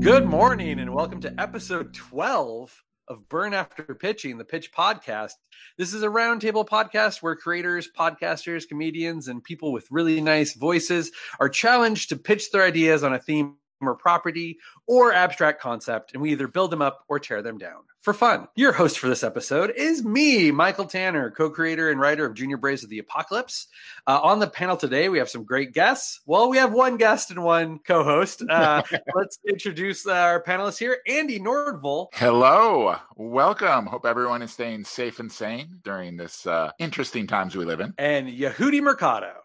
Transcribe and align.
Good 0.00 0.26
morning 0.26 0.80
and 0.80 0.92
welcome 0.92 1.20
to 1.20 1.34
episode 1.38 1.94
12 1.94 2.82
of 3.08 3.28
Burn 3.28 3.54
After 3.54 3.94
Pitching, 3.94 4.38
the 4.38 4.44
Pitch 4.44 4.72
Podcast. 4.72 5.32
This 5.78 5.94
is 5.94 6.02
a 6.02 6.08
roundtable 6.08 6.66
podcast 6.66 7.22
where 7.22 7.36
creators, 7.36 7.88
podcasters, 7.96 8.68
comedians, 8.68 9.28
and 9.28 9.42
people 9.42 9.72
with 9.72 9.86
really 9.90 10.20
nice 10.20 10.54
voices 10.54 11.12
are 11.38 11.48
challenged 11.48 12.08
to 12.08 12.16
pitch 12.16 12.50
their 12.50 12.64
ideas 12.64 13.04
on 13.04 13.14
a 13.14 13.18
theme 13.18 13.56
or 13.80 13.94
property 13.94 14.58
or 14.86 15.12
abstract 15.12 15.60
concept, 15.60 16.12
and 16.12 16.22
we 16.22 16.32
either 16.32 16.48
build 16.48 16.70
them 16.70 16.82
up 16.82 17.04
or 17.08 17.18
tear 17.18 17.42
them 17.42 17.58
down 17.58 17.82
for 18.04 18.12
fun. 18.12 18.46
Your 18.54 18.72
host 18.72 18.98
for 18.98 19.08
this 19.08 19.24
episode 19.24 19.72
is 19.74 20.04
me, 20.04 20.50
Michael 20.50 20.84
Tanner, 20.84 21.30
co 21.30 21.48
creator 21.48 21.90
and 21.90 21.98
writer 21.98 22.26
of 22.26 22.34
Junior 22.34 22.58
Braves 22.58 22.84
of 22.84 22.90
the 22.90 22.98
Apocalypse. 22.98 23.66
Uh, 24.06 24.20
on 24.22 24.40
the 24.40 24.46
panel 24.46 24.76
today, 24.76 25.08
we 25.08 25.18
have 25.18 25.30
some 25.30 25.44
great 25.44 25.72
guests. 25.72 26.20
Well, 26.26 26.50
we 26.50 26.58
have 26.58 26.72
one 26.72 26.98
guest 26.98 27.30
and 27.30 27.42
one 27.42 27.78
co 27.78 28.04
host. 28.04 28.42
Uh, 28.48 28.82
let's 29.14 29.38
introduce 29.48 30.06
our 30.06 30.42
panelists 30.42 30.78
here 30.78 30.98
Andy 31.08 31.40
Nordvall. 31.40 32.08
Hello, 32.12 32.96
welcome. 33.16 33.86
Hope 33.86 34.04
everyone 34.04 34.42
is 34.42 34.52
staying 34.52 34.84
safe 34.84 35.18
and 35.18 35.32
sane 35.32 35.80
during 35.82 36.18
this 36.18 36.46
uh, 36.46 36.72
interesting 36.78 37.26
times 37.26 37.56
we 37.56 37.64
live 37.64 37.80
in. 37.80 37.94
And 37.96 38.28
Yehudi 38.28 38.82
Mercado. 38.82 39.43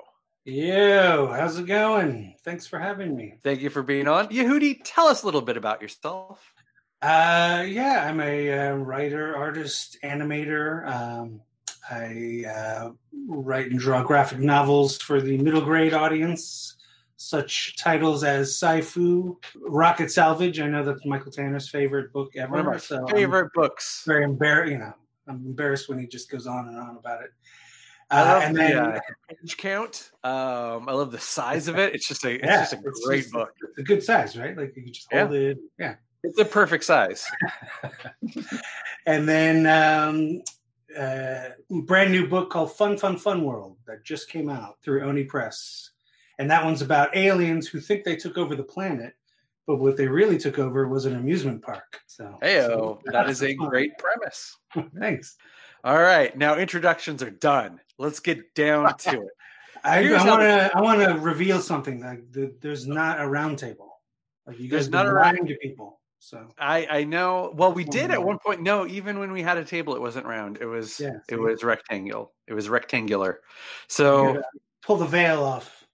Yo, 0.50 1.28
how's 1.28 1.60
it 1.60 1.68
going? 1.68 2.34
Thanks 2.44 2.66
for 2.66 2.80
having 2.80 3.16
me. 3.16 3.36
Thank 3.44 3.62
you 3.62 3.70
for 3.70 3.84
being 3.84 4.08
on. 4.08 4.30
Yehudi, 4.30 4.82
tell 4.84 5.06
us 5.06 5.22
a 5.22 5.26
little 5.28 5.44
bit 5.44 5.58
about 5.58 5.80
yourself. 5.80 6.56
Uh, 7.04 7.64
yeah, 7.68 8.08
I'm 8.10 8.20
a 8.20 8.52
uh, 8.52 8.74
writer, 8.74 9.38
artist, 9.38 10.00
animator. 10.04 10.88
Um, 10.88 11.42
I 11.92 12.46
uh, 12.50 12.90
write 13.28 13.70
and 13.70 13.80
draw 13.80 14.02
graphic 14.02 14.40
novels 14.40 14.98
for 14.98 15.22
the 15.22 15.38
middle 15.38 15.62
grade 15.62 15.94
audience, 15.94 16.78
such 17.16 17.78
titles 17.78 18.24
as 18.24 18.50
Sci-Fu, 18.50 19.40
Rocket 19.56 20.12
Salvage. 20.12 20.60
I 20.60 20.68
know 20.68 20.84
that's 20.84 21.06
Michael 21.06 21.32
Tanner's 21.32 21.70
favorite 21.70 22.12
book 22.12 22.36
ever. 22.36 22.54
One 22.54 22.60
of 22.62 22.66
my 22.66 22.78
so 22.78 23.06
I'm 23.08 23.16
favorite 23.16 23.54
books. 23.54 24.02
very 24.08 24.24
embarrassed. 24.24 24.72
You 24.72 24.80
know, 24.80 24.94
I'm 25.28 25.46
embarrassed 25.46 25.90
when 25.90 26.00
he 26.00 26.08
just 26.08 26.32
goes 26.32 26.48
on 26.48 26.68
and 26.70 26.78
on 26.80 26.98
about 26.98 27.22
it. 27.22 27.30
I 28.12 28.22
Uh, 28.22 28.26
love 28.26 28.44
and 28.44 28.56
the 28.56 28.60
then 28.60 28.78
uh, 28.78 29.00
page 29.30 29.58
count. 29.58 30.12
Um, 30.24 30.90
I 30.90 30.94
love 30.94 31.12
the 31.12 31.20
size 31.20 31.68
of 31.68 31.78
it. 31.78 31.94
It's 31.94 32.08
just 32.08 32.26
a, 32.26 32.34
it's 32.36 32.44
yeah, 32.46 32.60
just 32.62 32.74
a 32.74 32.80
it's 32.86 33.06
great 33.06 33.22
just- 33.22 33.34
book. 33.34 33.54
It's 33.70 33.78
a 33.78 33.84
good 33.84 34.04
size, 34.04 34.38
right? 34.38 34.58
Like 34.58 34.76
you 34.76 34.84
can 34.84 34.94
just 34.94 35.12
hold 35.12 35.34
it. 35.34 35.58
Yeah. 35.78 35.96
It's 36.24 36.40
a 36.40 36.46
perfect 36.46 36.84
size. 36.84 37.26
and 39.06 39.28
then 39.28 39.66
um, 39.68 40.42
uh, 40.98 41.50
brand 41.84 42.12
new 42.12 42.28
book 42.28 42.50
called 42.50 42.76
Fun 42.76 42.98
Fun 42.98 43.18
Fun 43.18 43.44
World 43.44 43.78
that 43.88 44.04
just 44.04 44.30
came 44.30 44.50
out 44.50 44.76
through 44.84 45.04
Oni 45.04 45.24
Press, 45.24 45.92
and 46.38 46.50
that 46.52 46.66
one's 46.66 46.82
about 46.82 47.16
aliens 47.16 47.68
who 47.68 47.80
think 47.80 48.04
they 48.04 48.16
took 48.16 48.38
over 48.38 48.56
the 48.56 48.64
planet, 48.64 49.14
but 49.68 49.78
what 49.78 49.98
they 49.98 50.08
really 50.08 50.38
took 50.38 50.60
over 50.60 50.88
was 50.88 51.06
an 51.06 51.16
amusement 51.16 51.62
park. 51.62 52.02
So, 52.08 52.38
Heyo, 52.42 52.68
so 52.68 53.02
that 53.06 53.30
is 53.30 53.42
a 53.44 53.56
fun. 53.56 53.70
great 53.70 53.92
premise. 53.98 54.58
Thanks. 55.00 55.38
All 55.84 56.00
right, 56.02 56.36
now 56.38 56.58
introductions 56.58 57.24
are 57.24 57.30
done. 57.32 57.80
Let's 58.00 58.20
get 58.20 58.56
down 58.56 58.98
to 58.98 59.12
it. 59.22 59.28
I 59.84 60.04
how 60.08 60.28
want 60.28 60.42
to 60.42 60.72
I 60.76 60.82
want 60.82 61.02
to 61.02 61.20
reveal 61.20 61.62
something. 61.62 62.02
Like 62.02 62.32
the, 62.32 62.56
there's 62.62 62.88
not 62.88 63.22
a 63.22 63.28
round 63.28 63.60
table. 63.60 64.00
Like 64.48 64.60
you 64.60 64.70
There's 64.70 64.88
guys 64.88 64.92
not 64.92 65.06
a 65.08 65.14
round- 65.14 65.48
to 65.48 65.56
people. 65.62 66.00
So 66.22 66.48
I 66.58 66.86
I 66.90 67.04
know. 67.06 67.54
Well, 67.56 67.72
we 67.72 67.86
did 67.86 68.12
at 68.12 68.18
Oh, 68.18 68.22
one 68.22 68.40
point. 68.40 68.62
No, 68.62 68.86
even 68.88 69.20
when 69.20 69.32
we 69.32 69.42
had 69.42 69.58
a 69.58 69.64
table, 69.64 69.96
it 69.96 70.02
wasn't 70.02 70.26
round. 70.26 70.58
It 70.60 70.66
was 70.66 71.00
Yeah, 71.00 71.20
it 71.30 71.40
was 71.40 71.64
rectangle. 71.64 72.34
It 72.48 72.54
was 72.54 72.68
rectangular. 72.68 73.40
So 73.88 74.42
pull 74.84 74.98
the 74.98 75.06
veil 75.06 75.44
off. 75.44 75.86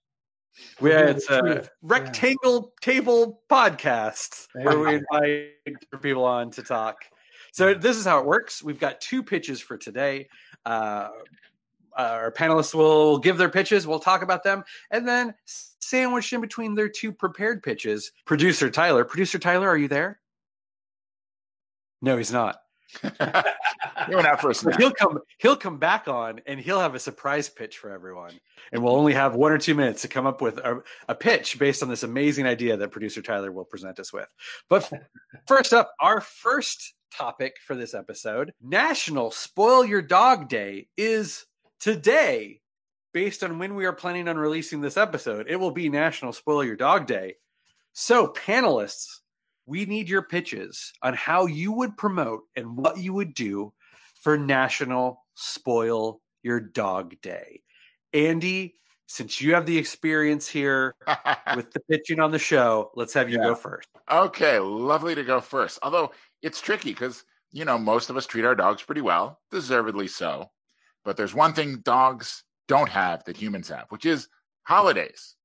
we 0.80 0.90
Yeah, 0.90 1.10
it's 1.10 1.30
a 1.30 1.68
rectangle 1.82 2.72
table 2.80 3.42
podcast 3.48 4.48
where 4.54 4.78
we 4.80 4.94
invite 4.94 5.52
people 6.02 6.24
on 6.24 6.50
to 6.52 6.62
talk. 6.64 6.96
So 7.52 7.72
this 7.74 7.96
is 7.96 8.04
how 8.04 8.18
it 8.18 8.26
works. 8.26 8.64
We've 8.64 8.80
got 8.80 9.00
two 9.00 9.22
pitches 9.22 9.60
for 9.60 9.76
today. 9.78 10.28
Uh, 10.64 11.10
Uh, 11.96 12.10
our 12.12 12.32
panelists 12.32 12.74
will 12.74 13.18
give 13.18 13.38
their 13.38 13.48
pitches. 13.48 13.86
We'll 13.86 13.98
talk 13.98 14.22
about 14.22 14.44
them, 14.44 14.64
and 14.90 15.06
then 15.06 15.34
sandwiched 15.80 16.32
in 16.32 16.40
between 16.40 16.74
their 16.74 16.88
two 16.88 17.12
prepared 17.12 17.62
pitches, 17.62 18.12
producer 18.24 18.70
Tyler. 18.70 19.04
Producer 19.04 19.38
Tyler, 19.38 19.68
are 19.68 19.76
you 19.76 19.88
there? 19.88 20.20
No, 22.02 22.16
he's 22.16 22.32
not. 22.32 22.58
went 23.02 24.26
out 24.26 24.40
for 24.40 24.50
a 24.50 24.54
snack. 24.54 24.78
he'll 24.78 24.92
come. 24.92 25.18
He'll 25.38 25.56
come 25.56 25.78
back 25.78 26.08
on, 26.08 26.40
and 26.46 26.60
he'll 26.60 26.80
have 26.80 26.94
a 26.94 27.00
surprise 27.00 27.48
pitch 27.48 27.78
for 27.78 27.90
everyone. 27.90 28.32
And 28.72 28.82
we'll 28.82 28.94
only 28.94 29.14
have 29.14 29.34
one 29.34 29.52
or 29.52 29.58
two 29.58 29.74
minutes 29.74 30.02
to 30.02 30.08
come 30.08 30.26
up 30.26 30.40
with 30.40 30.58
a, 30.58 30.82
a 31.08 31.14
pitch 31.14 31.58
based 31.58 31.82
on 31.82 31.88
this 31.88 32.02
amazing 32.02 32.46
idea 32.46 32.76
that 32.76 32.90
producer 32.90 33.22
Tyler 33.22 33.52
will 33.52 33.64
present 33.64 33.98
us 33.98 34.12
with. 34.12 34.28
But 34.68 34.90
first 35.46 35.72
up, 35.72 35.92
our 36.00 36.20
first 36.20 36.94
topic 37.12 37.56
for 37.64 37.74
this 37.74 37.94
episode: 37.94 38.52
National 38.62 39.30
Spoil 39.30 39.84
Your 39.84 40.02
Dog 40.02 40.48
Day 40.48 40.88
is 40.96 41.46
today. 41.80 42.60
Based 43.12 43.42
on 43.42 43.58
when 43.58 43.74
we 43.76 43.86
are 43.86 43.94
planning 43.94 44.28
on 44.28 44.36
releasing 44.36 44.82
this 44.82 44.98
episode, 44.98 45.46
it 45.48 45.56
will 45.56 45.70
be 45.70 45.88
National 45.88 46.34
Spoil 46.34 46.62
Your 46.62 46.76
Dog 46.76 47.06
Day. 47.06 47.36
So, 47.94 48.28
panelists, 48.28 49.20
we 49.64 49.86
need 49.86 50.08
your 50.10 50.20
pitches 50.20 50.92
on 51.02 51.14
how 51.14 51.46
you 51.46 51.72
would 51.72 51.96
promote 51.96 52.42
and 52.54 52.76
what 52.76 52.98
you 52.98 53.14
would 53.14 53.32
do 53.32 53.72
for 54.20 54.36
National 54.36 55.24
Spoil 55.34 56.20
Your 56.42 56.60
Dog 56.60 57.18
Day. 57.22 57.62
Andy, 58.12 58.74
since 59.06 59.40
you 59.40 59.54
have 59.54 59.64
the 59.64 59.78
experience 59.78 60.46
here 60.46 60.94
with 61.56 61.70
the 61.72 61.80
pitching 61.88 62.20
on 62.20 62.32
the 62.32 62.38
show, 62.38 62.90
let's 62.96 63.14
have 63.14 63.30
you 63.30 63.38
Yeah. 63.38 63.44
go 63.44 63.54
first. 63.54 63.88
okay, 64.10 64.58
lovely 64.58 65.14
to 65.14 65.24
go 65.24 65.40
first. 65.40 65.78
Although 65.82 66.12
it's 66.42 66.60
tricky 66.60 66.90
because, 66.90 67.24
you 67.50 67.64
know, 67.64 67.78
most 67.78 68.10
of 68.10 68.16
us 68.18 68.26
treat 68.26 68.44
our 68.44 68.54
dogs 68.54 68.82
pretty 68.82 69.00
well, 69.00 69.40
deservedly 69.50 70.06
so. 70.08 70.50
But 71.06 71.16
there's 71.16 71.34
one 71.34 71.54
thing 71.54 71.76
dogs 71.84 72.42
don't 72.66 72.88
have 72.88 73.24
that 73.24 73.36
humans 73.36 73.68
have, 73.68 73.86
which 73.90 74.04
is 74.04 74.28
holidays. 74.64 75.36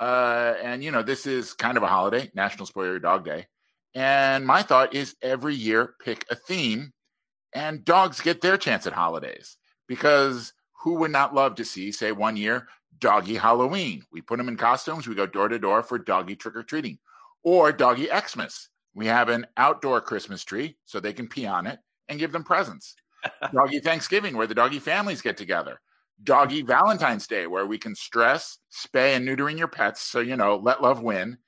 Uh, 0.00 0.54
and, 0.60 0.82
you 0.82 0.90
know, 0.90 1.02
this 1.02 1.26
is 1.26 1.52
kind 1.52 1.76
of 1.76 1.84
a 1.84 1.86
holiday, 1.86 2.28
National 2.34 2.66
Spoil 2.66 2.86
Your 2.86 2.98
Dog 2.98 3.24
Day. 3.24 3.46
And 3.94 4.44
my 4.44 4.62
thought 4.62 4.94
is 4.94 5.14
every 5.22 5.54
year 5.54 5.94
pick 6.04 6.26
a 6.28 6.34
theme 6.34 6.92
and 7.54 7.84
dogs 7.84 8.20
get 8.20 8.40
their 8.40 8.58
chance 8.58 8.84
at 8.86 8.92
holidays 8.92 9.56
because 9.86 10.52
who 10.82 10.94
would 10.96 11.12
not 11.12 11.34
love 11.34 11.54
to 11.54 11.64
see, 11.64 11.92
say, 11.92 12.10
one 12.10 12.36
year, 12.36 12.66
doggy 12.98 13.36
Halloween? 13.36 14.02
We 14.10 14.20
put 14.22 14.38
them 14.38 14.48
in 14.48 14.56
costumes, 14.56 15.06
we 15.06 15.14
go 15.14 15.24
door 15.24 15.48
to 15.48 15.58
door 15.58 15.84
for 15.84 15.98
doggy 15.98 16.34
trick 16.34 16.56
or 16.56 16.64
treating, 16.64 16.98
or 17.44 17.70
doggy 17.70 18.08
Xmas. 18.08 18.70
We 18.92 19.06
have 19.06 19.28
an 19.28 19.46
outdoor 19.56 20.00
Christmas 20.00 20.42
tree 20.42 20.76
so 20.84 20.98
they 20.98 21.12
can 21.12 21.28
pee 21.28 21.46
on 21.46 21.68
it 21.68 21.78
and 22.08 22.18
give 22.18 22.32
them 22.32 22.44
presents. 22.44 22.96
Doggy 23.52 23.80
Thanksgiving, 23.80 24.36
where 24.36 24.46
the 24.46 24.54
doggy 24.54 24.78
families 24.78 25.22
get 25.22 25.36
together. 25.36 25.80
Doggy 26.22 26.62
Valentine's 26.62 27.26
Day, 27.26 27.46
where 27.46 27.66
we 27.66 27.78
can 27.78 27.94
stress, 27.94 28.58
spay, 28.72 29.16
and 29.16 29.28
neutering 29.28 29.58
your 29.58 29.68
pets. 29.68 30.02
So, 30.02 30.20
you 30.20 30.36
know, 30.36 30.56
let 30.56 30.82
love 30.82 31.02
win. 31.02 31.38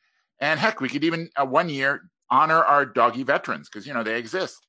And 0.40 0.60
heck, 0.60 0.80
we 0.80 0.88
could 0.88 1.04
even 1.04 1.30
uh, 1.36 1.46
one 1.46 1.68
year 1.68 2.02
honor 2.30 2.62
our 2.62 2.84
doggy 2.84 3.22
veterans 3.22 3.68
because, 3.68 3.86
you 3.86 3.94
know, 3.94 4.02
they 4.02 4.18
exist. 4.18 4.66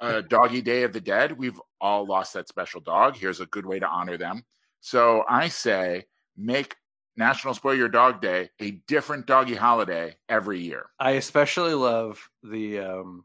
Uh, 0.00 0.20
doggy 0.28 0.62
Day 0.62 0.82
of 0.82 0.92
the 0.92 1.00
Dead, 1.00 1.36
we've 1.36 1.60
all 1.80 2.06
lost 2.06 2.32
that 2.34 2.48
special 2.48 2.80
dog. 2.80 3.16
Here's 3.16 3.40
a 3.40 3.46
good 3.46 3.66
way 3.66 3.78
to 3.78 3.86
honor 3.86 4.16
them. 4.16 4.44
So 4.80 5.24
I 5.28 5.48
say 5.48 6.06
make 6.36 6.74
National 7.16 7.54
Spoil 7.54 7.74
Your 7.74 7.88
Dog 7.88 8.20
Day 8.20 8.50
a 8.60 8.72
different 8.88 9.26
doggy 9.26 9.54
holiday 9.54 10.16
every 10.28 10.60
year. 10.60 10.86
I 10.98 11.12
especially 11.12 11.74
love 11.74 12.26
the 12.42 12.80
um, 12.80 13.24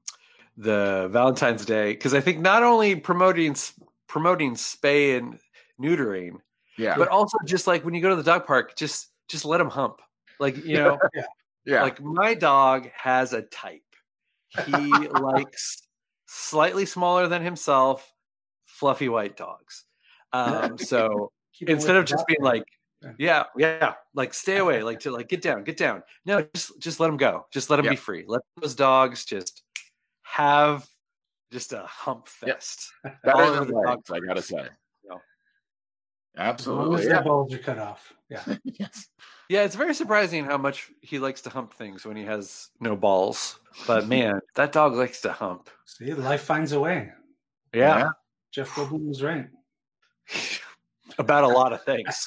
the 0.58 1.08
Valentine's 1.12 1.66
Day 1.66 1.92
because 1.94 2.14
I 2.14 2.20
think 2.20 2.40
not 2.40 2.64
only 2.64 2.96
promoting 2.96 3.56
promoting 4.08 4.56
spay 4.56 5.18
and 5.18 5.40
neutering, 5.80 6.40
Yeah. 6.78 6.96
but 6.98 7.08
also 7.10 7.38
just 7.46 7.68
like 7.68 7.86
when 7.86 7.94
you 7.94 8.02
go 8.02 8.10
to 8.10 8.16
the 8.16 8.24
dog 8.24 8.46
park, 8.46 8.76
just 8.76 9.10
just 9.28 9.46
let 9.46 9.60
them 9.60 9.70
hump. 9.70 10.02
Like 10.40 10.58
you 10.66 10.78
know, 10.78 10.98
yeah. 11.66 11.84
like 11.84 12.02
my 12.02 12.34
dog 12.34 12.90
has 12.96 13.34
a 13.34 13.44
type. 13.44 13.82
He 14.66 14.72
likes 15.08 15.82
slightly 16.26 16.86
smaller 16.86 17.28
than 17.28 17.44
himself, 17.44 18.12
fluffy 18.66 19.10
white 19.10 19.38
dogs. 19.38 19.86
Um, 20.34 20.78
so 20.80 21.32
instead 21.62 21.96
of 21.98 22.06
just 22.06 22.26
being 22.28 22.42
like, 22.42 22.64
Yeah. 23.04 23.14
yeah, 23.20 23.44
yeah, 23.58 23.94
like 24.16 24.34
stay 24.34 24.58
away, 24.58 24.82
like 24.82 25.02
to 25.02 25.12
like 25.12 25.28
get 25.28 25.42
down, 25.44 25.64
get 25.64 25.78
down. 25.78 26.02
No, 26.26 26.48
just 26.56 26.80
just 26.80 27.00
let 27.00 27.08
them 27.08 27.18
go. 27.18 27.46
Just 27.52 27.70
let 27.70 27.76
them 27.78 27.86
Yeah. 27.86 27.92
be 27.92 27.98
free. 27.98 28.24
Let 28.28 28.42
those 28.60 28.74
dogs 28.74 29.24
just 29.26 29.62
have 30.28 30.86
just 31.52 31.74
a 31.74 31.84
hump 31.88 32.28
Yeah. 32.46 32.54
fest. 32.54 32.92
Better 33.24 33.52
than 33.52 33.68
the 33.70 33.76
legs, 33.78 34.04
dog 34.08 34.18
I 34.24 34.26
gotta 34.28 34.42
say. 34.42 34.68
Yeah. 35.04 35.18
Absolutely. 36.38 37.00
as 37.02 37.06
Yeah. 37.08 37.14
their 37.14 37.24
balls 37.24 37.54
are 37.54 37.58
cut 37.60 37.80
off. 37.80 38.14
Yeah. 38.30 38.44
yes. 38.64 39.08
Yeah, 39.50 39.64
it's 39.64 39.76
very 39.76 39.94
surprising 39.94 40.44
how 40.44 40.58
much 40.58 40.92
he 41.02 41.20
likes 41.20 41.42
to 41.42 41.50
hump 41.50 41.74
things 41.74 42.06
when 42.06 42.18
he 42.18 42.26
has 42.26 42.70
no 42.82 42.96
balls. 42.96 43.60
But 43.88 44.08
man, 44.10 44.42
that 44.56 44.74
dog 44.74 44.94
likes 44.94 45.22
to 45.22 45.32
hump. 45.32 45.70
See, 45.86 46.14
life 46.14 46.42
finds 46.42 46.74
a 46.74 46.80
way. 46.80 47.12
Yeah. 47.74 47.98
Yeah. 47.98 48.10
Jeff 48.52 48.70
Goldblum 48.72 49.08
was 49.08 49.24
right. 49.24 49.48
about 51.18 51.44
a 51.46 51.48
lot 51.48 51.74
of 51.74 51.84
things. 51.84 52.26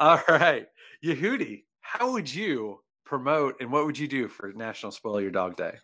All 0.00 0.22
right, 0.28 0.66
Yehudi, 1.04 1.64
how 1.80 2.12
would 2.12 2.32
you 2.32 2.80
promote 3.04 3.60
and 3.60 3.70
what 3.70 3.84
would 3.84 3.98
you 3.98 4.08
do 4.08 4.26
for 4.28 4.52
National 4.52 4.90
Spoil 4.90 5.20
Your 5.20 5.30
Dog 5.30 5.56
Day? 5.56 5.74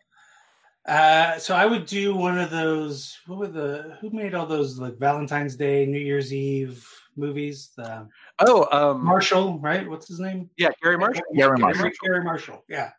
Uh, 0.87 1.39
so 1.39 1.55
I 1.55 1.65
would 1.67 1.87
do 1.87 2.15
one 2.15 2.39
of 2.39 2.51
those. 2.51 3.17
What 3.27 3.39
were 3.39 3.47
the? 3.49 3.97
Who 4.01 4.11
made 4.11 4.35
all 4.35 4.47
those 4.47 4.79
like 4.79 4.99
Valentine's 4.99 5.55
Day, 5.55 5.87
New 5.87 6.01
Year's 6.01 6.33
Eve 6.33 6.87
movies? 7.17 7.71
The 7.77 8.09
Oh, 8.41 8.67
um, 8.73 9.05
Marshall, 9.05 9.59
right? 9.61 9.89
What's 9.89 10.09
his 10.09 10.19
name? 10.19 10.51
yeah, 10.57 10.71
Garry 10.83 10.99
Marshall. 10.99 11.23
Garry 11.35 11.57
Garry 11.59 11.75
Marshall. 11.75 11.91
Garry 12.03 12.25
Marshall. 12.25 12.65
Yeah. 12.69 12.91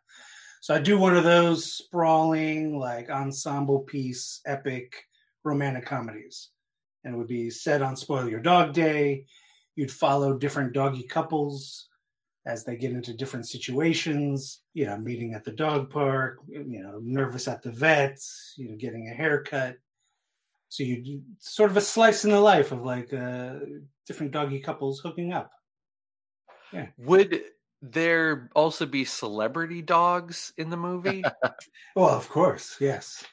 So 0.62 0.74
I 0.74 0.78
do 0.78 0.98
one 0.98 1.14
of 1.14 1.24
those 1.24 1.70
sprawling, 1.74 2.78
like 2.78 3.10
ensemble 3.10 3.80
piece, 3.80 4.40
epic 4.46 5.04
romantic 5.44 5.84
comedies, 5.84 6.48
and 7.04 7.14
it 7.14 7.18
would 7.18 7.28
be 7.28 7.50
set 7.50 7.82
on 7.82 7.96
Spoil 7.96 8.30
Your 8.30 8.40
Dog 8.40 8.72
Day. 8.72 9.26
You'd 9.76 9.92
follow 9.92 10.38
different 10.38 10.72
doggy 10.72 11.02
couples 11.02 11.88
as 12.46 12.64
they 12.64 12.76
get 12.76 12.92
into 12.92 13.14
different 13.14 13.46
situations. 13.48 14.60
You 14.74 14.86
know, 14.86 14.98
meeting 14.98 15.34
at 15.34 15.44
the 15.44 15.52
dog 15.52 15.90
park. 15.90 16.38
You 16.48 16.82
know, 16.82 17.00
nervous 17.02 17.48
at 17.48 17.62
the 17.62 17.70
vet. 17.70 18.18
You 18.56 18.70
know, 18.70 18.76
getting 18.76 19.08
a 19.08 19.14
haircut. 19.14 19.76
So 20.68 20.82
you 20.82 21.22
sort 21.38 21.70
of 21.70 21.76
a 21.76 21.80
slice 21.80 22.24
in 22.24 22.30
the 22.30 22.40
life 22.40 22.72
of 22.72 22.82
like 22.82 23.12
uh, 23.12 23.54
different 24.06 24.32
doggy 24.32 24.60
couples 24.60 25.00
hooking 25.00 25.32
up. 25.32 25.52
Yeah. 26.72 26.86
Would 26.98 27.44
there 27.80 28.50
also 28.56 28.86
be 28.86 29.04
celebrity 29.04 29.82
dogs 29.82 30.52
in 30.56 30.70
the 30.70 30.76
movie? 30.76 31.22
Well, 31.96 32.08
of 32.08 32.28
course, 32.28 32.76
yes. 32.80 33.24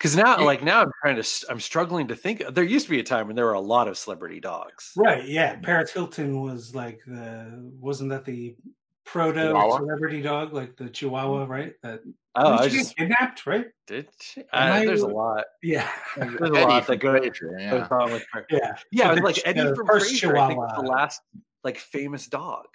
Because 0.00 0.16
now, 0.16 0.42
like 0.42 0.64
now, 0.64 0.80
I'm 0.80 0.90
trying 1.02 1.22
to, 1.22 1.46
I'm 1.50 1.60
struggling 1.60 2.08
to 2.08 2.16
think. 2.16 2.42
There 2.54 2.64
used 2.64 2.86
to 2.86 2.90
be 2.90 3.00
a 3.00 3.02
time 3.02 3.26
when 3.26 3.36
there 3.36 3.44
were 3.44 3.52
a 3.52 3.60
lot 3.60 3.86
of 3.86 3.98
celebrity 3.98 4.40
dogs. 4.40 4.92
Right, 4.96 5.28
yeah. 5.28 5.56
Paris 5.56 5.92
Hilton 5.92 6.40
was 6.40 6.74
like 6.74 7.00
the 7.06 7.70
wasn't 7.78 8.08
that 8.08 8.24
the 8.24 8.56
proto 9.04 9.40
Chihuahua? 9.40 9.76
celebrity 9.76 10.22
dog, 10.22 10.54
like 10.54 10.74
the 10.78 10.88
Chihuahua, 10.88 11.44
right? 11.44 11.74
That 11.82 12.00
Oh, 12.34 12.54
I 12.54 12.68
she 12.68 12.78
just 12.78 12.96
kidnapped, 12.96 13.44
right? 13.44 13.66
did. 13.88 14.08
She? 14.22 14.40
Uh, 14.40 14.44
I- 14.52 14.86
there's 14.86 15.02
a 15.02 15.06
lot. 15.08 15.44
Yeah, 15.62 15.86
There's 16.16 16.32
a 16.40 16.44
Eddie 16.44 16.60
lot 16.64 16.86
that 16.86 16.96
goes, 16.96 17.20
Frasier, 17.20 17.70
goes 17.70 17.86
yeah. 17.90 17.96
on 17.98 18.12
with 18.12 18.24
her. 18.32 18.46
yeah. 18.50 18.76
Yeah, 18.92 19.08
But 19.08 19.14
the 19.16 19.20
like 19.24 19.40
Eddie 19.44 19.74
from 19.74 19.86
first 19.86 20.14
Frasier. 20.14 20.38
I 20.38 20.46
think 20.46 20.60
was 20.60 20.72
the 20.82 20.88
last 20.88 21.20
like 21.64 21.76
famous 21.76 22.26
dog. 22.28 22.66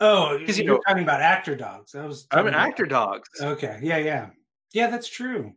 Oh, 0.00 0.38
'Cause, 0.44 0.58
you 0.58 0.64
you're 0.64 0.74
know- 0.74 0.80
talking 0.86 1.04
about 1.04 1.22
actor 1.22 1.54
dogs. 1.56 1.94
I 1.94 2.04
was 2.04 2.26
I 2.32 2.42
mean, 2.42 2.52
actor 2.52 2.84
dogs. 2.84 3.30
Okay, 3.40 3.78
yeah, 3.80 3.96
yeah, 3.98 4.28
yeah. 4.74 4.90
That's 4.90 5.08
true. 5.08 5.54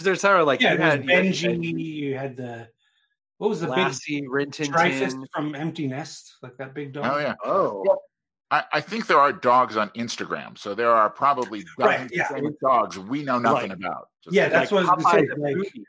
Because 0.00 0.04
there's 0.06 0.20
sort 0.22 0.40
of 0.40 0.46
like 0.46 0.62
yeah, 0.62 0.72
you 0.72 0.78
had 0.78 1.04
you 1.04 1.10
Benji. 1.10 1.78
You 1.78 2.16
had 2.16 2.34
the 2.38 2.66
what 3.36 3.50
was 3.50 3.60
the 3.60 3.68
Lassie, 3.68 4.22
big 4.22 4.30
Rintintin. 4.30 4.72
Dreyfuss 4.72 5.26
from 5.34 5.54
Empty 5.54 5.88
Nest, 5.88 6.36
like 6.42 6.56
that 6.56 6.72
big 6.74 6.94
dog. 6.94 7.04
Oh 7.06 7.18
yeah. 7.18 7.34
Oh, 7.44 7.98
I, 8.50 8.64
I 8.72 8.80
think 8.80 9.06
there 9.08 9.18
are 9.20 9.30
dogs 9.30 9.76
on 9.76 9.90
Instagram, 9.90 10.56
so 10.56 10.74
there 10.74 10.90
are 10.90 11.10
probably 11.10 11.64
Right, 11.78 12.08
yeah. 12.10 12.30
dogs 12.62 12.98
we 12.98 13.22
know 13.24 13.38
nothing 13.38 13.68
Right. 13.68 13.78
about. 13.78 14.08
Just 14.24 14.34
Yeah, 14.34 14.44
like- 14.44 14.52
that's 14.52 14.70
what 14.72 14.86
I 14.86 14.94
was 14.94 15.04
gonna 15.04 15.20
say, 15.20 15.28
like- 15.36 15.56
Foodie. 15.56 15.82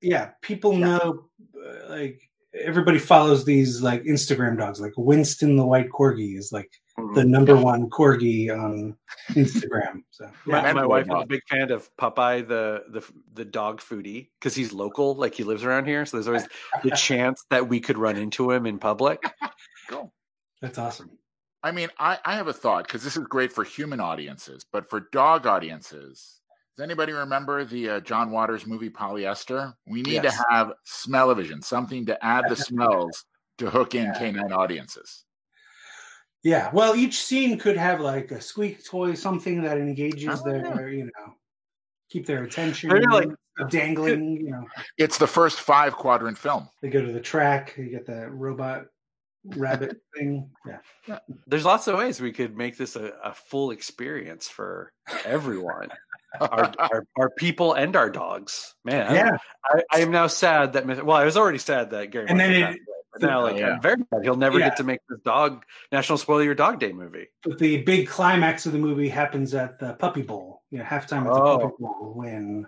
yeah 0.00 0.30
people 0.40 0.76
know 0.76 1.26
uh, 1.56 1.88
like 1.88 2.20
everybody 2.60 2.98
follows 2.98 3.44
these 3.44 3.80
like 3.80 4.02
instagram 4.02 4.58
dogs 4.58 4.80
like 4.80 4.92
winston 4.96 5.54
the 5.56 5.64
white 5.64 5.88
corgi 5.90 6.36
is 6.36 6.50
like. 6.50 6.68
The 7.14 7.24
number 7.24 7.56
one 7.56 7.88
corgi 7.90 8.50
on 8.50 8.96
instagram 9.30 10.02
so 10.10 10.24
My, 10.46 10.58
Yeah. 10.62 10.72
my 10.72 10.82
Menboy 10.82 10.88
wife 10.88 11.06
is 11.06 11.22
a 11.22 11.26
big 11.26 11.42
fan 11.48 11.70
of 11.70 11.88
Popeye 11.96 12.46
the 12.46 12.84
the 12.88 13.02
the 13.34 13.44
dog 13.44 13.80
foodie 13.80 14.28
because 14.38 14.54
he's 14.54 14.72
local, 14.72 15.14
like 15.14 15.34
he 15.34 15.44
lives 15.44 15.64
around 15.64 15.86
here. 15.86 16.04
So 16.06 16.16
there's 16.16 16.26
always 16.28 16.48
the 16.82 16.90
chance 16.96 17.44
that 17.50 17.68
we 17.68 17.80
could 17.80 17.98
run 17.98 18.16
into 18.16 18.50
him 18.50 18.66
in 18.66 18.78
public. 18.78 19.22
Cool. 19.88 20.12
that's 20.60 20.78
awesome 20.78 21.10
I 21.64 21.70
mean, 21.70 21.90
I, 21.96 22.18
I 22.24 22.34
have 22.34 22.48
a 22.48 22.52
thought 22.52 22.88
because 22.88 23.04
this 23.04 23.16
is 23.16 23.22
great 23.28 23.52
for 23.52 23.62
human 23.62 24.00
audiences, 24.00 24.66
but 24.72 24.90
for 24.90 25.08
dog 25.12 25.46
audiences, 25.46 26.40
does 26.76 26.82
anybody 26.82 27.12
remember 27.12 27.64
the 27.64 27.88
uh, 27.88 28.00
John 28.00 28.32
Waters 28.32 28.66
movie 28.66 28.90
Polyester? 28.90 29.74
We 29.86 30.02
need 30.02 30.24
Yes. 30.24 30.36
to 30.38 30.44
have 30.50 30.72
smell-o-vision, 30.84 31.62
something 31.62 32.06
to 32.06 32.24
add 32.24 32.48
the 32.48 32.56
smells 32.68 33.24
to 33.58 33.70
hook 33.70 33.94
in 33.94 34.12
canine 34.14 34.50
audiences. 34.52 35.24
Yeah 36.44 36.70
well 36.72 36.94
each 36.96 37.22
scene 37.22 37.58
could 37.58 37.76
have 37.76 38.00
like 38.00 38.30
a 38.30 38.40
squeak 38.40 38.84
toy 38.84 39.14
something 39.14 39.62
that 39.62 39.78
engages 39.78 40.42
Oh, 40.44 40.50
yeah. 40.52 40.74
their 40.74 40.88
you 40.88 41.04
know 41.04 41.34
keep 42.10 42.26
their 42.26 42.44
attention 42.44 42.90
Maybe, 42.90 43.06
like- 43.06 43.28
a 43.58 43.64
dangling 43.66 44.36
you 44.40 44.50
know 44.50 44.64
It's 44.96 45.18
the 45.18 45.26
first 45.26 45.60
five 45.60 45.94
quadrant 45.94 46.38
film. 46.38 46.68
they 46.80 46.88
go 46.88 47.02
to 47.04 47.12
the 47.12 47.20
track 47.20 47.74
you 47.76 47.90
get 47.90 48.06
the 48.06 48.28
robot 48.30 48.86
rabbit 49.44 49.98
thing 50.16 50.48
yeah 50.66 51.18
There's 51.46 51.64
lots 51.66 51.86
of 51.86 51.98
ways 51.98 52.18
we 52.20 52.32
could 52.32 52.56
make 52.56 52.78
this 52.78 52.96
a, 52.96 53.12
a 53.22 53.34
full 53.34 53.70
experience 53.70 54.48
for 54.48 54.90
everyone, 55.26 55.88
our, 56.40 56.72
our 56.78 57.04
our 57.18 57.30
people 57.30 57.74
and 57.74 57.94
our 57.94 58.08
dogs. 58.08 58.74
Man, 58.86 59.06
I'm- 59.08 59.14
yeah 59.16 59.36
I, 59.66 59.82
I 59.92 60.00
am 60.00 60.10
now 60.12 60.28
sad 60.28 60.72
that 60.74 61.04
well, 61.04 61.16
I 61.18 61.24
was 61.26 61.36
already 61.36 61.58
sad 61.58 61.90
that 61.90 62.10
Garry. 62.10 62.26
And 62.28 62.40
then 62.40 62.52
it- 62.52 62.62
passed 62.62 62.78
away, 62.78 62.80
but 62.86 63.01
now, 63.20 63.42
like, 63.42 63.54
Oh, 63.54 63.58
yeah. 63.58 63.66
I'm 63.74 63.82
very 63.82 63.96
sad 64.12 64.22
he'll 64.22 64.36
never 64.36 64.58
Yeah. 64.58 64.68
get 64.68 64.76
to 64.78 64.84
make 64.84 65.00
this 65.08 65.18
dog 65.24 65.64
National 65.90 66.18
Spoil 66.18 66.42
Your 66.42 66.54
Dog 66.54 66.78
Day 66.80 66.92
movie. 66.92 67.26
But 67.44 67.58
the 67.58 67.82
big 67.82 68.08
climax 68.08 68.66
of 68.66 68.72
the 68.72 68.78
movie 68.78 69.08
happens 69.08 69.54
at 69.54 69.78
the 69.78 69.94
Puppy 69.94 70.22
Bowl. 70.22 70.62
You 70.70 70.78
know, 70.78 70.84
halftime 70.84 71.26
at 71.26 71.34
the 71.34 71.42
Oh. 71.42 71.58
Puppy 71.58 71.74
Bowl 71.78 72.12
when 72.14 72.66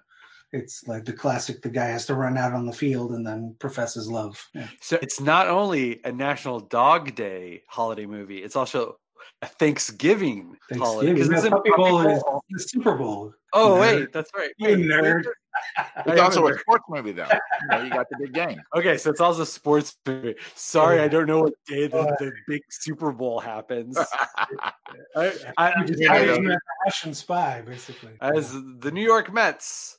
it's 0.52 0.86
like 0.86 1.04
the 1.04 1.12
classic: 1.12 1.62
the 1.62 1.68
guy 1.70 1.86
has 1.86 2.06
to 2.06 2.14
run 2.14 2.36
out 2.36 2.52
on 2.52 2.66
the 2.66 2.72
field 2.72 3.12
and 3.12 3.26
then 3.26 3.56
professes 3.58 4.08
love. 4.08 4.46
Yeah. 4.54 4.68
So 4.80 4.98
it's 5.02 5.20
not 5.20 5.48
only 5.48 6.00
a 6.04 6.12
National 6.12 6.60
Dog 6.60 7.14
Day 7.14 7.62
holiday 7.68 8.06
movie; 8.06 8.38
it's 8.42 8.54
also 8.56 8.98
a 9.42 9.46
Thanksgiving, 9.46 10.56
holiday. 10.76 11.14
Thanksgiving. 11.14 11.32
it's 11.36 11.42
No, 11.42 11.46
in 11.48 11.52
Puppy 11.52 11.70
Bowl 11.76 12.06
is 12.06 12.22
the 12.50 12.58
Super 12.60 12.94
Bowl. 12.94 13.32
Oh 13.52 13.70
nerd. 13.76 13.80
wait, 13.80 14.12
that's 14.12 14.30
right. 14.36 14.50
You 14.58 14.68
Wait, 14.68 14.78
nerd. 14.78 15.24
I 15.76 16.02
It's 16.06 16.20
also 16.20 16.46
a 16.46 16.52
a 16.54 16.58
sports 16.58 16.84
movie, 16.88 17.12
though. 17.12 17.28
You, 17.30 17.68
know, 17.78 17.82
you 17.84 17.90
got 17.90 18.06
the 18.10 18.16
big 18.18 18.32
game. 18.32 18.60
Okay, 18.76 18.96
so 18.96 19.10
it's 19.10 19.20
also 19.20 19.42
a 19.42 19.46
sports 19.46 19.96
movie. 20.06 20.34
Sorry, 20.54 20.96
Yeah. 20.96 21.04
I 21.04 21.08
don't 21.08 21.26
know 21.26 21.42
what 21.42 21.54
day 21.66 21.86
the, 21.86 21.98
Uh, 21.98 22.16
the 22.18 22.32
big 22.48 22.62
Super 22.70 23.12
Bowl 23.12 23.40
happens. 23.40 23.96
I, 25.16 25.32
I, 25.56 25.80
You 25.80 25.86
just 25.86 26.00
Yeah, 26.02 26.08
hire 26.08 26.24
yeah. 26.26 26.32
as 26.32 26.38
a 26.38 26.58
Russian 26.86 27.14
spy, 27.14 27.62
basically. 27.66 28.12
as 28.20 28.52
the 28.52 28.90
New 28.92 29.02
York 29.04 29.32
Mets 29.32 29.98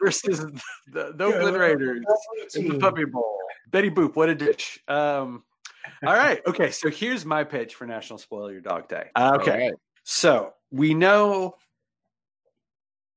versus 0.00 0.38
the, 0.86 1.12
the 1.14 1.24
Oakland 1.24 1.56
Raiders 1.56 2.04
in 2.54 2.68
the 2.68 2.78
Puppy 2.78 3.04
Bowl. 3.04 3.36
Betty 3.70 3.90
Boop, 3.90 4.14
what 4.14 4.28
a 4.28 4.34
dish. 4.34 4.78
Um, 4.86 5.42
all 6.06 6.12
right, 6.14 6.40
okay. 6.46 6.70
So 6.70 6.90
here's 6.90 7.24
my 7.24 7.42
pitch 7.44 7.74
for 7.74 7.86
National 7.86 8.18
Spoil 8.18 8.52
Your 8.52 8.60
Dog 8.60 8.88
Day. 8.88 9.08
Okay, 9.18 9.50
All 9.50 9.58
right. 9.58 9.72
so 10.04 10.54
we 10.70 10.94
know 10.94 11.56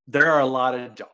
there 0.08 0.32
are 0.32 0.40
a 0.40 0.46
lot 0.46 0.74
of 0.76 0.96
dogs, 0.96 1.12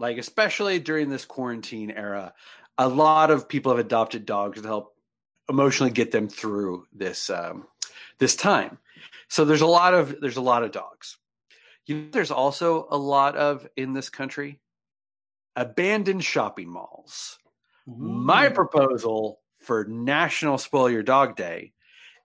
like 0.00 0.16
especially 0.18 0.80
during 0.80 1.08
this 1.08 1.24
quarantine 1.24 1.90
era. 1.90 2.32
A 2.78 2.88
lot 2.88 3.30
of 3.30 3.48
people 3.48 3.70
have 3.70 3.78
adopted 3.78 4.24
dogs 4.24 4.60
to 4.60 4.66
help 4.66 4.96
emotionally 5.48 5.92
get 5.92 6.10
them 6.10 6.28
through 6.28 6.86
this 6.92 7.28
um, 7.28 7.66
this 8.18 8.34
time. 8.34 8.78
So 9.28 9.44
there's 9.44 9.60
a 9.60 9.66
lot 9.66 9.94
of 9.94 10.16
there's 10.20 10.38
a 10.38 10.42
lot 10.42 10.64
of 10.64 10.72
dogs. 10.72 11.18
You 11.86 11.96
know, 11.96 12.06
there's 12.10 12.30
also 12.30 12.88
a 12.90 12.96
lot 12.96 13.36
of 13.36 13.68
in 13.76 13.92
this 13.92 14.08
country 14.08 14.58
abandoned 15.54 16.24
shopping 16.24 16.68
malls. 16.68 17.38
My 17.86 18.48
Mm. 18.48 18.54
proposal 18.54 19.40
for 19.58 19.84
National 19.84 20.56
Spoil 20.56 20.90
Your 20.90 21.02
Dog 21.02 21.36
Day 21.36 21.72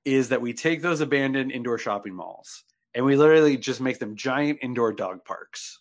is 0.06 0.30
that 0.30 0.42
we 0.42 0.54
take 0.54 0.82
those 0.82 1.02
abandoned 1.02 1.52
indoor 1.52 1.78
shopping 1.78 2.14
malls 2.14 2.64
and 2.94 3.04
we 3.04 3.18
literally 3.18 3.58
just 3.58 3.82
make 3.82 4.00
them 4.00 4.16
giant 4.16 4.60
indoor 4.62 4.94
dog 4.94 5.26
parks. 5.26 5.80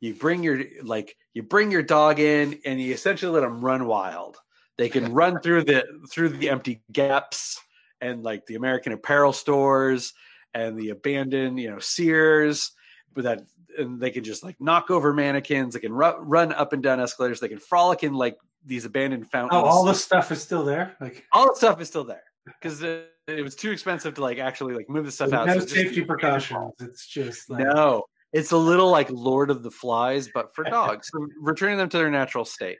You 0.00 0.14
bring 0.14 0.42
your 0.42 0.62
like 0.82 1.16
you 1.34 1.42
bring 1.42 1.70
your 1.70 1.82
dog 1.82 2.20
in 2.20 2.60
and 2.64 2.80
you 2.80 2.92
essentially 2.92 3.32
let 3.32 3.40
them 3.40 3.64
run 3.64 3.86
wild. 3.86 4.36
They 4.76 4.88
can 4.88 5.12
run 5.12 5.40
through 5.40 5.64
the 5.64 5.84
through 6.10 6.30
the 6.30 6.50
empty 6.50 6.82
gaps 6.92 7.60
and 8.00 8.22
like 8.22 8.46
the 8.46 8.54
American 8.54 8.92
Apparel 8.92 9.32
stores 9.32 10.12
and 10.54 10.78
the 10.78 10.90
abandoned, 10.90 11.58
you 11.58 11.70
know, 11.70 11.78
Sears, 11.78 12.72
but 13.14 13.24
that 13.24 13.42
and 13.76 14.00
they 14.00 14.10
can 14.10 14.24
just 14.24 14.44
like 14.44 14.60
knock 14.60 14.90
over 14.90 15.12
mannequins. 15.12 15.74
They 15.74 15.80
can 15.80 15.92
ru- 15.92 16.18
run 16.18 16.52
up 16.52 16.72
and 16.72 16.82
down 16.82 17.00
escalators. 17.00 17.40
They 17.40 17.48
can 17.48 17.58
frolic 17.58 18.02
in 18.02 18.14
like 18.14 18.36
these 18.64 18.84
abandoned 18.84 19.30
fountains. 19.30 19.62
Oh, 19.62 19.66
all 19.66 19.84
the 19.84 19.94
stuff 19.94 20.30
is 20.32 20.42
still 20.42 20.64
there. 20.64 20.96
Like 21.00 21.24
all 21.32 21.46
the 21.48 21.56
stuff 21.56 21.80
is 21.80 21.88
still 21.88 22.04
there 22.04 22.24
because 22.44 22.82
it, 22.82 23.10
it 23.26 23.42
was 23.42 23.54
too 23.54 23.70
expensive 23.70 24.14
to 24.14 24.20
like 24.20 24.38
actually 24.38 24.74
like 24.74 24.88
move 24.88 25.04
the 25.04 25.12
stuff 25.12 25.32
out. 25.32 25.46
no 25.46 25.58
so 25.58 25.66
safety 25.66 26.04
precautions. 26.04 26.72
It's 26.80 27.06
just 27.06 27.50
like 27.50 27.66
No, 27.66 28.04
it's 28.32 28.52
a 28.52 28.56
little 28.56 28.90
like 28.90 29.08
Lord 29.10 29.50
of 29.50 29.62
the 29.62 29.70
Flies, 29.70 30.28
but 30.32 30.54
for 30.54 30.64
dogs. 30.70 31.10
So 31.12 31.26
returning 31.40 31.78
them 31.78 31.88
to 31.88 31.98
their 31.98 32.10
natural 32.10 32.44
state. 32.44 32.78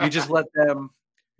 You 0.00 0.10
just 0.10 0.30
let 0.30 0.46
them 0.52 0.90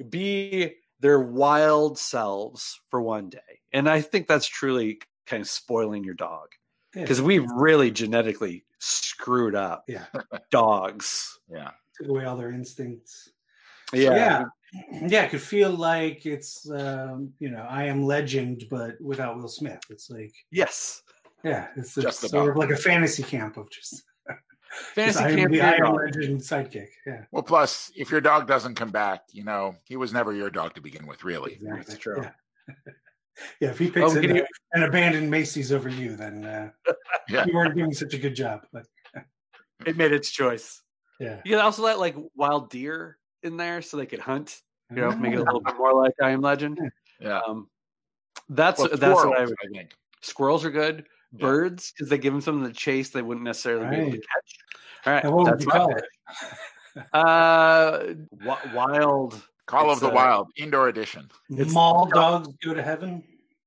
be 0.08 0.76
their 1.00 1.20
wild 1.20 1.98
selves 1.98 2.80
for 2.90 3.02
one 3.02 3.28
day, 3.28 3.60
and 3.72 3.88
I 3.88 4.00
think 4.00 4.28
that's 4.28 4.46
truly 4.46 5.00
kind 5.26 5.40
of 5.42 5.48
spoiling 5.48 6.04
your 6.04 6.14
dog 6.14 6.48
yeah, 6.94 7.02
because 7.02 7.20
we've 7.20 7.50
really 7.50 7.90
genetically 7.90 8.64
screwed 8.78 9.54
up 9.54 9.84
yeah, 9.88 10.06
dogs. 10.50 11.38
Yeah. 11.50 11.72
took 11.98 12.08
away 12.08 12.25
all 12.25 12.36
their 12.36 12.50
instincts. 12.50 13.30
Yeah, 13.92 14.14
Yeah. 14.14 14.44
Yeah, 15.06 15.22
it 15.22 15.30
could 15.30 15.40
feel 15.40 15.70
like 15.70 16.26
it's 16.26 16.68
um, 16.70 17.32
you 17.38 17.50
know 17.50 17.64
I 17.68 17.84
am 17.84 18.04
Legend, 18.04 18.64
but 18.68 19.00
without 19.00 19.36
Will 19.36 19.48
Smith. 19.48 19.80
It's 19.90 20.10
like 20.10 20.34
Yes. 20.50 21.02
Yeah, 21.47 21.69
it's, 21.76 21.95
Just 21.95 22.23
it's 22.25 22.31
sort 22.31 22.50
of 22.50 22.57
like 22.57 22.71
a 22.71 22.76
fantasy 22.76 23.23
camp 23.23 23.57
of 23.57 23.71
just, 23.71 24.03
Fantasy 24.95 25.21
just 25.21 25.37
camp 25.37 25.50
the 25.50 25.57
your 25.57 25.67
I 25.67 25.76
am. 25.76 25.95
Legend 25.95 26.41
sidekick. 26.41 26.88
Yeah, 27.07 27.25
Well, 27.31 27.43
plus, 27.43 27.91
if 27.97 28.11
your 28.11 28.21
dog 28.21 28.47
doesn't 28.47 28.75
come 28.75 28.91
back, 28.91 29.23
you 29.33 29.45
know, 29.45 29.76
he 29.85 29.97
was 29.97 30.12
never 30.12 30.33
your 30.35 30.50
dog 30.50 30.75
to 30.75 30.81
begin 30.81 31.07
with, 31.07 31.25
really. 31.25 31.53
exactly. 31.55 31.83
That's 31.87 31.99
true. 31.99 32.23
Yeah. 32.23 32.75
yeah, 33.61 33.71
if 33.71 33.79
he 33.79 33.91
picks 33.91 34.12
Oh, 34.12 34.17
an, 34.17 34.23
can 34.26 34.37
you- 34.37 34.47
an 34.73 34.83
abandoned 34.83 35.31
Macy's 35.31 35.73
over 35.73 35.88
you, 35.88 36.17
then 36.17 36.45
uh, 36.45 36.71
Yeah. 37.29 37.45
you 37.47 37.55
weren't 37.55 37.75
doing 37.76 37.93
such 37.95 38.12
a 38.15 38.19
good 38.19 38.35
job. 38.35 38.67
But 38.73 38.85
It 39.87 39.97
made 39.97 40.12
its 40.12 40.31
choice. 40.31 40.83
yeah, 41.21 41.41
You 41.45 41.53
could 41.53 41.61
also 41.61 41.83
let 41.83 41.99
like 41.99 42.17
wild 42.35 42.71
deer 42.71 43.19
in 43.43 43.57
there 43.57 43.83
so 43.83 43.97
they 43.97 44.07
could 44.07 44.19
hunt. 44.21 44.61
You 44.91 44.97
know, 44.99 45.11
make 45.17 45.33
it 45.33 45.37
a 45.38 45.43
little 45.43 45.61
bit 45.61 45.76
more 45.76 45.93
like 45.95 46.12
I 46.23 46.31
Am 46.31 46.41
Legend. 46.43 46.79
Yeah. 47.21 47.41
Um, 47.47 47.69
that's 48.49 48.79
Well, 48.79 48.88
that's 48.91 49.00
what 49.25 49.37
I 49.38 49.45
would. 49.45 49.55
I 49.65 49.69
think. 49.76 49.91
Squirrels 50.23 50.65
are 50.65 50.71
good. 50.71 51.07
Yeah. 51.38 51.47
Birds 51.47 51.93
because 51.93 52.09
they 52.11 52.19
give 52.19 52.33
them 52.33 52.40
something 52.40 52.66
to 52.69 52.75
chase 52.75 53.11
they 53.11 53.23
wouldn't 53.23 53.45
necessarily 53.45 53.88
be 53.88 53.97
able 53.97 54.11
to 54.12 54.19
catch. 54.19 54.59
All 55.07 55.12
right, 55.12 55.25
And 55.25 55.33
what 55.35 55.45
would 55.45 55.52
that's 55.55 55.64
you 55.64 55.69
my 55.69 55.76
call 55.78 55.88
pick. 55.88 55.99
it? 55.99 57.07
Uh, 57.12 57.99
wi- 58.38 58.75
wild 58.75 59.43
Call 59.66 59.90
It's, 59.90 60.00
of 60.00 60.09
the 60.09 60.12
uh, 60.12 60.14
Wild, 60.14 60.49
indoor 60.57 60.88
edition. 60.88 61.28
It's- 61.50 61.73
Mall 61.73 62.07
dogs 62.12 62.49
go 62.64 62.73
to 62.75 62.83
heaven. 62.83 63.25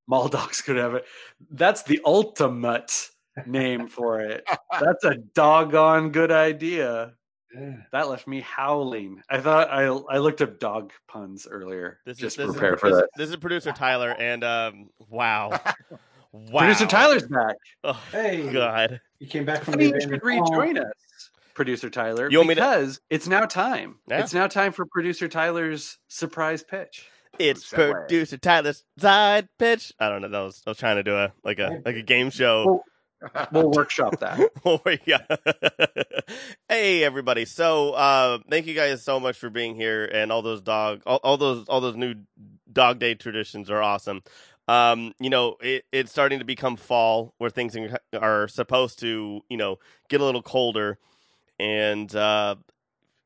mall 0.08 0.28
dogs 0.30 0.62
could 0.62 0.78
have 0.78 0.96
it. 0.96 1.06
That's 1.52 1.84
the 1.84 2.00
ultimate 2.06 3.10
name 3.46 3.88
for 3.88 4.22
it. 4.22 4.48
That's 4.80 5.04
a 5.04 5.16
doggone 5.16 6.12
good 6.12 6.32
idea. 6.32 7.14
Yeah. 7.54 7.74
That 7.92 8.10
left 8.10 8.28
me 8.28 8.42
howling. 8.42 9.22
I 9.30 9.40
thought 9.42 9.70
I 9.72 9.86
I 9.86 10.20
looked 10.20 10.42
up 10.42 10.60
dog 10.60 10.92
puns 11.08 11.48
earlier. 11.50 12.00
This 12.06 12.18
is 12.18 12.22
just 12.22 12.38
this 12.38 12.48
is, 12.50 12.54
prepare 12.54 12.78
for 12.78 12.90
this, 12.90 13.00
that. 13.00 13.10
this 13.18 13.30
is 13.32 13.36
producer 13.38 13.72
Tyler, 13.72 14.12
and 14.18 14.44
um, 14.44 14.90
wow, 15.10 15.60
wow, 16.32 16.60
Producer 16.62 16.86
Tyler's 16.86 17.28
back. 17.28 17.56
Oh, 17.84 17.94
Hey, 18.12 18.52
God, 18.52 19.02
you 19.20 19.28
came 19.28 19.46
back 19.46 19.64
from 19.64 19.74
Funny 19.74 19.88
the 19.88 19.96
you 19.96 20.02
should 20.02 20.14
abandoned 20.14 20.40
mall. 20.50 20.60
rejoin 20.62 20.78
us, 20.78 21.32
producer 21.54 21.90
Tyler, 21.90 22.30
You 22.30 22.38
want 22.40 22.50
me 22.50 22.56
to- 22.56 22.62
because 22.62 23.02
it's 23.10 23.28
now 23.28 23.46
time. 23.46 24.00
Yeah. 24.08 24.20
It's 24.22 24.34
now 24.34 24.48
time 24.48 24.72
for 24.72 24.86
producer 24.86 25.28
Tyler's 25.28 25.98
surprise 26.08 26.64
pitch. 26.64 27.08
it's 27.38 27.70
Segue. 27.70 27.92
producer 27.92 28.38
Tyler's 28.38 28.84
side 28.98 29.50
pitch. 29.58 29.92
I 30.00 30.10
don't 30.10 30.22
know. 30.22 30.30
That 30.30 30.40
was 30.40 30.62
I 30.66 30.72
was 30.72 30.78
trying 30.78 30.98
to 30.98 31.04
do 31.04 31.16
a 31.16 31.32
like 31.44 31.60
a 31.60 31.82
like 31.86 31.96
a 31.96 32.02
game 32.02 32.30
show. 32.32 32.84
We'll 33.52 33.70
workshop 33.72 34.20
that. 34.22 34.40
Oh 34.66 34.82
yeah. 35.06 35.20
hey 36.70 37.04
everybody. 37.04 37.46
So 37.46 37.92
uh 37.94 38.40
thank 38.50 38.66
you 38.66 38.74
guys 38.76 39.04
so 39.04 39.20
much 39.20 39.38
for 39.38 39.50
being 39.50 39.76
here 39.76 40.06
and 40.06 40.32
all 40.32 40.42
those 40.42 40.62
dog 40.62 41.02
all, 41.06 41.18
all 41.24 41.38
those 41.38 41.68
all 41.68 41.82
those 41.82 41.96
new 41.96 42.16
dog 42.72 43.00
day 43.00 43.16
traditions 43.16 43.70
are 43.70 43.82
awesome. 43.82 44.22
Um, 44.70 45.14
you 45.20 45.32
know, 45.32 45.56
it, 45.62 45.86
it's 45.92 46.12
starting 46.12 46.38
to 46.40 46.46
become 46.46 46.76
fall 46.76 47.34
where 47.40 47.50
things 47.50 47.76
are- 48.14 48.48
supposed 48.48 49.00
to, 49.00 49.42
you 49.50 49.58
know, 49.58 49.80
get 50.10 50.22
a 50.22 50.26
little 50.26 50.44
colder 50.44 51.00
and 51.60 52.16
uh 52.16 52.56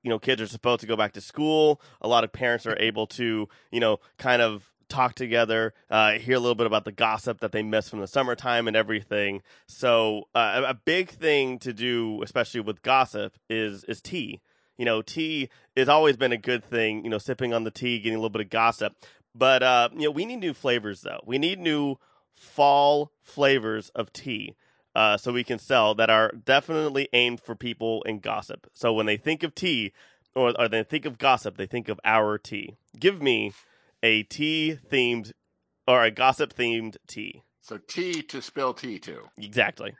you 0.03 0.09
know, 0.09 0.19
kids 0.19 0.41
are 0.41 0.47
supposed 0.47 0.81
to 0.81 0.87
go 0.87 0.97
back 0.97 1.13
to 1.13 1.21
school. 1.21 1.81
A 2.01 2.07
lot 2.07 2.23
of 2.25 2.33
parents 2.33 2.65
are 2.65 2.77
able 2.77 3.07
to, 3.07 3.47
you 3.71 3.79
know, 3.79 3.99
kind 4.17 4.41
of 4.41 4.69
talk 4.89 5.15
together, 5.15 5.73
uh, 5.89 6.13
hear 6.13 6.35
a 6.35 6.39
little 6.39 6.55
bit 6.55 6.67
about 6.67 6.83
the 6.85 6.91
gossip 6.91 7.39
that 7.39 7.51
they 7.53 7.63
missed 7.63 7.89
from 7.89 7.99
the 7.99 8.07
summertime 8.07 8.67
and 8.67 8.75
everything. 8.75 9.41
So 9.67 10.27
uh, 10.35 10.63
a 10.67 10.73
big 10.73 11.09
thing 11.09 11.57
to 11.59 11.73
do, 11.73 12.21
especially 12.21 12.61
with 12.61 12.81
gossip, 12.81 13.37
is 13.49 13.83
is 13.85 14.01
tea. 14.01 14.41
You 14.77 14.85
know, 14.85 15.01
tea 15.01 15.49
has 15.77 15.89
always 15.89 16.17
been 16.17 16.31
a 16.31 16.37
good 16.37 16.63
thing. 16.63 17.03
You 17.03 17.09
know, 17.09 17.17
sipping 17.17 17.53
on 17.53 17.63
the 17.63 17.71
tea, 17.71 17.99
getting 17.99 18.15
a 18.15 18.19
little 18.19 18.29
bit 18.29 18.41
of 18.41 18.49
gossip. 18.49 18.95
But 19.35 19.63
uh, 19.63 19.89
you 19.93 20.03
know, 20.03 20.11
we 20.11 20.25
need 20.25 20.37
new 20.37 20.53
flavors 20.53 21.01
though. 21.01 21.21
We 21.25 21.37
need 21.37 21.59
new 21.59 21.97
fall 22.35 23.11
flavors 23.21 23.89
of 23.89 24.13
tea. 24.13 24.55
Uh, 24.95 25.17
so 25.17 25.33
we 25.33 25.43
can 25.43 25.57
sell 25.57 25.95
that 25.95 26.11
are 26.11 26.31
definitely 26.31 27.09
aimed 27.13 27.39
for 27.39 27.55
people 27.55 28.03
in 28.03 28.19
gossip. 28.19 28.67
So 28.73 28.93
when 28.93 29.07
they 29.07 29.17
think 29.17 29.41
of 29.41 29.55
tea, 29.55 29.91
or, 30.35 30.53
or 30.59 30.67
they 30.67 30.83
think 30.83 31.05
of 31.05 31.17
gossip, 31.17 31.57
they 31.57 31.65
think 31.65 31.89
of 31.89 31.99
our 32.03 32.37
tea. 32.37 32.75
Give 32.99 33.21
me 33.21 33.53
a 34.03 34.23
tea 34.23 34.77
themed 34.91 35.31
or 35.87 36.03
a 36.03 36.11
gossip 36.11 36.53
themed 36.53 36.97
tea. 37.07 37.43
So 37.61 37.77
tea 37.77 38.21
to 38.23 38.41
spill 38.41 38.73
tea 38.73 38.99
to. 38.99 39.21
Exactly. 39.37 39.95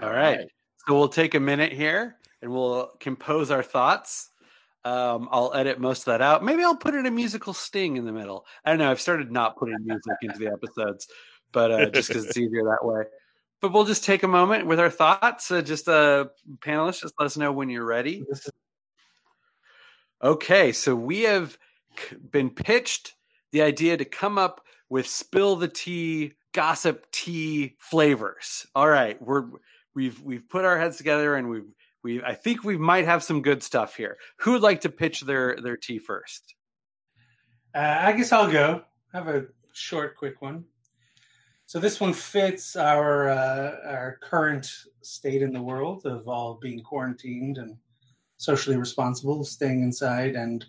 All 0.00 0.10
right. 0.10 0.46
So 0.86 0.94
we'll 0.94 1.08
take 1.08 1.34
a 1.34 1.40
minute 1.40 1.72
here 1.72 2.16
and 2.40 2.52
we'll 2.52 2.92
compose 3.00 3.50
our 3.50 3.62
thoughts. 3.62 4.30
Um, 4.84 5.28
I'll 5.30 5.54
edit 5.54 5.78
most 5.78 6.00
of 6.00 6.04
that 6.06 6.22
out. 6.22 6.44
Maybe 6.44 6.64
I'll 6.64 6.76
put 6.76 6.94
in 6.94 7.06
a 7.06 7.10
musical 7.10 7.54
sting 7.54 7.96
in 7.96 8.04
the 8.04 8.12
middle. 8.12 8.46
I 8.64 8.70
don't 8.70 8.78
know. 8.78 8.90
I've 8.90 9.00
started 9.00 9.30
not 9.30 9.56
putting 9.56 9.76
music 9.84 10.16
into 10.22 10.38
the 10.38 10.48
episodes, 10.48 11.08
but 11.52 11.70
uh, 11.70 11.90
just 11.90 12.08
because 12.08 12.26
it's 12.26 12.36
easier 12.36 12.64
that 12.64 12.84
way. 12.84 13.04
But 13.60 13.72
we'll 13.72 13.84
just 13.84 14.02
take 14.02 14.24
a 14.24 14.28
moment 14.28 14.66
with 14.66 14.80
our 14.80 14.90
thoughts. 14.90 15.50
Uh, 15.50 15.62
just 15.62 15.88
uh, 15.88 16.26
panelists, 16.58 17.02
just 17.02 17.14
let 17.18 17.26
us 17.26 17.36
know 17.36 17.52
when 17.52 17.70
you're 17.70 17.84
ready. 17.84 18.24
Okay, 20.20 20.72
so 20.72 20.96
we 20.96 21.20
have 21.22 21.56
c- 21.96 22.16
been 22.16 22.50
pitched 22.50 23.14
the 23.52 23.62
idea 23.62 23.96
to 23.96 24.04
come 24.04 24.36
up 24.36 24.64
with 24.88 25.06
spill 25.06 25.56
the 25.56 25.68
tea, 25.68 26.32
gossip 26.52 27.06
tea 27.12 27.76
flavors. 27.78 28.66
All 28.74 28.88
right, 28.88 29.20
we're 29.22 29.44
we've 29.94 30.20
we've 30.22 30.48
put 30.48 30.64
our 30.64 30.78
heads 30.78 30.96
together 30.96 31.36
and 31.36 31.48
we've 31.48 31.72
we 32.02 32.22
I 32.22 32.34
think 32.34 32.64
we 32.64 32.76
might 32.76 33.04
have 33.04 33.22
some 33.22 33.42
good 33.42 33.62
stuff 33.62 33.96
here. 33.96 34.16
Who 34.38 34.52
would 34.52 34.62
like 34.62 34.80
to 34.82 34.88
pitch 34.88 35.22
their 35.22 35.56
their 35.62 35.76
tea 35.76 35.98
first? 35.98 36.54
Uh, 37.74 37.98
I 38.02 38.12
guess 38.12 38.32
I'll 38.32 38.50
go. 38.50 38.82
I 39.14 39.18
have 39.18 39.28
a 39.28 39.46
short, 39.72 40.16
quick 40.16 40.42
one. 40.42 40.64
So 41.66 41.78
this 41.78 42.00
one 42.00 42.12
fits 42.12 42.76
our 42.76 43.30
uh, 43.30 43.76
our 43.86 44.18
current 44.22 44.70
state 45.02 45.42
in 45.42 45.52
the 45.52 45.62
world 45.62 46.04
of 46.04 46.28
all 46.28 46.58
being 46.60 46.82
quarantined 46.82 47.58
and 47.58 47.76
socially 48.36 48.76
responsible, 48.76 49.44
staying 49.44 49.82
inside 49.82 50.34
and 50.34 50.66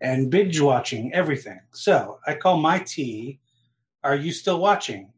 and 0.00 0.30
binge 0.30 0.60
watching 0.60 1.12
everything. 1.12 1.60
So 1.72 2.18
I 2.26 2.34
call 2.34 2.56
my 2.56 2.78
tea. 2.78 3.40
Are 4.04 4.16
you 4.16 4.32
still 4.32 4.58
watching? 4.58 5.12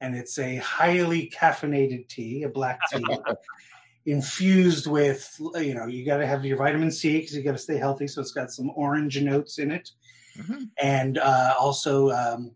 And 0.00 0.14
it's 0.14 0.38
a 0.38 0.56
highly 0.56 1.30
caffeinated 1.34 2.08
tea, 2.08 2.44
a 2.44 2.48
black 2.48 2.78
tea, 2.90 3.04
infused 4.06 4.86
with 4.86 5.34
you 5.56 5.74
know 5.74 5.86
you 5.86 6.06
got 6.06 6.18
to 6.18 6.26
have 6.26 6.44
your 6.44 6.56
vitamin 6.56 6.90
C 6.90 7.18
because 7.18 7.34
you 7.36 7.42
got 7.42 7.52
to 7.52 7.58
stay 7.58 7.76
healthy. 7.76 8.06
So 8.06 8.20
it's 8.20 8.32
got 8.32 8.50
some 8.50 8.70
orange 8.74 9.20
notes 9.20 9.58
in 9.58 9.70
it 9.70 9.90
Mhm. 10.38 10.70
and 10.78 11.18
uh, 11.18 11.54
also 11.58 12.10
um, 12.10 12.52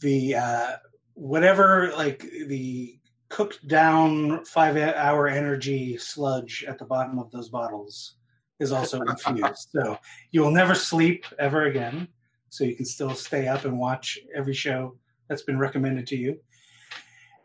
the 0.00 0.34
uh, 0.36 0.72
whatever 1.14 1.92
like 1.96 2.20
the 2.20 2.98
cooked 3.28 3.66
down 3.66 4.44
five 4.44 4.76
hour 4.76 5.26
energy 5.26 5.96
sludge 5.96 6.64
at 6.68 6.78
the 6.78 6.84
bottom 6.84 7.18
of 7.18 7.30
those 7.30 7.48
bottles 7.48 8.16
is 8.60 8.72
also 8.72 9.00
infused. 9.02 9.68
so 9.72 9.98
you 10.30 10.42
will 10.42 10.50
never 10.50 10.74
sleep 10.74 11.24
ever 11.38 11.64
again. 11.64 12.08
So 12.50 12.64
you 12.64 12.76
can 12.76 12.86
still 12.86 13.14
stay 13.14 13.48
up 13.48 13.64
and 13.64 13.78
watch 13.78 14.18
every 14.34 14.54
show 14.54 14.96
that's 15.28 15.42
been 15.42 15.58
recommended 15.58 16.06
to 16.08 16.16
you, 16.16 16.38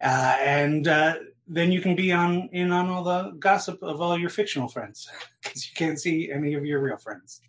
uh, 0.01 0.37
and 0.41 0.87
uh, 0.87 1.15
then 1.47 1.71
you 1.71 1.81
can 1.81 1.95
be 1.95 2.11
on 2.11 2.49
in 2.51 2.71
on 2.71 2.89
all 2.89 3.03
the 3.03 3.31
gossip 3.39 3.81
of 3.83 4.01
all 4.01 4.17
your 4.17 4.29
fictional 4.29 4.67
friends 4.67 5.09
because 5.43 5.67
you 5.67 5.73
can't 5.75 5.99
see 5.99 6.31
any 6.31 6.53
of 6.53 6.65
your 6.65 6.81
real 6.81 6.97
friends. 6.97 7.41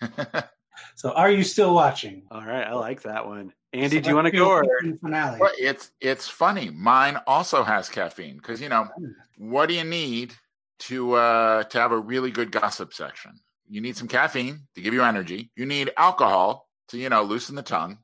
So, 0.96 1.12
are 1.12 1.30
you 1.30 1.42
still 1.42 1.74
watching? 1.74 2.22
All 2.30 2.44
right, 2.44 2.64
I 2.64 2.74
like 2.74 3.02
that 3.02 3.26
one. 3.26 3.52
Andy, 3.72 3.96
So 3.96 4.02
do 4.02 4.08
you 4.10 4.14
want 4.14 4.26
to 4.26 4.30
go? 4.30 4.48
Or? 4.48 4.64
finale? 5.00 5.38
Well, 5.40 5.52
it's 5.58 5.90
it's 6.00 6.28
funny. 6.28 6.70
Mine 6.70 7.18
also 7.26 7.64
has 7.64 7.88
caffeine 7.88 8.36
because 8.36 8.60
you 8.60 8.68
know 8.68 8.88
what 9.36 9.68
do 9.68 9.74
you 9.74 9.84
need 9.84 10.34
to 10.80 11.14
uh, 11.14 11.64
to 11.64 11.78
have 11.78 11.92
a 11.92 11.98
really 11.98 12.30
good 12.30 12.52
gossip 12.52 12.94
section? 12.94 13.40
You 13.68 13.80
need 13.80 13.96
some 13.96 14.08
caffeine 14.08 14.60
to 14.74 14.80
give 14.80 14.94
you 14.94 15.02
energy. 15.02 15.50
You 15.56 15.66
need 15.66 15.92
alcohol 15.96 16.68
to 16.88 16.98
you 16.98 17.08
know 17.08 17.22
loosen 17.22 17.56
the 17.56 17.62
tongue, 17.62 17.98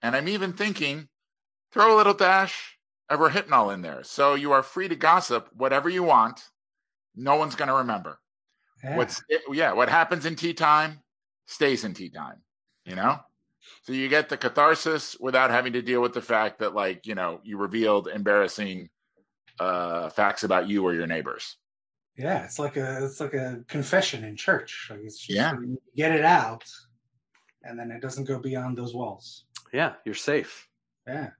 and 0.00 0.16
I'm 0.16 0.28
even 0.28 0.54
thinking 0.54 1.08
throw 1.72 1.94
a 1.94 1.98
little 1.98 2.14
dash 2.14 2.73
of 3.10 3.20
Rohypnol 3.20 3.72
in 3.74 3.82
there, 3.82 4.02
so 4.02 4.34
you 4.34 4.52
are 4.52 4.62
free 4.62 4.88
to 4.88 4.96
gossip 4.96 5.48
whatever 5.54 5.88
you 5.88 6.02
want. 6.02 6.40
No 7.14 7.36
one's 7.36 7.54
going 7.54 7.68
to 7.68 7.74
remember 7.74 8.18
Yeah. 8.82 8.96
what's 8.96 9.22
yeah 9.50 9.72
what 9.72 9.88
happens 9.88 10.26
in 10.26 10.36
tea 10.36 10.54
time 10.54 11.00
stays 11.46 11.84
in 11.84 11.94
tea 11.94 12.10
time. 12.10 12.42
You 12.84 12.96
know. 12.96 13.20
So 13.82 13.92
you 13.94 14.08
get 14.08 14.28
the 14.28 14.36
catharsis 14.36 15.16
without 15.18 15.50
having 15.50 15.72
to 15.74 15.80
deal 15.82 16.02
with 16.02 16.12
the 16.12 16.20
fact 16.20 16.58
that, 16.58 16.74
like, 16.74 17.06
you 17.06 17.14
know, 17.14 17.40
you 17.44 17.56
revealed 17.56 18.08
embarrassing 18.08 18.90
uh, 19.58 20.10
facts 20.10 20.44
about 20.44 20.68
you 20.68 20.84
or 20.84 20.92
your 20.94 21.06
neighbors. 21.06 21.56
yeah, 22.16 22.44
it's 22.44 22.58
like 22.58 22.76
a 22.76 23.04
it's 23.04 23.20
like 23.20 23.34
a 23.34 23.60
confession 23.68 24.22
in 24.24 24.36
church. 24.36 24.88
Like 24.90 25.00
it's 25.04 25.18
just, 25.18 25.30
Yeah. 25.36 25.52
you 25.52 25.80
get 25.96 26.12
it 26.12 26.24
out, 26.24 26.64
and 27.62 27.78
then 27.78 27.90
it 27.90 28.00
doesn't 28.02 28.24
go 28.24 28.38
beyond 28.38 28.76
those 28.76 28.94
walls. 28.94 29.44
Yeah, 29.72 29.94
you're 30.04 30.14
safe. 30.14 30.68
Yeah, 31.06 31.30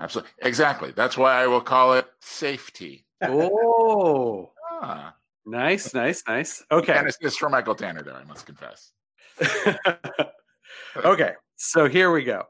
Absolutely, 0.00 0.32
exactly. 0.42 0.92
That's 0.92 1.16
why 1.16 1.42
I 1.42 1.46
will 1.46 1.60
call 1.60 1.94
it 1.94 2.06
safety. 2.20 3.06
Oh, 3.22 4.50
Ah. 4.82 5.14
nice, 5.46 5.94
nice, 5.94 6.22
nice. 6.26 6.62
Okay. 6.70 6.92
And 6.92 7.06
it's, 7.08 7.16
it's 7.20 7.36
from 7.36 7.52
Michael 7.52 7.74
Tanner 7.74 8.02
there, 8.02 8.14
I 8.16 8.24
must 8.24 8.44
confess. 8.46 8.92
okay, 10.96 11.32
so 11.56 11.88
here 11.88 12.10
we 12.12 12.24
go. 12.24 12.44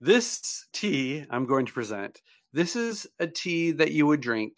This 0.00 0.66
tea 0.72 1.24
I'm 1.30 1.46
going 1.46 1.66
to 1.66 1.72
present. 1.72 2.20
This 2.52 2.76
is 2.76 3.06
a 3.18 3.26
tea 3.26 3.72
that 3.72 3.92
you 3.92 4.06
would 4.06 4.20
drink 4.20 4.52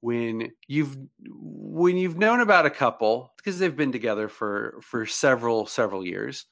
when 0.00 0.50
you've 0.66 0.96
when 1.28 1.96
you've 1.96 2.16
known 2.18 2.40
about 2.40 2.66
a 2.66 2.70
couple 2.70 3.32
because 3.36 3.58
they've 3.58 3.76
been 3.76 3.92
together 3.92 4.28
for 4.28 4.78
for 4.82 5.06
several 5.06 5.66
several 5.66 6.04
years 6.06 6.46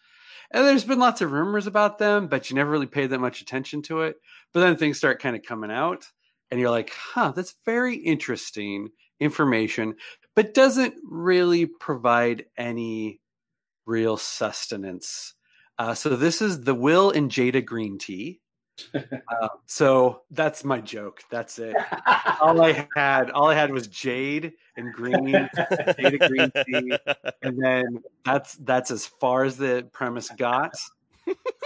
and 0.50 0.64
there's 0.64 0.84
been 0.84 0.98
lots 0.98 1.20
of 1.20 1.32
rumors 1.32 1.66
about 1.66 1.98
them 1.98 2.28
but 2.28 2.50
you 2.50 2.56
never 2.56 2.70
really 2.70 2.86
paid 2.86 3.10
that 3.10 3.20
much 3.20 3.40
attention 3.40 3.82
to 3.82 4.02
it. 4.02 4.16
But 4.52 4.60
then 4.60 4.76
things 4.76 4.98
start 4.98 5.20
kind 5.20 5.36
of 5.36 5.42
coming 5.42 5.70
out 5.70 6.06
and 6.50 6.60
you're 6.60 6.70
like 6.70 6.90
huh 6.92 7.32
that's 7.34 7.54
very 7.64 7.96
interesting 7.96 8.88
information 9.20 9.94
but 10.34 10.54
doesn't 10.54 10.94
really 11.02 11.66
provide 11.66 12.44
any 12.58 13.20
real 13.86 14.16
sustenance. 14.16 15.34
Uh, 15.78 15.94
so 15.94 16.10
this 16.16 16.42
is 16.42 16.62
the 16.62 16.74
will 16.74 17.10
and 17.10 17.30
jada 17.30 17.64
green 17.64 17.98
tea 17.98 18.40
uh, 18.94 19.48
so 19.66 20.22
that's 20.30 20.64
my 20.64 20.80
joke. 20.80 21.22
That's 21.30 21.58
it. 21.58 21.74
all 22.40 22.60
I 22.62 22.86
had, 22.94 23.30
all 23.30 23.48
I 23.48 23.54
had 23.54 23.70
was 23.70 23.86
jade 23.86 24.52
and 24.76 24.92
green, 24.92 25.26
jade 25.26 25.48
and 25.98 26.18
green 26.20 26.52
tea, 26.66 26.98
and 27.42 27.62
then 27.62 28.02
that's 28.24 28.54
that's 28.54 28.90
as 28.90 29.06
far 29.06 29.44
as 29.44 29.56
the 29.56 29.88
premise 29.92 30.28
got. 30.30 30.74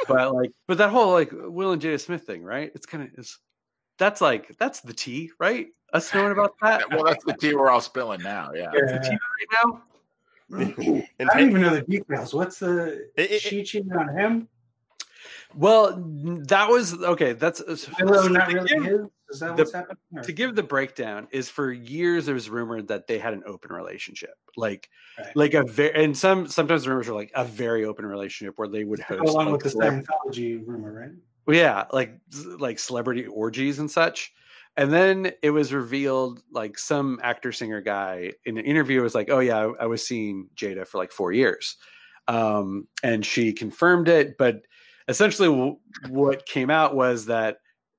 But 0.09 0.35
like, 0.35 0.53
but 0.67 0.79
that 0.79 0.91
whole 0.91 1.13
like 1.13 1.31
Will 1.33 1.73
and 1.73 1.83
Jada 1.83 2.01
Smith 2.01 2.23
thing, 2.23 2.43
right? 2.43 2.71
It's 2.75 2.87
kind 2.87 3.05
of 3.05 3.11
is 3.19 3.39
that's 3.99 4.21
like 4.21 4.57
that's 4.59 4.81
the 4.81 4.95
tea, 4.95 5.31
right? 5.39 5.69
Us 5.93 6.13
knowing 6.15 6.33
about 6.33 6.55
that. 6.63 6.89
well, 6.91 7.05
that's 7.05 7.25
the 7.25 7.35
tea 7.35 7.55
we're 7.55 7.71
all 7.71 7.81
spilling 7.81 8.23
now. 8.23 8.51
Yeah. 8.55 8.71
Yeah. 8.75 8.81
That's 8.87 9.09
the 9.09 9.11
tea 9.11 9.19
right 9.19 9.65
now. 9.65 9.83
I 11.31 11.39
don't 11.39 11.49
even 11.51 11.63
know 11.63 11.75
the 11.75 11.83
details. 11.83 12.33
What's 12.35 12.59
the 12.59 13.09
It- 13.17 13.31
it- 13.33 13.43
she 13.43 13.63
cheating 13.63 13.93
on 13.93 14.09
him? 14.17 14.49
Well, 15.55 16.03
that 16.49 16.69
was 16.69 16.95
okay. 17.03 17.33
That's 17.33 17.63
Willow 18.01 18.29
not 18.29 18.49
to 18.49 18.55
really 18.55 18.69
give-? 18.89 19.11
Is 19.31 19.41
that 19.41 19.57
the- 19.57 19.63
what's 19.63 19.73
happening? 19.73 19.97
Or- 20.17 20.23
to 20.23 20.33
give 20.33 20.55
the 20.55 20.63
breakdown 20.63 21.29
is 21.31 21.49
for 21.49 21.73
years 21.73 22.27
there 22.27 22.35
was 22.35 22.51
rumored 22.51 22.89
that 22.89 23.07
they 23.07 23.19
had 23.19 23.33
an 23.33 23.43
open 23.47 23.73
relationship 23.73 24.35
like 24.57 24.89
Right. 25.19 25.37
like 25.37 25.55
a 25.55 25.63
very 25.65 26.05
and 26.05 26.17
some 26.17 26.47
sometimes 26.49 26.87
rumors 26.89 27.09
are 27.09 27.15
like 27.15 27.31
a 27.35 27.45
very 27.45 27.85
open 27.85 28.07
relationship 28.07 28.59
where 28.59 28.69
they 28.69 28.85
would 28.85 29.01
host 29.01 29.23
along 29.23 29.53
like, 29.53 29.63
with 29.63 29.73
the 29.73 29.79
Scientology 29.79 30.67
rumor, 30.67 30.93
right? 30.93 31.11
Yeah 31.55 31.85
like 31.93 32.17
like 32.59 32.79
celebrity 32.79 33.27
orgies 33.27 33.79
and 33.79 33.91
such 33.91 34.33
and 34.77 34.93
then 34.93 35.33
it 35.43 35.51
was 35.51 35.73
revealed 35.73 36.43
like 36.53 36.79
some 36.79 37.19
actor 37.23 37.53
singer 37.53 37.81
guy 37.81 38.33
in 38.45 38.57
an 38.59 38.65
interview 38.65 39.03
was 39.03 39.15
like 39.15 39.31
oh 39.31 39.41
yeah 39.41 39.59
I, 39.59 39.85
I 39.85 39.87
was 39.87 40.07
seeing 40.07 40.49
jada 40.57 40.87
for 40.87 40.99
like 40.99 41.13
four 41.13 41.33
years 41.33 41.77
um 42.29 42.87
and 43.03 43.25
she 43.25 43.53
confirmed 43.53 44.09
it 44.09 44.37
but 44.39 44.63
essentially 45.11 45.49
w- 45.49 45.77
what 46.09 46.47
came 46.47 46.71
out 46.71 46.95
was 46.95 47.27
that 47.27 47.59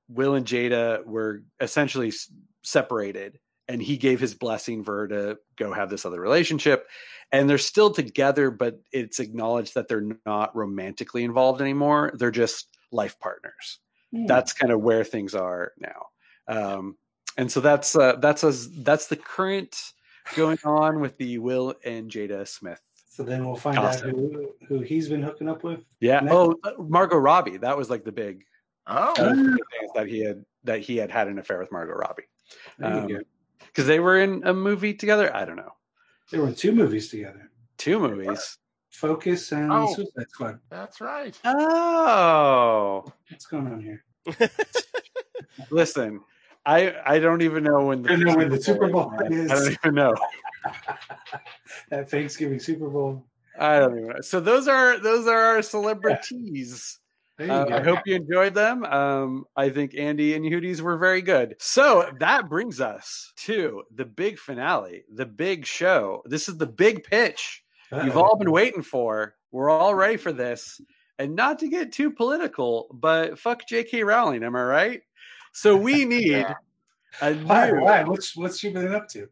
will 0.09 0.35
and 0.35 0.45
jada 0.45 1.05
were 1.05 1.43
essentially 1.59 2.07
s- 2.07 2.31
separated 2.63 3.39
and 3.67 3.81
he 3.81 3.97
gave 3.97 4.19
his 4.19 4.33
blessing 4.33 4.83
for 4.83 5.01
her 5.01 5.07
to 5.07 5.37
go 5.57 5.71
have 5.71 5.89
this 5.89 6.05
other 6.05 6.19
relationship. 6.19 6.87
And 7.31 7.49
they're 7.49 7.57
still 7.57 7.91
together 7.91 8.49
but 8.51 8.81
it's 8.91 9.19
acknowledged 9.19 9.75
that 9.75 9.87
they're 9.87 10.17
not 10.25 10.55
romantically 10.55 11.23
involved 11.23 11.61
anymore. 11.61 12.11
They're 12.15 12.31
just 12.31 12.67
life 12.91 13.19
partners. 13.19 13.79
Hmm. 14.13 14.25
that's 14.25 14.51
kind 14.51 14.73
of 14.73 14.81
where 14.81 15.05
things 15.05 15.33
are 15.35 15.71
now. 15.79 16.07
Um, 16.47 16.97
and 17.37 17.49
so 17.49 17.61
that's 17.61 17.95
uh, 17.95 18.17
that's 18.17 18.43
as 18.43 18.69
that's 18.83 19.07
the 19.07 19.15
current 19.15 19.93
going 20.35 20.59
on 20.65 20.99
with 20.99 21.17
the 21.17 21.37
will 21.37 21.75
and 21.83 22.11
jada 22.11 22.47
smith 22.47 22.81
so 23.21 23.25
then 23.29 23.45
we'll 23.45 23.55
find 23.55 23.77
Gossip. 23.77 24.07
out 24.07 24.15
who, 24.15 24.49
who 24.67 24.79
he's 24.79 25.07
been 25.09 25.21
hooking 25.21 25.47
up 25.47 25.63
with. 25.63 25.81
yeah 25.99 26.21
Next. 26.21 26.33
oh 26.33 26.55
uh, 26.63 26.71
margot 26.81 27.17
robbie 27.17 27.57
that 27.57 27.77
was 27.77 27.89
like 27.89 28.03
the 28.03 28.11
big 28.11 28.43
Oh, 28.87 29.13
that 29.15 29.29
was 29.29 29.37
the 29.37 29.43
big 29.43 29.51
thing, 29.53 29.83
is 29.85 29.91
that 29.95 30.07
he 30.07 30.19
had 30.25 30.43
that 30.63 30.79
he 30.79 30.97
had 30.97 31.11
had 31.11 31.27
an 31.27 31.37
affair 31.39 31.59
with 31.59 31.71
margot 31.71 31.93
robbie 31.93 32.23
There 32.79 33.07
you 33.09 33.17
Um, 33.17 33.23
because 33.67 33.85
they 33.85 33.99
were 33.99 34.19
in 34.19 34.41
a 34.45 34.53
movie 34.53 34.93
together 34.95 35.33
i 35.35 35.45
don't 35.45 35.55
know 35.55 35.71
They 36.31 36.39
were 36.39 36.47
in 36.47 36.55
two 36.55 36.71
movies 36.71 37.09
together: 37.09 37.51
two 37.77 37.99
movies 37.99 38.57
Focus 38.89 39.51
and 39.53 39.71
Oh. 39.71 39.93
Suicide 39.93 40.29
Squad. 40.29 40.59
that's 40.69 40.99
right. 40.99 41.39
oh 41.45 43.05
What's 43.29 43.45
going 43.45 43.67
on 43.67 43.81
here? 43.81 44.03
listen 45.69 46.19
i 46.65 46.93
i 47.05 47.19
don't 47.19 47.41
even 47.41 47.63
know 47.63 47.85
when 47.85 48.01
the 48.03 48.11
I 48.11 48.15
know 48.15 48.35
when 48.35 48.49
the 48.49 48.61
Super 48.61 48.87
Bowl 48.89 49.13
is. 49.29 49.51
i 49.51 49.55
don't 49.55 49.71
even 49.83 49.95
know 49.95 50.13
that 51.89 52.09
Thanksgiving 52.09 52.59
Super 52.59 52.87
Bowl. 52.87 53.25
I 53.59 53.79
don't 53.79 53.97
even 53.97 54.09
know. 54.09 54.21
So 54.21 54.39
those 54.39 54.67
are 54.67 54.97
those 54.99 55.27
are 55.27 55.39
our 55.39 55.61
celebrities. 55.61 56.99
Uh. 57.39 57.65
I 57.71 57.81
hope 57.81 57.99
you 58.05 58.15
enjoyed 58.15 58.53
them. 58.53 58.83
Um, 58.85 59.45
I 59.55 59.69
think 59.69 59.95
Andy 59.97 60.35
and 60.35 60.45
Yehudi's 60.45 60.81
were 60.81 60.97
very 60.97 61.21
good. 61.21 61.55
So 61.59 62.11
that 62.19 62.49
brings 62.49 62.79
us 62.79 63.33
to 63.37 63.83
the 63.95 64.05
big 64.05 64.37
finale, 64.37 65.03
the 65.11 65.25
big 65.25 65.65
show. 65.65 66.21
This 66.25 66.47
is 66.47 66.57
the 66.57 66.67
big 66.67 67.03
pitch 67.03 67.63
you've 67.91 68.17
all 68.17 68.37
been 68.37 68.51
waiting 68.51 68.83
for. 68.83 69.35
We're 69.51 69.69
all 69.69 69.95
ready 69.95 70.17
for 70.17 70.31
this. 70.31 70.79
And 71.19 71.35
not 71.35 71.59
to 71.59 71.67
get 71.67 71.91
too 71.91 72.11
political, 72.11 72.87
but 72.93 73.37
fuck 73.37 73.67
J.K. 73.67 74.03
Rowling, 74.03 74.43
am 74.43 74.55
I 74.55 74.63
right? 74.63 75.01
So 75.51 75.75
we 75.75 76.05
need 76.05 76.27
Yeah. 76.27 76.53
A 77.21 77.33
Why? 77.35 77.71
Why? 77.71 78.03
What's 78.03 78.35
what's 78.35 78.59
she 78.59 78.71
been 78.71 78.93
up 78.93 79.07
to? 79.09 79.27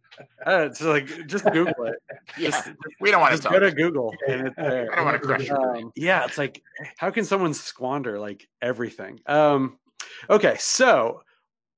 Uh, 0.45 0.67
it's 0.69 0.81
like 0.81 1.27
just 1.27 1.45
Google 1.45 1.85
it. 1.85 1.95
Yeah. 2.37 2.51
Just, 2.51 2.69
We 3.01 3.09
don't 3.11 3.21
want 3.21 3.41
to 3.41 3.49
go 3.49 3.59
to 3.59 3.71
Google 3.71 4.13
and 4.27 4.47
it's 4.47 4.55
there. 4.55 4.91
I 4.91 4.95
don't 4.95 5.05
want 5.05 5.21
to 5.21 5.27
crush 5.27 5.47
your 5.47 5.77
um, 5.77 5.91
yeah 5.95 6.25
it's 6.25 6.37
like 6.37 6.61
how 6.97 7.11
can 7.11 7.25
someone 7.25 7.53
squander 7.53 8.19
like 8.19 8.47
everything 8.61 9.19
um 9.25 9.77
okay 10.29 10.55
so 10.59 11.21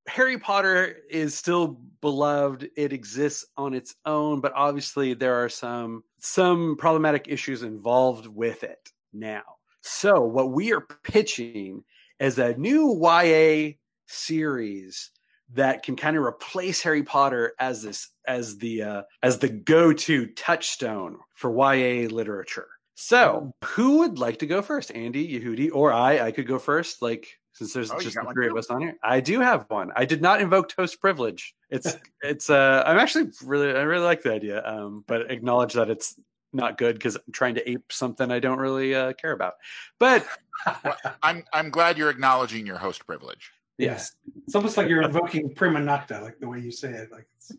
harry 0.08 0.38
potter 0.38 0.98
is 1.10 1.36
still 1.36 1.80
beloved 2.02 2.70
it 2.76 2.94
exists 2.94 3.46
on 3.58 3.74
its 3.74 3.96
own 4.06 4.42
but 4.42 4.54
obviously 4.56 5.14
there 5.14 5.44
are 5.44 5.50
some 5.50 6.04
some 6.20 6.76
problematic 6.78 7.28
issues 7.28 7.64
involved 7.64 8.28
with 8.28 8.64
it 8.64 8.90
now 9.14 9.44
so 9.82 10.22
what 10.22 10.52
we 10.52 10.74
are 10.74 10.86
pitching 11.04 11.84
is 12.20 12.38
a 12.40 12.56
new 12.58 13.00
ya 13.04 13.72
series 14.08 15.12
that 15.54 15.84
can 15.84 15.96
kind 15.96 16.18
of 16.18 16.24
replace 16.24 16.82
Harry 16.82 17.04
Potter 17.04 17.54
as 17.60 17.84
this 17.84 18.10
as 18.26 18.58
the 18.58 18.84
uh, 18.84 19.02
as 19.22 19.40
the 19.40 19.50
go-to 19.50 20.28
touchstone 20.28 21.18
for 21.36 21.52
YA 21.52 22.08
literature. 22.08 22.68
So, 22.96 23.54
who 23.64 24.00
would 24.00 24.20
like 24.20 24.40
to 24.40 24.46
go 24.46 24.62
first? 24.62 24.92
Andy, 24.94 25.28
Yehudi, 25.28 25.70
or 25.74 25.92
I? 25.92 26.20
I 26.20 26.32
could 26.32 26.48
go 26.48 26.60
first. 26.60 27.02
Like 27.02 27.28
since 27.54 27.74
there's 27.74 27.92
Oh, 27.92 28.00
just 28.00 28.16
the 28.16 28.32
three 28.34 28.48
of 28.48 28.56
us 28.56 28.70
on 28.70 28.82
here, 28.82 28.96
I 29.04 29.20
do 29.20 29.40
have 29.40 29.66
one. 29.70 29.92
I 29.96 30.06
did 30.06 30.22
not 30.22 30.42
invoke 30.42 30.70
toast 30.70 31.02
privilege. 31.02 31.54
It's 31.70 31.96
it's. 32.22 32.50
uh 32.50 32.84
I'm 32.86 33.00
actually 33.00 33.32
really 33.44 33.72
I 33.72 33.82
really 33.82 34.06
like 34.06 34.24
the 34.24 34.34
idea, 34.34 34.66
um, 34.66 35.04
but 35.08 35.32
acknowledge 35.32 35.74
that 35.74 35.90
it's 35.90 36.20
not 36.54 36.78
good 36.78 36.96
because 36.96 37.16
I'm 37.16 37.34
trying 37.34 37.56
to 37.56 37.70
ape 37.70 37.92
something 37.92 38.32
I 38.32 38.40
don't 38.40 38.60
really 38.60 38.94
uh, 38.94 39.14
care 39.14 39.32
about. 39.32 39.54
But 40.00 40.26
I'm 41.24 41.44
I'm 41.54 41.70
glad 41.70 41.98
you're 41.98 42.10
acknowledging 42.10 42.66
your 42.66 42.78
host 42.78 43.06
privilege. 43.06 43.52
Yes, 43.82 44.14
It's 44.46 44.56
almost 44.56 44.78
like 44.78 44.88
you're 44.88 45.02
invoking 45.02 45.54
prima 45.54 45.80
nocta, 45.80 46.22
like 46.22 46.40
the 46.40 46.48
way 46.48 46.60
you 46.60 46.72
say 46.72 46.90
it. 46.92 47.12
Like 47.12 47.28
it's 47.38 47.52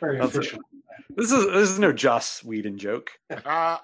very 0.00 0.18
That's 0.18 0.34
it. 0.34 0.38
official. 0.38 0.60
this 1.10 1.32
is 1.32 1.46
this 1.46 1.70
is 1.70 1.78
no 1.78 1.92
Joss 1.92 2.42
Whedon 2.44 2.78
joke. 2.78 3.10
Uh, 3.30 3.78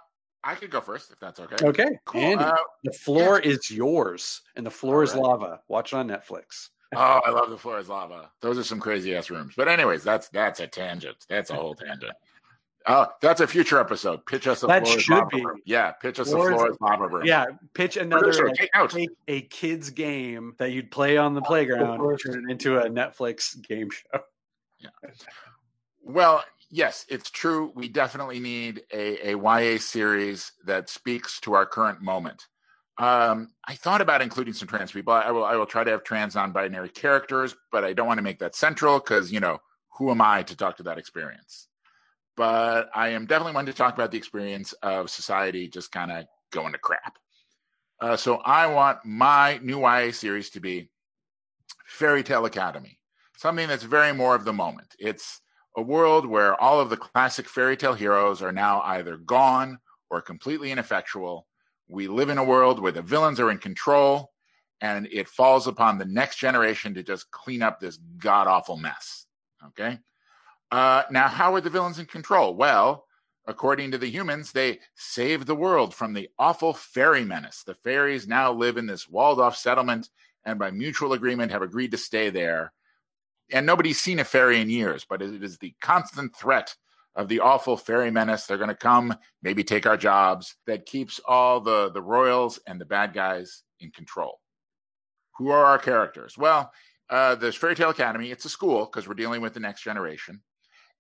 I 0.45 0.55
could 0.57 0.71
go 0.71 0.81
first 0.81 1.11
if 1.13 1.21
that's 1.21 1.39
okay. 1.41 1.57
Okay, 1.65 1.99
Cool. 2.05 2.21
Andy. 2.21 2.45
Uh, 2.45 2.55
The 2.85 2.93
floor 2.93 3.39
is 3.39 3.71
yours, 3.71 4.43
and 4.57 4.67
the 4.67 4.71
floor 4.71 5.03
is 5.05 5.15
lava. 5.15 5.61
Watch 5.69 5.93
it 5.93 5.97
on 5.97 6.09
Netflix. 6.09 6.71
oh, 6.95 7.21
I 7.25 7.31
love 7.31 7.49
the 7.51 7.57
floor 7.59 7.79
is 7.79 7.89
lava. 7.89 8.31
Those 8.41 8.59
are 8.59 8.65
some 8.65 8.81
crazy 8.81 9.15
ass 9.15 9.31
rooms. 9.31 9.55
But 9.57 9.69
anyways, 9.69 10.03
that's 10.03 10.29
that's 10.31 10.61
a 10.61 10.67
tangent. 10.67 11.17
That's 11.29 11.51
a 11.51 11.55
whole 11.55 11.75
tangent. 11.75 12.13
Oh, 12.87 13.07
that's 13.21 13.41
a 13.41 13.47
future 13.47 13.79
episode. 13.79 14.25
Pitch 14.27 14.47
us 14.47 14.63
a 14.63 14.67
That 14.67 14.87
should 14.87 15.29
be. 15.29 15.45
room. 15.45 15.61
Yeah, 15.65 15.93
pitch 15.93 16.19
us 16.19 16.29
a 16.29 16.33
floor 16.33 16.77
lava 16.81 17.07
room. 17.09 17.23
Yeah, 17.25 17.45
pitch 17.75 17.97
another 17.97 18.25
Producer, 18.25 18.47
like, 18.47 18.55
take 18.57 18.71
notes. 18.75 18.95
take 18.95 19.11
a 19.29 19.43
kids 19.43 19.91
game 19.91 20.55
that 20.59 20.73
you'd 20.73 20.91
play 20.91 21.17
on 21.17 21.35
the 21.35 21.43
playground, 21.43 22.01
and 22.01 22.19
turn 22.21 22.45
it 22.49 22.51
into 22.51 22.79
a 22.79 22.89
Netflix 22.89 23.61
game 23.67 23.89
show. 23.91 24.21
Yeah. 24.79 24.89
Well, 26.03 26.43
yes, 26.71 27.07
it's 27.09 27.31
true. 27.31 27.71
We 27.77 27.89
definitely 27.89 28.41
need 28.41 28.83
a, 28.93 29.31
a 29.33 29.37
YA 29.37 29.79
series 29.79 30.53
that 30.67 30.89
speaks 30.89 31.39
to 31.41 31.53
our 31.55 31.67
current 31.67 32.03
moment. 32.03 32.47
Um, 32.99 33.53
I 33.67 33.75
thought 33.75 34.01
about 34.01 34.23
including 34.23 34.55
some 34.55 34.69
trans 34.69 34.93
people. 34.93 35.13
I 35.13 35.31
will. 35.31 35.45
I 35.45 35.57
will 35.57 35.67
try 35.67 35.85
to 35.85 35.91
have 35.93 36.05
trans 36.05 36.35
non-binary 36.35 36.91
characters, 36.91 37.55
but 37.71 37.85
I 37.85 37.93
don't 37.93 38.07
want 38.07 38.19
to 38.19 38.23
make 38.23 38.41
that 38.41 38.55
central 38.55 38.99
because 38.99 39.33
you 39.33 39.41
know 39.41 39.59
who 39.99 40.11
am 40.11 40.21
I 40.21 40.43
to 40.43 40.57
talk 40.57 40.77
to 40.79 40.83
that 40.85 40.99
experience? 40.99 41.69
But 42.37 42.89
I 42.95 43.11
am 43.11 43.27
definitely 43.27 43.55
one 43.55 43.67
to 43.67 43.73
talk 43.73 43.95
about 43.95 44.11
the 44.11 44.19
experience 44.19 44.73
of 44.83 45.11
society 45.11 45.69
just 45.69 45.93
kind 45.93 46.11
of 46.11 46.27
going 46.51 46.73
to 46.73 46.79
crap. 46.79 47.19
Uh, 48.01 48.17
so 48.17 48.37
I 48.39 48.67
want 48.67 48.99
my 49.05 49.61
new 49.63 49.81
YA 49.81 50.13
series 50.13 50.51
to 50.51 50.61
be 50.61 50.91
Fairy 51.87 52.23
Tale 52.23 52.47
Academy, 52.47 52.99
something 53.37 53.69
that's 53.69 53.85
very 53.85 54.13
more 54.13 54.35
of 54.35 54.45
the 54.45 54.53
moment. 54.53 54.97
It's 54.99 55.41
a 55.77 55.83
world 55.83 56.27
where 56.27 56.61
all 56.61 56.81
of 56.81 56.91
the 56.91 56.97
classic 56.97 57.49
fairy 57.49 57.77
tale 57.77 57.95
heroes 57.95 58.43
are 58.43 58.53
now 58.53 58.83
either 58.83 59.17
gone 59.17 59.79
or 60.11 60.21
completely 60.21 60.71
ineffectual, 60.71 61.47
we 61.89 62.07
live 62.07 62.29
in 62.29 62.39
a 62.39 62.45
world 62.45 62.81
where 62.81 62.93
the 62.93 63.03
villains 63.03 63.41
are 63.41 63.51
in 63.51 63.59
control, 63.59 64.31
and 64.81 65.09
it 65.11 65.29
falls 65.29 65.67
upon 65.67 65.99
the 65.99 66.05
next 66.05 66.37
generation 66.37 66.95
to 66.95 67.03
just 67.03 67.31
clean 67.31 67.63
up 67.63 67.81
this 67.81 67.99
god 68.19 68.47
awful 68.47 68.77
mess. 68.77 69.27
Okay. 69.69 69.99
Uh, 70.73 71.03
now, 71.11 71.29
how 71.29 71.55
are 71.55 71.61
the 71.61 71.69
villains 71.69 71.99
in 71.99 72.07
control? 72.07 72.55
Well, 72.55 73.05
according 73.47 73.91
to 73.91 73.99
the 73.99 74.09
humans, 74.09 74.53
they 74.53 74.81
saved 74.95 75.47
the 75.47 75.55
world 75.55 75.95
from 75.95 76.15
the 76.15 76.31
awful 76.39 76.73
fairy 76.73 77.25
menace. 77.27 77.63
The 77.63 77.75
fairies 77.75 78.27
now 78.27 78.53
live 78.53 78.79
in 78.79 78.87
this 78.87 79.07
walled 79.07 79.39
off 79.39 79.55
settlement 79.55 80.09
and 80.47 80.59
by 80.59 80.71
mutual 80.71 81.13
agreement 81.13 81.53
have 81.53 81.61
agreed 81.61 81.91
to 81.91 81.99
stay 81.99 82.31
there. 82.31 82.73
And 83.51 83.67
nobody's 83.67 84.01
seen 84.01 84.19
a 84.19 84.25
fairy 84.25 84.63
in 84.63 84.71
years, 84.71 85.05
but 85.07 85.21
it 85.21 85.43
is 85.43 85.59
the 85.59 85.75
constant 85.83 86.35
threat 86.35 86.75
of 87.15 87.29
the 87.29 87.41
awful 87.41 87.77
fairy 87.77 88.11
menace. 88.11 88.47
They're 88.47 88.57
going 88.57 88.69
to 88.69 88.75
come, 88.75 89.15
maybe 89.43 89.63
take 89.63 89.87
our 89.87 89.99
jobs, 89.99 90.57
that 90.67 90.87
keeps 90.87 91.21
all 91.29 91.61
the, 91.61 91.91
the 91.91 92.01
royals 92.01 92.59
and 92.67 92.81
the 92.81 92.87
bad 92.87 93.13
guys 93.13 93.63
in 93.79 93.91
control. 93.91 94.41
Who 95.37 95.51
are 95.51 95.67
our 95.67 95.79
characters? 95.79 96.39
Well, 96.39 96.73
uh, 97.11 97.35
there's 97.35 97.57
Fairy 97.57 97.75
Tale 97.75 97.91
Academy. 97.91 98.31
It's 98.31 98.47
a 98.47 98.49
school 98.49 98.87
because 98.87 99.07
we're 99.07 99.15
dealing 99.15 99.43
with 99.43 99.53
the 99.53 99.61
next 99.61 99.83
generation. 99.83 100.41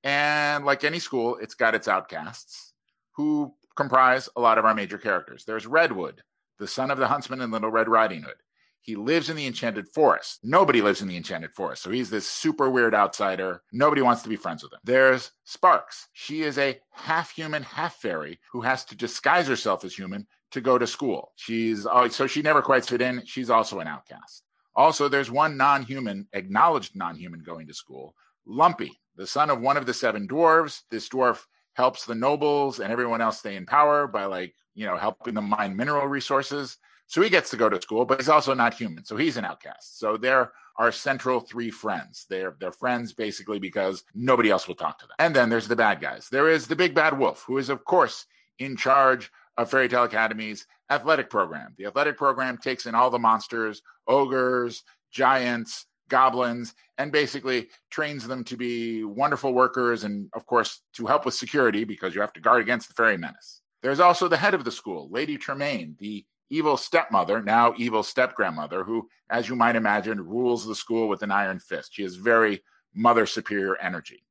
And 0.04 0.64
like 0.64 0.84
any 0.84 0.98
school, 0.98 1.38
it's 1.40 1.54
got 1.54 1.74
its 1.74 1.88
outcasts 1.88 2.72
who 3.12 3.54
comprise 3.76 4.28
a 4.36 4.40
lot 4.40 4.58
of 4.58 4.64
our 4.64 4.74
major 4.74 4.98
characters. 4.98 5.44
There's 5.44 5.66
Redwood, 5.66 6.22
the 6.58 6.66
son 6.66 6.90
of 6.90 6.98
the 6.98 7.08
huntsman 7.08 7.40
in 7.40 7.50
Little 7.50 7.70
Red 7.70 7.88
Riding 7.88 8.22
Hood. 8.22 8.36
He 8.80 8.96
lives 8.96 9.30
in 9.30 9.36
the 9.36 9.46
Enchanted 9.46 9.88
Forest. 9.88 10.40
Nobody 10.42 10.82
lives 10.82 11.02
in 11.02 11.08
the 11.08 11.16
Enchanted 11.16 11.54
Forest. 11.54 11.84
So 11.84 11.90
he's 11.90 12.10
this 12.10 12.28
super 12.28 12.68
weird 12.68 12.96
outsider. 12.96 13.62
Nobody 13.72 14.02
wants 14.02 14.22
to 14.22 14.28
be 14.28 14.34
friends 14.34 14.64
with 14.64 14.72
him. 14.72 14.80
There's 14.82 15.30
Sparks. 15.44 16.08
She 16.14 16.42
is 16.42 16.58
a 16.58 16.80
half 16.90 17.30
human, 17.30 17.62
half 17.62 17.94
fairy 17.94 18.40
who 18.50 18.60
has 18.62 18.84
to 18.86 18.96
disguise 18.96 19.46
herself 19.46 19.84
as 19.84 19.94
human 19.94 20.26
to 20.50 20.60
go 20.60 20.78
to 20.78 20.86
school. 20.86 21.30
She's 21.36 21.86
so 22.10 22.26
she 22.26 22.42
never 22.42 22.60
quite 22.60 22.84
fit 22.84 23.00
in. 23.00 23.22
She's 23.24 23.50
also 23.50 23.78
an 23.78 23.86
outcast. 23.86 24.42
Also, 24.74 25.08
there's 25.08 25.30
one 25.30 25.56
non 25.56 25.82
human, 25.84 26.26
acknowledged 26.32 26.96
non 26.96 27.14
human 27.14 27.40
going 27.40 27.68
to 27.68 27.74
school, 27.74 28.16
Lumpy, 28.46 28.98
the 29.16 29.27
son 29.27 29.51
of 29.51 29.61
one 29.61 29.77
of 29.77 29.87
the 29.87 29.94
seven 29.94 30.27
dwarves. 30.27 30.83
This 30.90 31.09
dwarf 31.09 31.44
helps 31.75 32.05
the 32.05 32.14
nobles 32.14 32.81
and 32.81 32.92
everyone 32.92 33.20
else 33.20 33.38
stay 33.38 33.57
in 33.57 33.66
power 33.66 34.07
by 34.07 34.25
like, 34.25 34.55
you 34.75 34.87
know, 34.87 34.96
helping 34.96 35.35
them 35.35 35.48
mine 35.48 35.77
mineral 35.77 36.07
resources. 36.07 36.79
So 37.07 37.20
he 37.20 37.31
gets 37.31 37.51
to 37.51 37.57
go 37.57 37.68
to 37.68 37.81
school, 37.81 38.05
but 38.05 38.20
he's 38.20 38.29
also 38.29 38.55
not 38.55 38.75
human. 38.75 39.05
So 39.05 39.16
he's 39.16 39.37
an 39.37 39.44
outcast. 39.44 39.98
So 39.98 40.16
there 40.16 40.53
are 40.77 40.92
central 40.92 41.40
three 41.40 41.70
friends. 41.70 42.27
They're 42.29 42.57
they're 42.59 42.72
friends 42.72 43.12
basically 43.12 43.59
because 43.59 44.05
nobody 44.14 44.51
else 44.51 44.66
will 44.66 44.75
talk 44.75 44.98
to 44.98 45.07
them. 45.07 45.16
And 45.18 45.37
then 45.37 45.51
there's 45.51 45.68
the 45.68 45.77
bad 45.77 46.01
guys. 46.01 46.29
There 46.31 46.48
is 46.48 46.66
the 46.66 46.77
big 46.77 46.94
bad 46.94 47.18
wolf, 47.18 47.44
who 47.46 47.59
is 47.59 47.68
of 47.68 47.85
course 47.85 48.27
in 48.59 48.77
charge 48.77 49.31
of 49.59 49.70
Fairy 49.70 49.88
Tale 49.88 50.05
Academy's 50.05 50.66
athletic 50.90 51.29
program. 51.29 51.75
The 51.77 51.87
athletic 51.87 52.16
program 52.16 52.59
takes 52.59 52.87
in 52.87 52.94
all 52.94 53.11
the 53.11 53.18
monsters, 53.18 53.83
ogres, 54.07 54.83
giants, 55.11 55.87
goblins, 56.08 56.74
and 56.98 57.10
basically 57.10 57.68
trains 57.90 58.26
them 58.26 58.44
to 58.44 58.56
be 58.56 59.04
wonderful 59.04 59.54
workers 59.54 60.04
and, 60.04 60.28
of 60.34 60.46
course, 60.46 60.82
to 60.94 61.06
help 61.06 61.24
with 61.24 61.34
security 61.34 61.84
because 61.84 62.14
you 62.14 62.20
have 62.20 62.32
to 62.34 62.40
guard 62.40 62.60
against 62.60 62.88
the 62.88 62.94
fairy 62.94 63.16
menace. 63.16 63.62
There's 63.82 64.00
also 64.00 64.28
the 64.28 64.36
head 64.36 64.54
of 64.54 64.64
the 64.64 64.70
school, 64.70 65.08
Lady 65.10 65.36
Tremaine, 65.36 65.96
the 65.98 66.24
evil 66.50 66.76
stepmother, 66.76 67.42
now 67.42 67.72
evil 67.78 68.02
step 68.02 68.34
grandmother, 68.34 68.84
who, 68.84 69.08
as 69.30 69.48
you 69.48 69.56
might 69.56 69.74
imagine, 69.74 70.20
rules 70.20 70.66
the 70.66 70.74
school 70.74 71.08
with 71.08 71.22
an 71.22 71.30
iron 71.30 71.58
fist. 71.58 71.94
She 71.94 72.02
has 72.02 72.14
very 72.14 72.62
mother 72.94 73.24
superior 73.24 73.76
energy. 73.78 74.22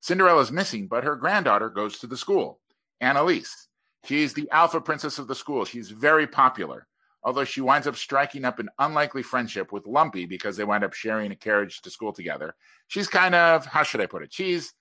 Cinderella's 0.00 0.50
missing, 0.50 0.88
but 0.88 1.04
her 1.04 1.14
granddaughter 1.14 1.70
goes 1.70 2.00
to 2.00 2.08
the 2.08 2.16
school, 2.16 2.60
Annalise. 3.00 3.68
She's 4.04 4.34
the 4.34 4.50
alpha 4.50 4.80
princess 4.80 5.18
of 5.20 5.28
the 5.28 5.36
school. 5.36 5.64
She's 5.64 5.90
very 5.90 6.26
popular, 6.26 6.87
although 7.22 7.44
she 7.44 7.60
winds 7.60 7.86
up 7.86 7.96
striking 7.96 8.44
up 8.44 8.58
an 8.58 8.68
unlikely 8.78 9.22
friendship 9.22 9.72
with 9.72 9.86
Lumpy 9.86 10.26
because 10.26 10.56
they 10.56 10.64
wind 10.64 10.84
up 10.84 10.94
sharing 10.94 11.32
a 11.32 11.36
carriage 11.36 11.80
to 11.82 11.90
school 11.90 12.12
together. 12.12 12.54
She's 12.86 13.08
kind 13.08 13.34
of, 13.34 13.66
how 13.66 13.82
should 13.82 14.00
I 14.00 14.06
put 14.06 14.22
it? 14.22 14.32
She's 14.32 14.72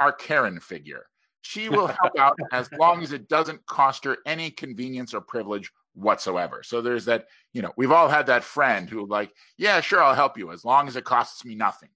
our 0.00 0.12
Karen 0.12 0.60
figure. 0.60 1.06
She 1.42 1.68
will 1.68 1.86
help 2.02 2.18
out 2.18 2.38
as 2.52 2.70
long 2.78 3.02
as 3.02 3.12
it 3.12 3.28
doesn't 3.28 3.64
cost 3.66 4.04
her 4.04 4.18
any 4.26 4.50
convenience 4.50 5.12
or 5.12 5.20
privilege 5.20 5.70
whatsoever. 5.94 6.62
So 6.62 6.80
there's 6.80 7.04
that, 7.04 7.26
you 7.52 7.62
know, 7.62 7.72
we've 7.76 7.92
all 7.92 8.08
had 8.08 8.26
that 8.26 8.44
friend 8.44 8.88
who 8.88 9.06
like, 9.06 9.32
yeah, 9.58 9.80
sure, 9.80 10.02
I'll 10.02 10.14
help 10.14 10.38
you 10.38 10.50
as 10.52 10.64
long 10.64 10.88
as 10.88 10.96
it 10.96 11.04
costs 11.04 11.44
me 11.44 11.54
nothing. 11.54 11.90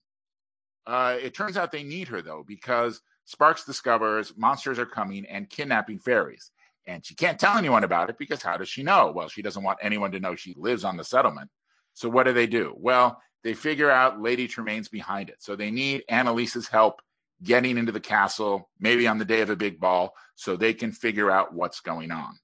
Uh, 0.87 1.17
it 1.21 1.35
turns 1.35 1.57
out 1.57 1.73
they 1.73 1.83
need 1.83 2.09
her 2.09 2.23
though, 2.23 2.45
because 2.47 3.01
Sparks 3.25 3.65
discovers 3.65 4.33
monsters 4.37 4.79
are 4.79 4.87
coming 4.87 5.27
and 5.27 5.51
kidnapping 5.51 5.99
fairies. 5.99 6.51
And 6.87 7.05
she 7.05 7.15
can't 7.15 7.39
tell 7.39 7.59
anyone 7.59 7.85
about 7.85 8.11
it 8.11 8.19
because 8.19 8.43
how 8.43 8.57
does 8.57 8.69
she 8.69 8.83
know? 8.83 9.13
Well, 9.13 9.29
she 9.29 9.43
doesn't 9.43 9.63
want 9.63 9.79
anyone 9.83 10.13
to 10.13 10.21
know 10.21 10.37
she 10.37 10.55
lives 10.57 10.85
on 10.85 10.97
the 10.97 11.05
settlement. 11.05 11.51
So 11.95 12.09
what 12.09 12.25
do 12.25 12.33
they 12.33 12.47
do? 12.47 12.75
Well, 12.77 13.21
they 13.43 13.55
figure 13.55 13.91
out 13.91 14.21
Lady 14.21 14.47
Tremaine's 14.47 14.89
behind 14.89 15.29
it. 15.29 15.37
So 15.41 15.57
they 15.57 15.71
need 15.71 16.05
Annalise's 16.09 16.69
help 16.69 17.01
getting 17.43 17.77
into 17.77 17.93
the 17.93 18.01
castle, 18.01 18.71
maybe 18.81 19.07
on 19.07 19.19
the 19.19 19.25
day 19.25 19.41
of 19.41 19.51
a 19.51 19.57
big 19.57 19.79
ball, 19.79 20.15
so 20.35 20.57
they 20.57 20.75
can 20.75 20.93
figure 20.93 21.31
out 21.31 21.53
what's 21.55 21.81
going 21.81 22.11
on. 22.11 22.39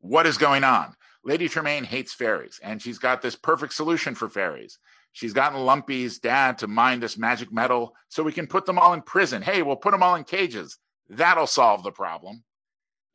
What 0.00 0.26
is 0.26 0.38
going 0.38 0.62
on? 0.62 0.94
Lady 1.24 1.48
Tremaine 1.48 1.84
hates 1.84 2.12
fairies, 2.12 2.60
and 2.62 2.80
she's 2.80 2.98
got 2.98 3.22
this 3.22 3.34
perfect 3.34 3.72
solution 3.72 4.14
for 4.14 4.28
fairies. 4.28 4.78
She's 5.12 5.32
gotten 5.32 5.58
Lumpy's 5.58 6.18
dad 6.18 6.58
to 6.58 6.68
mine 6.68 7.00
this 7.00 7.18
magic 7.18 7.52
metal 7.52 7.94
so 8.08 8.22
we 8.22 8.32
can 8.32 8.46
put 8.46 8.66
them 8.66 8.78
all 8.78 8.92
in 8.92 9.02
prison. 9.02 9.42
Hey, 9.42 9.62
we'll 9.62 9.76
put 9.76 9.90
them 9.92 10.02
all 10.02 10.14
in 10.14 10.24
cages. 10.24 10.78
That'll 11.08 11.46
solve 11.46 11.82
the 11.82 11.90
problem. 11.90 12.44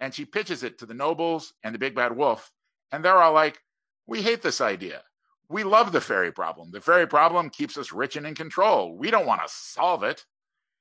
And 0.01 0.13
she 0.13 0.25
pitches 0.25 0.63
it 0.63 0.79
to 0.79 0.85
the 0.85 0.93
nobles 0.93 1.53
and 1.63 1.73
the 1.73 1.79
big 1.79 1.95
bad 1.95 2.15
wolf, 2.15 2.51
and 2.91 3.05
they're 3.05 3.21
all 3.21 3.33
like, 3.33 3.61
We 4.07 4.21
hate 4.21 4.41
this 4.41 4.59
idea. 4.59 5.03
We 5.47 5.63
love 5.63 5.91
the 5.91 6.01
fairy 6.01 6.31
problem. 6.31 6.71
The 6.71 6.81
fairy 6.81 7.07
problem 7.07 7.49
keeps 7.49 7.77
us 7.77 7.93
rich 7.93 8.17
and 8.17 8.25
in 8.25 8.35
control. 8.35 8.95
We 8.95 9.11
don't 9.11 9.25
want 9.25 9.41
to 9.41 9.53
solve 9.53 10.03
it. 10.03 10.25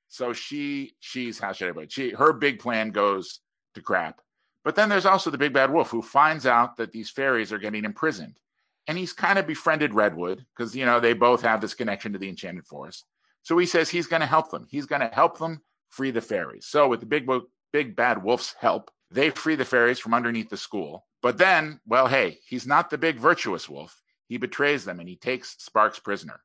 So 0.09 0.33
she, 0.33 0.95
she's 0.99 1.39
how 1.39 1.53
should 1.53 1.69
I 1.69 1.73
put 1.73 1.85
it? 1.85 1.93
She, 1.93 2.11
her 2.11 2.33
big 2.33 2.59
plan 2.59 2.91
goes 2.91 3.41
to 3.75 3.83
crap. 3.83 4.21
But 4.65 4.77
then 4.77 4.89
there's 4.89 5.07
also 5.07 5.31
the 5.31 5.39
big 5.39 5.53
bad 5.53 5.73
wolf 5.73 5.91
who 5.91 6.03
finds 6.03 6.47
out 6.47 6.77
that 6.77 6.93
these 6.93 7.11
fairies 7.11 7.53
are 7.53 7.59
getting 7.59 7.85
imprisoned. 7.85 8.39
And 8.87 8.99
he's 8.99 9.13
kind 9.13 9.39
of 9.39 9.47
befriended 9.47 9.95
Redwood 9.95 10.45
because, 10.57 10.75
you 10.75 10.85
know, 10.85 11.01
they 11.01 11.13
both 11.13 11.43
have 11.43 11.61
this 11.61 11.75
connection 11.75 12.13
to 12.13 12.19
the 12.19 12.29
Enchanted 12.29 12.67
Forest. 12.67 13.05
So 13.43 13.57
he 13.57 13.67
says 13.67 13.89
he's 13.89 14.07
going 14.07 14.21
to 14.21 14.27
help 14.27 14.51
them. 14.51 14.67
He's 14.69 14.87
going 14.87 15.01
to 15.01 15.09
help 15.09 15.39
them 15.39 15.63
free 15.89 16.11
the 16.11 16.21
fairies. 16.21 16.67
So 16.67 16.89
with 16.89 17.01
the 17.01 17.07
big, 17.07 17.29
big 17.73 17.97
bad 17.97 18.23
wolf's 18.23 18.55
help, 18.59 18.91
they 19.11 19.31
free 19.31 19.57
the 19.57 19.65
fairies 19.65 19.99
from 19.99 20.15
underneath 20.15 20.51
the 20.51 20.57
school. 20.57 21.07
But 21.23 21.39
then, 21.39 21.81
well, 21.87 22.07
hey, 22.07 22.39
he's 22.47 22.67
not 22.67 22.91
the 22.91 22.99
big 22.99 23.17
virtuous 23.17 23.69
wolf. 23.69 24.01
He 24.29 24.37
betrays 24.37 24.85
them 24.85 25.01
and 25.01 25.09
he 25.09 25.17
takes 25.17 25.57
Sparks 25.59 25.99
prisoner. 25.99 26.41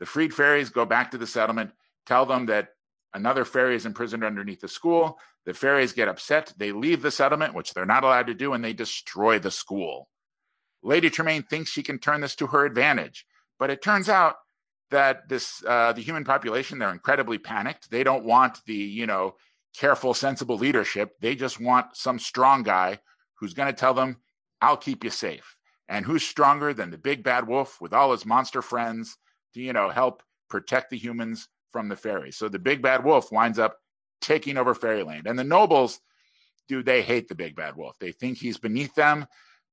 The 0.00 0.06
freed 0.06 0.34
fairies 0.34 0.70
go 0.70 0.84
back 0.84 1.10
to 1.10 1.18
the 1.18 1.26
settlement, 1.26 1.72
tell 2.06 2.26
them 2.26 2.46
that 2.46 2.68
another 3.14 3.44
fairy 3.44 3.76
is 3.76 3.86
imprisoned 3.86 4.24
underneath 4.24 4.60
the 4.60 4.68
school. 4.68 5.18
The 5.44 5.54
fairies 5.54 5.92
get 5.92 6.08
upset. 6.08 6.52
They 6.56 6.72
leave 6.72 7.02
the 7.02 7.10
settlement, 7.10 7.54
which 7.54 7.72
they're 7.72 7.86
not 7.86 8.04
allowed 8.04 8.26
to 8.26 8.34
do, 8.34 8.52
and 8.52 8.64
they 8.64 8.72
destroy 8.72 9.38
the 9.38 9.50
school. 9.50 10.08
Lady 10.82 11.08
Tremaine 11.08 11.42
thinks 11.42 11.70
she 11.70 11.82
can 11.82 11.98
turn 11.98 12.20
this 12.20 12.34
to 12.36 12.48
her 12.48 12.64
advantage, 12.64 13.26
but 13.58 13.70
it 13.70 13.82
turns 13.82 14.08
out 14.08 14.36
that 14.90 15.28
this 15.28 15.64
uh, 15.66 15.92
the 15.92 16.02
human 16.02 16.24
population 16.24 16.78
they're 16.78 16.92
incredibly 16.92 17.38
panicked. 17.38 17.90
They 17.90 18.04
don't 18.04 18.24
want 18.24 18.64
the 18.66 18.74
you 18.74 19.06
know 19.06 19.34
careful, 19.78 20.14
sensible 20.14 20.56
leadership. 20.56 21.12
They 21.20 21.34
just 21.34 21.60
want 21.60 21.96
some 21.96 22.18
strong 22.18 22.62
guy 22.62 23.00
who's 23.34 23.54
going 23.54 23.72
to 23.72 23.78
tell 23.78 23.94
them, 23.94 24.16
"I'll 24.60 24.76
keep 24.76 25.04
you 25.04 25.10
safe." 25.10 25.56
And 25.88 26.04
who's 26.04 26.26
stronger 26.26 26.74
than 26.74 26.90
the 26.90 26.98
big 26.98 27.22
bad 27.22 27.46
wolf 27.46 27.80
with 27.80 27.92
all 27.92 28.12
his 28.12 28.26
monster 28.26 28.62
friends 28.62 29.16
to 29.54 29.60
you 29.60 29.72
know 29.72 29.88
help 29.88 30.22
protect 30.48 30.90
the 30.90 30.98
humans 30.98 31.48
from 31.70 31.88
the 31.88 31.96
fairies? 31.96 32.36
So 32.36 32.48
the 32.48 32.58
big 32.58 32.82
bad 32.82 33.04
wolf 33.04 33.30
winds 33.30 33.58
up 33.58 33.78
taking 34.20 34.56
over 34.56 34.74
fairyland. 34.74 35.26
And 35.26 35.38
the 35.38 35.44
nobles, 35.44 36.00
do 36.68 36.82
they 36.82 37.02
hate 37.02 37.28
the 37.28 37.34
big 37.34 37.54
bad 37.54 37.76
wolf. 37.76 37.96
They 37.98 38.12
think 38.12 38.38
he's 38.38 38.58
beneath 38.58 38.94
them. 38.94 39.26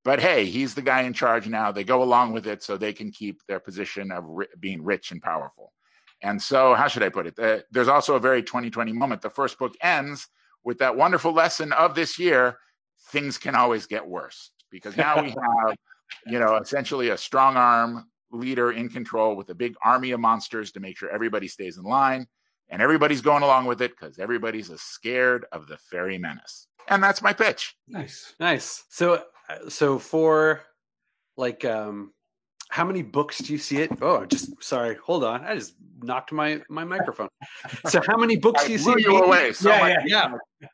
But 0.04 0.20
hey, 0.20 0.44
he's 0.44 0.74
the 0.74 0.82
guy 0.82 1.02
in 1.02 1.14
charge 1.14 1.48
now. 1.48 1.72
They 1.72 1.82
go 1.82 2.02
along 2.02 2.32
with 2.32 2.46
it 2.46 2.62
so 2.62 2.76
they 2.76 2.92
can 2.92 3.10
keep 3.10 3.40
their 3.48 3.58
position 3.58 4.12
of 4.12 4.24
ri- 4.26 4.46
being 4.60 4.84
rich 4.84 5.10
and 5.12 5.22
powerful. 5.22 5.72
And 6.22 6.40
so, 6.40 6.74
how 6.74 6.88
should 6.88 7.02
I 7.02 7.08
put 7.10 7.26
it? 7.26 7.38
Uh, 7.38 7.58
there's 7.70 7.88
also 7.88 8.14
a 8.14 8.20
very 8.20 8.42
2020 8.42 8.92
moment. 8.92 9.22
The 9.22 9.30
first 9.30 9.58
book 9.58 9.74
ends 9.82 10.26
with 10.64 10.78
that 10.78 10.96
wonderful 10.96 11.32
lesson 11.32 11.72
of 11.72 11.94
this 11.94 12.18
year 12.18 12.58
things 13.10 13.38
can 13.38 13.54
always 13.54 13.86
get 13.86 14.06
worse 14.06 14.50
because 14.70 14.96
now 14.96 15.22
we 15.22 15.28
have, 15.66 15.76
you 16.26 16.38
know, 16.38 16.56
essentially 16.56 17.10
a 17.10 17.16
strong 17.16 17.56
arm 17.56 18.06
leader 18.30 18.72
in 18.72 18.88
control 18.88 19.36
with 19.36 19.48
a 19.50 19.54
big 19.54 19.74
army 19.84 20.10
of 20.10 20.20
monsters 20.20 20.72
to 20.72 20.80
make 20.80 20.96
sure 20.96 21.10
everybody 21.10 21.48
stays 21.48 21.76
in 21.76 21.84
line 21.84 22.26
and 22.70 22.82
everybody's 22.82 23.20
going 23.20 23.42
along 23.42 23.66
with 23.66 23.82
it 23.82 23.92
because 23.92 24.18
everybody's 24.18 24.72
scared 24.80 25.44
of 25.52 25.68
the 25.68 25.76
fairy 25.76 26.18
menace. 26.18 26.66
And 26.88 27.02
that's 27.02 27.22
my 27.22 27.32
pitch. 27.32 27.76
Nice. 27.86 28.34
Nice. 28.40 28.84
So, 28.88 29.22
uh, 29.48 29.68
so 29.68 29.98
for 29.98 30.62
like, 31.36 31.64
um, 31.64 32.12
how 32.70 32.84
many 32.84 33.02
books 33.02 33.38
do 33.38 33.52
you 33.52 33.58
see 33.58 33.78
it? 33.78 33.90
Oh, 34.02 34.24
just 34.24 34.62
sorry. 34.62 34.96
Hold 35.04 35.24
on. 35.24 35.44
I 35.44 35.54
just 35.54 35.74
knocked 36.02 36.32
my 36.32 36.60
my 36.68 36.84
microphone. 36.84 37.28
So, 37.88 38.00
how 38.06 38.16
many 38.16 38.36
books 38.36 38.64
do 38.64 38.72
you 38.72 38.78
see? 38.78 38.94
You 38.98 39.18
away. 39.18 39.52
So 39.52 39.68
yeah, 39.70 40.02
yeah, 40.06 40.32
yeah. 40.60 40.68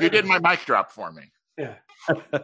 You 0.00 0.10
did 0.10 0.24
my 0.24 0.38
mic 0.38 0.64
drop 0.64 0.92
for 0.92 1.12
me. 1.12 1.22
Yeah. 1.58 1.74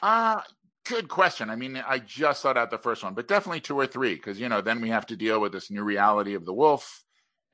Uh 0.00 0.40
good 0.84 1.08
question. 1.08 1.48
I 1.48 1.56
mean, 1.56 1.76
I 1.76 1.98
just 2.00 2.42
thought 2.42 2.56
out 2.56 2.70
the 2.70 2.78
first 2.78 3.04
one, 3.04 3.14
but 3.14 3.28
definitely 3.28 3.60
two 3.60 3.78
or 3.78 3.86
three, 3.86 4.14
because 4.14 4.40
you 4.40 4.48
know, 4.48 4.60
then 4.60 4.80
we 4.80 4.88
have 4.88 5.06
to 5.06 5.16
deal 5.16 5.40
with 5.40 5.52
this 5.52 5.70
new 5.70 5.82
reality 5.82 6.34
of 6.34 6.44
the 6.44 6.52
wolf, 6.52 7.04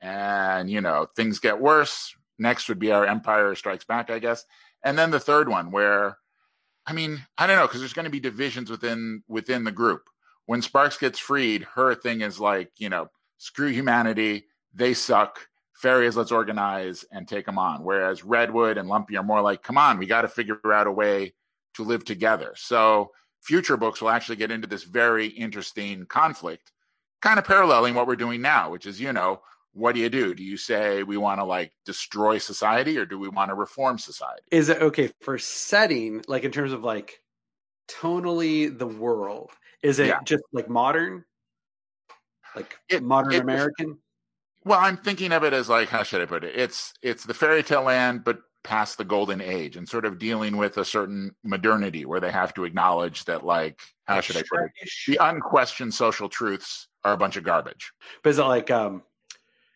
and 0.01 0.69
you 0.69 0.81
know, 0.81 1.07
things 1.15 1.39
get 1.39 1.59
worse. 1.59 2.15
Next 2.39 2.69
would 2.69 2.79
be 2.79 2.91
our 2.91 3.05
Empire 3.05 3.53
Strikes 3.53 3.85
Back, 3.85 4.09
I 4.09 4.19
guess, 4.19 4.45
and 4.83 4.97
then 4.97 5.11
the 5.11 5.19
third 5.19 5.49
one 5.49 5.71
where, 5.71 6.17
I 6.85 6.93
mean, 6.93 7.21
I 7.37 7.45
don't 7.45 7.57
know, 7.57 7.67
because 7.67 7.81
there's 7.81 7.93
going 7.93 8.05
to 8.05 8.09
be 8.09 8.19
divisions 8.19 8.71
within 8.71 9.23
within 9.27 9.63
the 9.63 9.71
group. 9.71 10.09
When 10.49 10.63
Sparks 10.63 10.97
gets 10.97 11.19
freed, 11.19 11.61
her 11.75 11.93
thing 11.93 12.21
is 12.21 12.39
like, 12.39 12.71
you 12.77 12.89
know, 12.89 13.11
screw 13.37 13.67
humanity, 13.67 14.47
they 14.73 14.95
suck. 14.95 15.47
Fairies, 15.75 16.17
let's 16.17 16.31
organize 16.31 17.05
and 17.11 17.27
take 17.27 17.45
them 17.45 17.59
on. 17.59 17.83
Whereas 17.83 18.23
Redwood 18.23 18.79
and 18.79 18.89
Lumpy 18.89 19.15
are 19.15 19.21
more 19.21 19.43
like, 19.43 19.61
come 19.61 19.77
on, 19.77 19.99
we 19.99 20.07
got 20.07 20.23
to 20.23 20.27
figure 20.27 20.73
out 20.73 20.87
a 20.87 20.91
way 20.91 21.35
to 21.75 21.83
live 21.83 22.03
together. 22.03 22.55
So 22.55 23.11
future 23.43 23.77
books 23.77 24.01
will 24.01 24.09
actually 24.09 24.37
get 24.37 24.49
into 24.49 24.67
this 24.67 24.81
very 24.81 25.27
interesting 25.27 26.07
conflict, 26.07 26.71
kind 27.21 27.37
of 27.37 27.45
paralleling 27.45 27.93
what 27.93 28.07
we're 28.07 28.15
doing 28.15 28.41
now, 28.41 28.71
which 28.71 28.87
is, 28.87 28.99
you 28.99 29.13
know, 29.13 29.41
what 29.73 29.93
do 29.93 30.01
you 30.01 30.09
do? 30.09 30.33
Do 30.33 30.41
you 30.41 30.57
say 30.57 31.03
we 31.03 31.17
want 31.17 31.39
to 31.39 31.45
like 31.45 31.73
destroy 31.85 32.39
society 32.39 32.97
or 32.97 33.05
do 33.05 33.19
we 33.19 33.29
want 33.29 33.51
to 33.51 33.53
reform 33.55 33.99
society? 33.99 34.41
Is 34.49 34.69
it 34.69 34.81
okay 34.81 35.11
for 35.21 35.37
setting, 35.37 36.23
like 36.27 36.43
in 36.43 36.49
terms 36.49 36.73
of 36.73 36.83
like 36.83 37.21
tonally 37.87 38.75
the 38.75 38.87
world? 38.87 39.51
Is 39.81 39.99
it 39.99 40.07
Yeah. 40.07 40.19
just 40.23 40.43
like 40.51 40.69
modern? 40.69 41.25
Like 42.55 42.77
It- 42.89 43.03
modern 43.03 43.33
it- 43.33 43.41
American? 43.41 43.99
Well, 44.65 44.79
I'm 44.79 44.97
thinking 44.97 45.31
of 45.31 45.43
it 45.43 45.53
as 45.53 45.69
like, 45.69 45.89
how 45.89 46.03
should 46.03 46.21
I 46.21 46.25
put 46.25 46.43
it? 46.43 46.55
It's 46.55 46.93
it's 47.01 47.23
the 47.23 47.33
fairy 47.33 47.63
tale 47.63 47.83
land, 47.83 48.23
but 48.23 48.41
past 48.63 48.97
the 48.97 49.05
golden 49.05 49.39
age 49.39 49.77
and 49.77 49.87
sort 49.87 50.03
of 50.03 50.19
dealing 50.19 50.57
with 50.57 50.77
a 50.77 50.83
certain 50.83 51.33
modernity 51.45 52.05
where 52.05 52.19
they 52.19 52.29
have 52.31 52.53
to 52.53 52.65
acknowledge 52.65 53.23
that 53.25 53.45
like, 53.45 53.79
how 54.05 54.19
should 54.19 54.35
I 54.35 54.43
put 54.49 54.59
it? 54.81 54.91
The 55.07 55.17
unquestioned 55.21 55.93
social 55.93 56.27
truths 56.27 56.87
are 57.05 57.13
a 57.13 57.17
bunch 57.17 57.37
of 57.37 57.45
garbage. 57.45 57.93
But 58.21 58.31
is 58.31 58.39
it 58.39 58.43
like 58.43 58.69
um 58.69 59.03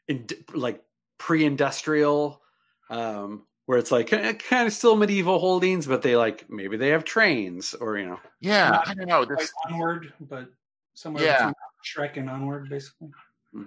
in, 0.09 0.27
like 0.53 0.83
pre-industrial 1.17 2.41
um 2.89 3.47
where 3.65 3.78
it's 3.78 3.91
like 3.91 4.08
kind 4.08 4.67
of 4.67 4.73
still 4.73 4.95
medieval 4.95 5.39
holdings 5.39 5.88
but 5.88 6.02
they 6.02 6.15
like 6.15 6.49
maybe 6.49 6.78
they 6.78 6.89
have 6.89 7.04
trains 7.04 7.73
or 7.73 7.97
you 7.97 8.06
know 8.06 8.19
Yeah, 8.41 8.71
Not 8.71 8.88
I 8.88 8.93
don't 8.93 9.08
know. 9.08 9.19
Like 9.21 9.30
This 9.39 9.52
onward, 9.69 10.13
but 10.21 10.49
somewhere 10.93 11.23
Yeah. 11.26 11.38
between 11.38 11.54
Shrek 11.84 12.17
and 12.17 12.30
onward, 12.30 12.69
basically. 12.69 13.10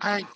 I 0.03 0.27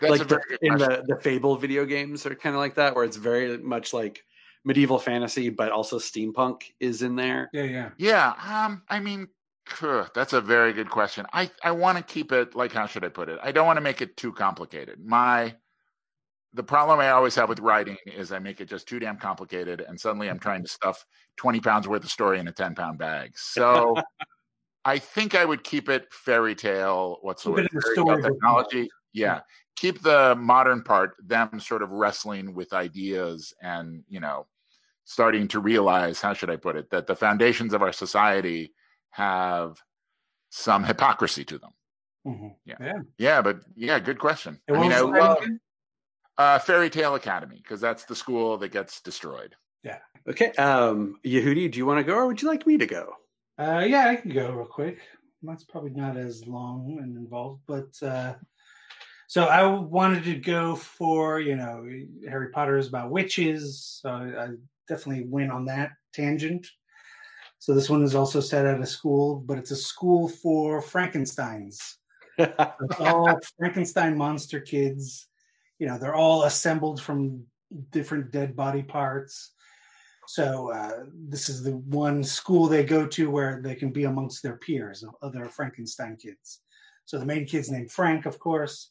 that's 0.00 0.02
a 0.02 0.08
like 0.10 0.28
the, 0.28 0.40
good 0.48 0.60
in 0.62 0.76
question. 0.76 0.90
the 0.90 1.04
the 1.06 1.20
fable 1.20 1.56
video 1.56 1.84
games 1.84 2.26
are 2.26 2.34
kind 2.34 2.54
of 2.54 2.60
like 2.60 2.74
that 2.74 2.94
where 2.94 3.04
it's 3.04 3.16
very 3.16 3.58
much 3.58 3.92
like 3.92 4.24
medieval 4.64 4.98
fantasy 4.98 5.48
but 5.50 5.70
also 5.70 5.98
steampunk 5.98 6.62
is 6.80 7.02
in 7.02 7.16
there 7.16 7.50
Yeah, 7.52 7.64
yeah. 7.64 7.90
Yeah, 7.98 8.34
um, 8.42 8.82
I 8.88 9.00
mean, 9.00 9.28
phew, 9.66 10.06
that's 10.14 10.32
a 10.32 10.40
very 10.40 10.72
good 10.72 10.90
question. 10.90 11.26
I 11.32 11.50
I 11.62 11.70
want 11.72 11.98
to 11.98 12.04
keep 12.04 12.32
it 12.32 12.54
like 12.54 12.72
how 12.72 12.86
should 12.86 13.04
I 13.04 13.08
put 13.08 13.28
it? 13.28 13.38
I 13.42 13.52
don't 13.52 13.66
want 13.66 13.76
to 13.76 13.80
make 13.82 14.00
it 14.02 14.16
too 14.16 14.32
complicated. 14.32 15.04
My 15.04 15.56
the 16.56 16.62
problem 16.62 16.98
I 16.98 17.10
always 17.10 17.34
have 17.34 17.48
with 17.48 17.60
writing 17.60 17.98
is 18.06 18.32
I 18.32 18.38
make 18.38 18.60
it 18.60 18.68
just 18.68 18.88
too 18.88 18.98
damn 18.98 19.18
complicated, 19.18 19.82
and 19.86 20.00
suddenly 20.00 20.28
I'm 20.28 20.38
trying 20.38 20.62
to 20.62 20.68
stuff 20.68 21.04
twenty 21.36 21.60
pounds 21.60 21.86
worth 21.86 22.02
of 22.02 22.10
story 22.10 22.38
in 22.40 22.48
a 22.48 22.52
ten 22.52 22.74
pound 22.74 22.98
bag. 22.98 23.38
So 23.38 23.94
I 24.84 24.98
think 24.98 25.34
I 25.34 25.44
would 25.44 25.62
keep 25.62 25.88
it 25.88 26.12
fairy 26.12 26.54
tale. 26.54 27.18
What's 27.20 27.42
the 27.44 27.50
Keep 27.50 27.56
word? 27.56 27.64
it 27.66 27.72
in 27.72 27.78
the 27.78 28.04
Fairy 28.06 28.22
technology. 28.22 28.88
Yeah, 29.12 29.40
keep 29.76 30.02
the 30.02 30.34
modern 30.38 30.82
part. 30.82 31.14
Them 31.24 31.60
sort 31.60 31.82
of 31.82 31.90
wrestling 31.90 32.54
with 32.54 32.72
ideas 32.72 33.52
and 33.60 34.02
you 34.08 34.20
know 34.20 34.46
starting 35.04 35.46
to 35.48 35.60
realize 35.60 36.20
how 36.20 36.32
should 36.32 36.50
I 36.50 36.56
put 36.56 36.76
it 36.76 36.90
that 36.90 37.06
the 37.06 37.14
foundations 37.14 37.74
of 37.74 37.82
our 37.82 37.92
society 37.92 38.72
have 39.10 39.76
some 40.48 40.84
hypocrisy 40.84 41.44
to 41.44 41.58
them. 41.58 41.70
Mhm. 42.26 42.54
Yeah. 42.64 42.76
yeah. 42.80 43.00
Yeah, 43.18 43.42
but 43.42 43.60
yeah, 43.76 43.98
good 44.00 44.18
question. 44.18 44.60
I 44.68 44.72
mean, 44.72 44.92
I 44.92 45.00
love? 45.00 45.38
Uh, 46.38 46.58
Fairy 46.58 46.90
Tale 46.90 47.14
Academy 47.14 47.60
because 47.62 47.80
that's 47.80 48.04
the 48.04 48.16
school 48.16 48.58
that 48.58 48.68
gets 48.68 49.00
destroyed. 49.00 49.54
Yeah. 49.82 49.98
Okay 50.28 50.50
um 50.58 51.20
yehudi 51.24 51.70
do 51.70 51.78
you 51.78 51.86
want 51.86 52.00
to 52.00 52.04
go 52.04 52.14
or 52.14 52.26
would 52.26 52.42
you 52.42 52.48
like 52.48 52.66
me 52.66 52.76
to 52.76 52.86
go 52.86 53.14
Uh, 53.58 53.84
yeah, 53.86 54.08
I 54.08 54.16
can 54.16 54.32
go 54.32 54.52
real 54.52 54.66
quick. 54.66 54.98
That's 55.42 55.64
probably 55.64 55.92
not 55.92 56.16
as 56.16 56.46
long 56.46 56.98
and 57.00 57.16
involved, 57.16 57.62
but 57.66 57.90
uh, 58.02 58.34
so 59.28 59.44
I 59.44 59.64
wanted 59.66 60.24
to 60.24 60.34
go 60.34 60.74
for 60.74 61.40
you 61.40 61.56
know 61.56 61.86
Harry 62.28 62.50
Potter 62.50 62.76
is 62.76 62.88
about 62.88 63.10
witches, 63.10 64.00
so 64.02 64.10
I, 64.10 64.44
I 64.44 64.48
definitely 64.88 65.26
went 65.28 65.52
on 65.52 65.64
that 65.66 65.90
tangent. 66.12 66.66
So 67.58 67.74
this 67.74 67.88
one 67.88 68.02
is 68.02 68.14
also 68.14 68.40
set 68.40 68.66
at 68.66 68.80
a 68.80 68.86
school, 68.86 69.42
but 69.46 69.58
it's 69.58 69.70
a 69.70 69.76
school 69.76 70.28
for 70.28 70.82
Frankenstein's. 70.82 71.98
It's 72.38 73.00
all 73.00 73.38
Frankenstein 73.58 74.18
monster 74.18 74.60
kids. 74.60 75.28
You 75.78 75.86
know, 75.86 75.98
they're 75.98 76.14
all 76.14 76.44
assembled 76.44 77.00
from 77.00 77.44
different 77.90 78.30
dead 78.30 78.56
body 78.56 78.82
parts. 78.82 79.52
So 80.28 80.72
uh, 80.72 81.04
this 81.28 81.48
is 81.48 81.62
the 81.62 81.76
one 81.76 82.24
school 82.24 82.66
they 82.66 82.84
go 82.84 83.06
to 83.06 83.30
where 83.30 83.60
they 83.62 83.74
can 83.74 83.92
be 83.92 84.04
amongst 84.04 84.42
their 84.42 84.56
peers, 84.56 85.04
other 85.22 85.44
Frankenstein 85.44 86.16
kids. 86.16 86.60
So 87.04 87.18
the 87.18 87.26
main 87.26 87.46
kid's 87.46 87.70
named 87.70 87.92
Frank, 87.92 88.26
of 88.26 88.38
course, 88.40 88.90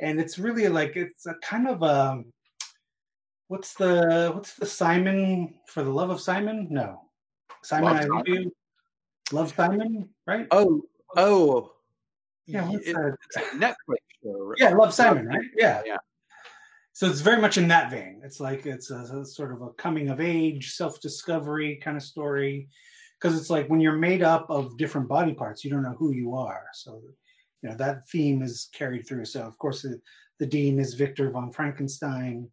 and 0.00 0.18
it's 0.18 0.38
really 0.38 0.68
like 0.68 0.96
it's 0.96 1.26
a 1.26 1.34
kind 1.42 1.68
of 1.68 1.82
a 1.82 2.22
what's 3.48 3.74
the 3.74 4.32
what's 4.34 4.54
the 4.54 4.64
Simon 4.64 5.54
for 5.66 5.82
the 5.82 5.90
love 5.90 6.08
of 6.08 6.22
Simon? 6.22 6.68
No, 6.70 7.02
Simon, 7.62 7.92
Love 7.92 8.00
I 8.00 8.04
love 8.06 8.28
you. 8.28 8.52
Love 9.32 9.54
Simon, 9.54 10.08
right? 10.26 10.46
oh 10.50 10.82
oh 11.16 11.73
Yeah, 12.46 12.68
what's 12.68 12.86
It- 12.86 12.94
that? 12.94 13.16
it's 13.26 13.36
a 13.36 13.40
netflix 13.56 13.98
show 14.22 14.44
right? 14.44 14.58
Yeah, 14.58 14.70
Love 14.74 14.92
Simon, 14.94 15.26
right? 15.26 15.40
Yeah. 15.56 15.82
Yeah. 15.86 15.96
So 16.92 17.08
it's 17.08 17.20
very 17.22 17.40
much 17.40 17.58
in 17.58 17.66
that 17.68 17.90
vein. 17.90 18.20
It's 18.24 18.38
like 18.38 18.66
it's 18.66 18.90
a, 18.90 18.98
a 19.20 19.24
sort 19.24 19.52
of 19.52 19.62
a 19.62 19.70
coming 19.70 20.10
of 20.10 20.20
age, 20.20 20.72
self 20.72 21.00
discovery 21.00 21.76
kind 21.82 21.96
of 21.96 22.02
story. 22.02 22.68
Because 23.20 23.40
it's 23.40 23.50
like 23.50 23.68
when 23.68 23.80
you're 23.80 23.96
made 23.96 24.22
up 24.22 24.46
of 24.50 24.76
different 24.76 25.08
body 25.08 25.32
parts, 25.34 25.64
you 25.64 25.70
don't 25.70 25.82
know 25.82 25.96
who 25.98 26.12
you 26.12 26.34
are. 26.34 26.64
So, 26.74 27.00
you 27.62 27.70
know, 27.70 27.76
that 27.76 28.06
theme 28.08 28.42
is 28.42 28.68
carried 28.74 29.08
through. 29.08 29.24
So, 29.24 29.40
of 29.42 29.56
course, 29.58 29.82
the, 29.82 29.98
the 30.38 30.46
dean 30.46 30.78
is 30.78 30.94
Victor 30.94 31.30
von 31.30 31.50
Frankenstein, 31.50 32.48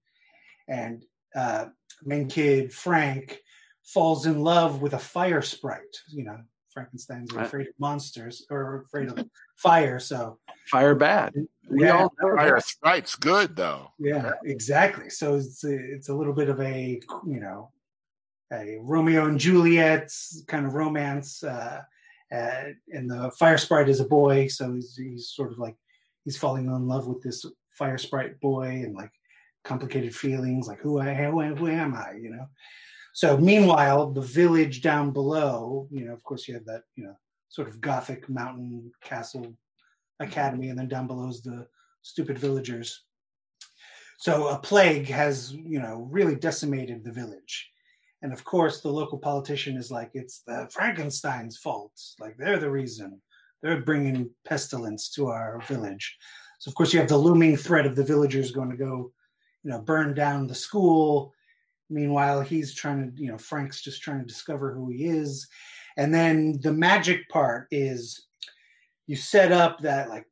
and 0.69 1.03
uh, 1.35 1.65
main 2.03 2.29
kid, 2.29 2.71
Frank, 2.73 3.41
falls 3.83 4.25
in 4.25 4.39
love 4.41 4.81
with 4.81 4.93
a 4.93 4.99
fire 4.99 5.41
sprite. 5.41 5.97
You 6.07 6.23
know, 6.23 6.37
Frankenstein's 6.73 7.33
Right. 7.33 7.45
afraid 7.45 7.67
of 7.67 7.73
monsters 7.79 8.45
or 8.49 8.83
afraid 8.83 9.09
of 9.09 9.25
fire. 9.57 9.99
So, 9.99 10.39
fire 10.67 10.95
bad 10.95 11.33
we 11.69 11.85
Yeah. 11.85 11.97
all 11.97 12.13
know 12.21 12.35
Fire 12.35 12.55
that. 12.55 12.65
Sprite's 12.65 13.15
good 13.15 13.55
though. 13.55 13.91
Yeah, 13.99 14.31
exactly. 14.43 15.09
So 15.09 15.35
it's 15.35 15.63
a, 15.63 15.73
it's 15.73 16.09
a 16.09 16.13
little 16.13 16.33
bit 16.33 16.49
of 16.49 16.59
a 16.59 16.99
you 17.25 17.39
know 17.39 17.71
a 18.53 18.77
Romeo 18.81 19.27
and 19.27 19.39
Juliet 19.39 20.11
kind 20.47 20.65
of 20.65 20.73
romance, 20.73 21.41
uh, 21.43 21.81
uh, 22.33 22.63
and 22.91 23.09
the 23.09 23.31
fire 23.39 23.57
sprite 23.57 23.87
is 23.87 24.01
a 24.01 24.05
boy, 24.05 24.47
so 24.47 24.73
he's, 24.73 24.95
he's 24.97 25.29
sort 25.29 25.51
of 25.53 25.57
like 25.59 25.75
he's 26.25 26.37
falling 26.37 26.65
in 26.65 26.87
love 26.87 27.07
with 27.07 27.21
this 27.21 27.45
fire 27.71 27.97
sprite 27.97 28.39
boy, 28.41 28.67
and 28.83 28.93
like 28.93 29.11
complicated 29.63 30.13
feelings, 30.13 30.67
like 30.67 30.79
who 30.79 30.99
I 30.99 31.13
who, 31.13 31.41
who 31.55 31.67
am 31.67 31.93
I, 31.93 32.13
you 32.21 32.29
know. 32.31 32.45
So 33.13 33.37
meanwhile, 33.37 34.11
the 34.11 34.21
village 34.21 34.81
down 34.81 35.11
below, 35.11 35.87
you 35.91 36.05
know, 36.05 36.13
of 36.13 36.23
course, 36.23 36.47
you 36.47 36.53
have 36.53 36.65
that 36.65 36.83
you 36.95 37.03
know 37.03 37.15
sort 37.49 37.67
of 37.67 37.81
gothic 37.81 38.29
mountain 38.29 38.91
castle 39.03 39.41
mm-hmm. 39.41 40.23
academy, 40.23 40.69
and 40.69 40.79
then 40.79 40.87
down 40.87 41.07
below 41.07 41.29
is 41.29 41.41
the 41.41 41.67
stupid 42.01 42.39
villagers. 42.39 43.03
So 44.21 44.49
a 44.49 44.57
plague 44.59 45.07
has, 45.07 45.51
you 45.51 45.79
know, 45.79 46.07
really 46.11 46.35
decimated 46.35 47.03
the 47.03 47.11
village. 47.11 47.71
And 48.21 48.31
of 48.31 48.43
course, 48.43 48.81
the 48.81 48.89
local 48.89 49.17
politician 49.17 49.77
is 49.77 49.89
like, 49.89 50.11
it's 50.13 50.43
the 50.45 50.69
Frankenstein's 50.71 51.57
fault. 51.57 51.91
Like 52.19 52.37
they're 52.37 52.59
the 52.59 52.69
reason. 52.69 53.19
They're 53.63 53.81
bringing 53.81 54.29
pestilence 54.45 55.09
to 55.13 55.27
our 55.27 55.59
village. 55.67 56.17
So 56.59 56.69
of 56.69 56.75
course, 56.75 56.93
you 56.93 56.99
have 56.99 57.09
the 57.09 57.17
looming 57.17 57.57
threat 57.57 57.87
of 57.87 57.95
the 57.95 58.03
villagers 58.03 58.51
going 58.51 58.69
to 58.69 58.77
go, 58.77 59.11
you 59.63 59.71
know, 59.71 59.81
burn 59.81 60.13
down 60.13 60.45
the 60.45 60.53
school. 60.53 61.33
Meanwhile, 61.91 62.41
he's 62.41 62.73
trying 62.73 63.11
to, 63.11 63.21
you 63.21 63.29
know, 63.29 63.37
Frank's 63.37 63.81
just 63.81 64.01
trying 64.01 64.19
to 64.19 64.25
discover 64.25 64.73
who 64.73 64.89
he 64.89 65.05
is. 65.05 65.47
And 65.97 66.13
then 66.13 66.59
the 66.61 66.71
magic 66.71 67.27
part 67.29 67.67
is 67.69 68.27
you 69.07 69.15
set 69.15 69.51
up 69.51 69.79
that 69.81 70.09
like 70.09 70.25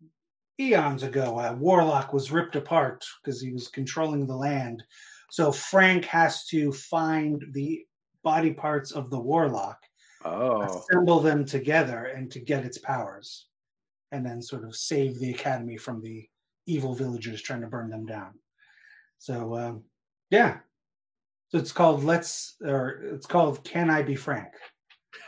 eons 0.60 1.04
ago, 1.04 1.38
a 1.39 1.54
warlock 1.54 2.13
was 2.13 2.32
ripped 2.32 2.56
apart 2.56 3.06
because 3.24 3.41
he 3.41 3.52
was 3.52 3.67
controlling 3.67 4.26
the 4.26 4.36
land. 4.36 4.84
So 5.30 5.52
Frank 5.52 6.06
has 6.06 6.45
to 6.48 6.72
find 6.72 7.43
the 7.52 7.82
body 8.24 8.54
parts 8.54 8.91
of 8.91 9.10
the 9.10 9.19
warlock, 9.19 9.80
oh 10.26 10.62
assemble 10.62 11.19
them 11.19 11.45
together, 11.45 12.06
and 12.06 12.32
to 12.32 12.39
get 12.39 12.65
its 12.65 12.78
powers, 12.78 13.48
and 14.12 14.26
then 14.26 14.41
sort 14.41 14.65
of 14.65 14.76
save 14.76 15.19
the 15.19 15.32
academy 15.32 15.78
from 15.78 16.02
the 16.02 16.28
evil 16.65 16.95
villagers 16.95 17.41
trying 17.41 17.62
to 17.62 17.67
burn 17.67 17.89
them 17.89 18.06
down. 18.06 18.34
So 19.17 19.56
um, 19.56 19.84
yeah, 20.30 20.60
so 21.49 21.57
it's 21.57 21.71
called 21.71 22.03
Let's 22.03 22.55
or 22.62 23.01
it's 23.13 23.25
called 23.25 23.63
Can 23.63 23.89
I 23.89 24.01
Be 24.01 24.15
Frank? 24.15 24.49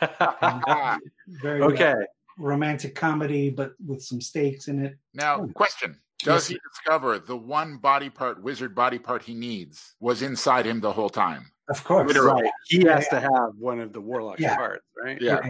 Very 0.00 1.62
uh, 1.62 1.66
okay. 1.66 1.94
romantic 2.38 2.94
comedy, 2.94 3.50
but 3.50 3.72
with 3.84 4.02
some 4.02 4.20
stakes 4.20 4.68
in 4.68 4.84
it. 4.84 4.96
Now, 5.14 5.40
Oh. 5.42 5.48
question. 5.54 5.98
Does 6.20 6.48
Yes, 6.48 6.56
he 6.56 6.58
discover 6.70 7.18
the 7.18 7.36
one 7.36 7.78
body 7.78 8.08
part, 8.08 8.40
wizard 8.40 8.76
body 8.76 8.98
part 8.98 9.22
he 9.22 9.34
needs 9.34 9.96
was 9.98 10.22
inside 10.22 10.64
him 10.66 10.78
the 10.80 10.92
whole 10.92 11.10
time? 11.10 11.50
Of 11.68 11.82
course, 11.82 12.06
Literally. 12.06 12.42
Right. 12.42 12.52
He 12.66 12.84
Yeah, 12.84 12.94
has 12.94 13.08
to 13.08 13.18
have 13.18 13.56
one 13.58 13.80
of 13.80 13.92
the 13.92 14.00
warlock's 14.00 14.40
Yeah. 14.40 14.56
parts, 14.56 14.84
right? 15.02 15.20
Yeah. 15.20 15.40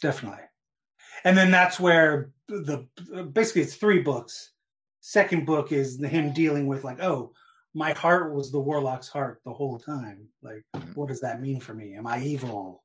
definitely. 0.00 0.40
And 1.24 1.36
then 1.36 1.50
that's 1.50 1.78
where 1.80 2.30
the 2.48 2.86
basically 3.32 3.62
it's 3.62 3.74
three 3.74 4.00
books. 4.00 4.52
Second 5.00 5.44
book 5.46 5.72
is 5.72 5.98
the, 5.98 6.08
him 6.08 6.32
dealing 6.32 6.66
with 6.66 6.84
like, 6.84 7.02
oh, 7.02 7.32
my 7.76 7.92
heart 7.92 8.34
was 8.34 8.50
the 8.50 8.58
warlock's 8.58 9.06
heart 9.06 9.42
the 9.44 9.52
whole 9.52 9.78
time. 9.78 10.26
Like, 10.42 10.64
Mhm. 10.74 10.96
what 10.96 11.08
does 11.08 11.20
that 11.20 11.42
mean 11.42 11.60
for 11.60 11.74
me? 11.74 11.94
Am 11.94 12.06
I 12.06 12.22
evil? 12.22 12.82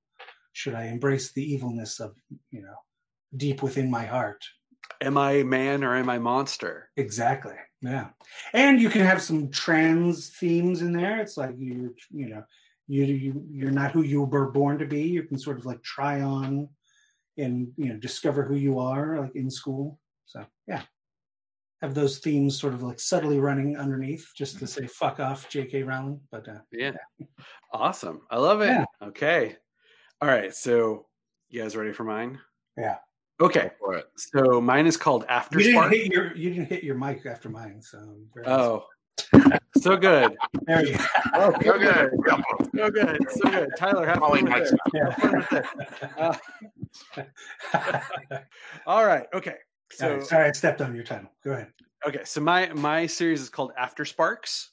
Should 0.51 0.75
I 0.75 0.87
embrace 0.87 1.31
the 1.31 1.53
evilness 1.53 2.01
of 2.01 2.13
you 2.49 2.61
know 2.61 2.75
deep 3.35 3.63
within 3.63 3.89
my 3.89 4.05
heart? 4.05 4.43
Am 4.99 5.17
I 5.17 5.43
man 5.43 5.85
or 5.85 5.95
am 5.95 6.09
I 6.09 6.19
monster? 6.19 6.89
Exactly. 6.97 7.55
Yeah. 7.81 8.09
And 8.53 8.81
you 8.81 8.89
can 8.89 9.01
have 9.01 9.21
some 9.21 9.49
trans 9.49 10.29
themes 10.37 10.81
in 10.81 10.91
there. 10.91 11.21
It's 11.21 11.37
like 11.37 11.55
you 11.57 11.95
you 12.09 12.27
know, 12.27 12.43
you 12.87 13.05
you 13.05 13.45
you're 13.49 13.71
not 13.71 13.91
who 13.93 14.01
you 14.01 14.23
were 14.23 14.51
born 14.51 14.77
to 14.79 14.85
be. 14.85 15.03
You 15.03 15.23
can 15.23 15.37
sort 15.39 15.57
of 15.57 15.65
like 15.65 15.81
try 15.83 16.19
on 16.21 16.67
and 17.37 17.71
you 17.77 17.87
know 17.93 17.97
discover 17.97 18.43
who 18.43 18.55
you 18.55 18.77
are 18.79 19.19
like 19.21 19.35
in 19.35 19.49
school. 19.49 19.99
So 20.25 20.45
yeah. 20.67 20.83
Have 21.81 21.95
those 21.95 22.19
themes 22.19 22.59
sort 22.59 22.73
of 22.75 22.83
like 22.83 22.99
subtly 22.99 23.39
running 23.39 23.75
underneath 23.75 24.31
just 24.35 24.59
to 24.59 24.67
say 24.67 24.85
fuck 24.87 25.19
off 25.19 25.49
JK 25.49 25.85
Rowling. 25.85 26.19
But 26.31 26.47
uh 26.47 26.59
Yeah. 26.71 26.91
Awesome. 27.73 28.21
I 28.29 28.37
love 28.37 28.61
it. 28.61 28.67
Yeah. 28.67 28.85
Okay. 29.01 29.55
All 30.21 30.27
right. 30.29 30.53
So 30.53 31.07
you 31.49 31.61
guys 31.61 31.75
ready 31.75 31.91
for 31.93 32.03
mine? 32.03 32.39
Yeah. 32.77 32.97
Okay. 33.41 33.71
For 33.79 33.95
it. 33.95 34.05
So 34.15 34.61
mine 34.61 34.85
is 34.85 34.95
called 34.97 35.25
After 35.27 35.59
you 35.59 35.71
didn't 35.73 35.89
hit 35.91 36.11
your 36.13 36.35
you 36.35 36.49
didn't 36.51 36.69
hit 36.69 36.83
your 36.83 36.95
mic 36.95 37.25
after 37.25 37.49
mine, 37.49 37.81
so 37.81 38.15
Oh. 38.45 38.85
So 39.77 39.97
good. 39.97 40.35
there 40.67 40.85
you 40.85 40.97
go. 40.97 41.03
Oh, 41.33 41.51
So 41.63 41.79
good. 41.79 42.11
So 42.75 42.89
good. 42.91 43.17
So 43.31 43.49
good. 43.49 43.69
Tyler, 43.77 44.05
have 44.05 44.19
Molly 44.19 44.41
fun 44.41 44.51
with 44.61 44.71
it. 44.73 44.79
Yeah. 44.93 45.15
Fun 45.15 45.35
with 45.37 45.53
it. 45.53 45.65
Uh, 47.73 48.39
all 48.85 49.05
right. 49.05 49.25
Okay. 49.33 49.55
So 49.91 50.13
right, 50.13 50.23
sorry, 50.23 50.49
I 50.49 50.51
stepped 50.51 50.81
on 50.81 50.95
your 50.95 51.03
title. 51.03 51.29
Go 51.43 51.51
ahead. 51.51 51.67
Okay, 52.07 52.21
so 52.23 52.41
my 52.41 52.71
my 52.73 53.05
series 53.05 53.41
is 53.41 53.49
called 53.49 53.71
After 53.77 54.05
Sparks. 54.05 54.71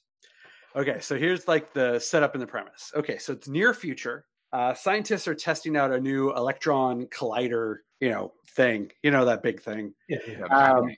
Okay, 0.76 1.00
so 1.00 1.18
here's 1.18 1.48
like 1.48 1.72
the 1.74 1.98
setup 1.98 2.34
and 2.34 2.42
the 2.42 2.46
premise. 2.46 2.92
Okay, 2.94 3.18
so 3.18 3.32
it's 3.32 3.48
near 3.48 3.74
future. 3.74 4.24
Uh, 4.52 4.72
scientists 4.74 5.28
are 5.28 5.34
testing 5.34 5.76
out 5.76 5.92
a 5.92 6.00
new 6.00 6.34
electron 6.34 7.06
collider, 7.06 7.76
you 8.00 8.10
know, 8.10 8.32
thing. 8.54 8.90
You 9.02 9.10
know 9.10 9.24
that 9.26 9.42
big 9.42 9.60
thing. 9.60 9.94
Yeah, 10.08 10.18
yeah. 10.26 10.44
Um, 10.44 10.90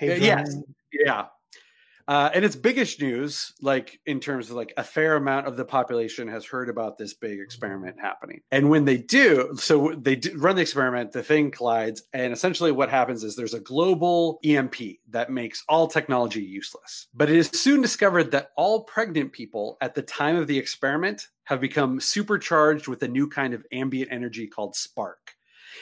yes. 0.00 0.56
Yeah. 0.92 1.26
Uh, 2.08 2.30
and 2.32 2.44
it's 2.44 2.56
biggish 2.56 3.00
news, 3.00 3.52
like 3.60 4.00
in 4.06 4.20
terms 4.20 4.50
of 4.50 4.56
like 4.56 4.72
a 4.76 4.84
fair 4.84 5.16
amount 5.16 5.46
of 5.46 5.56
the 5.56 5.64
population 5.64 6.28
has 6.28 6.44
heard 6.44 6.68
about 6.68 6.98
this 6.98 7.14
big 7.14 7.40
experiment 7.40 7.96
happening. 8.00 8.40
And 8.50 8.70
when 8.70 8.84
they 8.84 8.96
do, 8.96 9.56
so 9.56 9.92
they 9.96 10.16
do 10.16 10.36
run 10.38 10.56
the 10.56 10.62
experiment, 10.62 11.12
the 11.12 11.22
thing 11.22 11.50
collides, 11.50 12.02
and 12.12 12.32
essentially 12.32 12.70
what 12.70 12.90
happens 12.90 13.24
is 13.24 13.34
there's 13.34 13.54
a 13.54 13.60
global 13.60 14.38
EMP 14.44 14.76
that 15.10 15.30
makes 15.30 15.64
all 15.68 15.88
technology 15.88 16.42
useless. 16.42 17.08
But 17.12 17.28
it 17.28 17.36
is 17.36 17.48
soon 17.48 17.82
discovered 17.82 18.30
that 18.30 18.50
all 18.56 18.84
pregnant 18.84 19.32
people 19.32 19.76
at 19.80 19.94
the 19.94 20.02
time 20.02 20.36
of 20.36 20.46
the 20.46 20.58
experiment 20.58 21.28
have 21.44 21.60
become 21.60 22.00
supercharged 22.00 22.88
with 22.88 23.02
a 23.02 23.08
new 23.08 23.28
kind 23.28 23.54
of 23.54 23.64
ambient 23.72 24.12
energy 24.12 24.46
called 24.46 24.76
spark. 24.76 25.36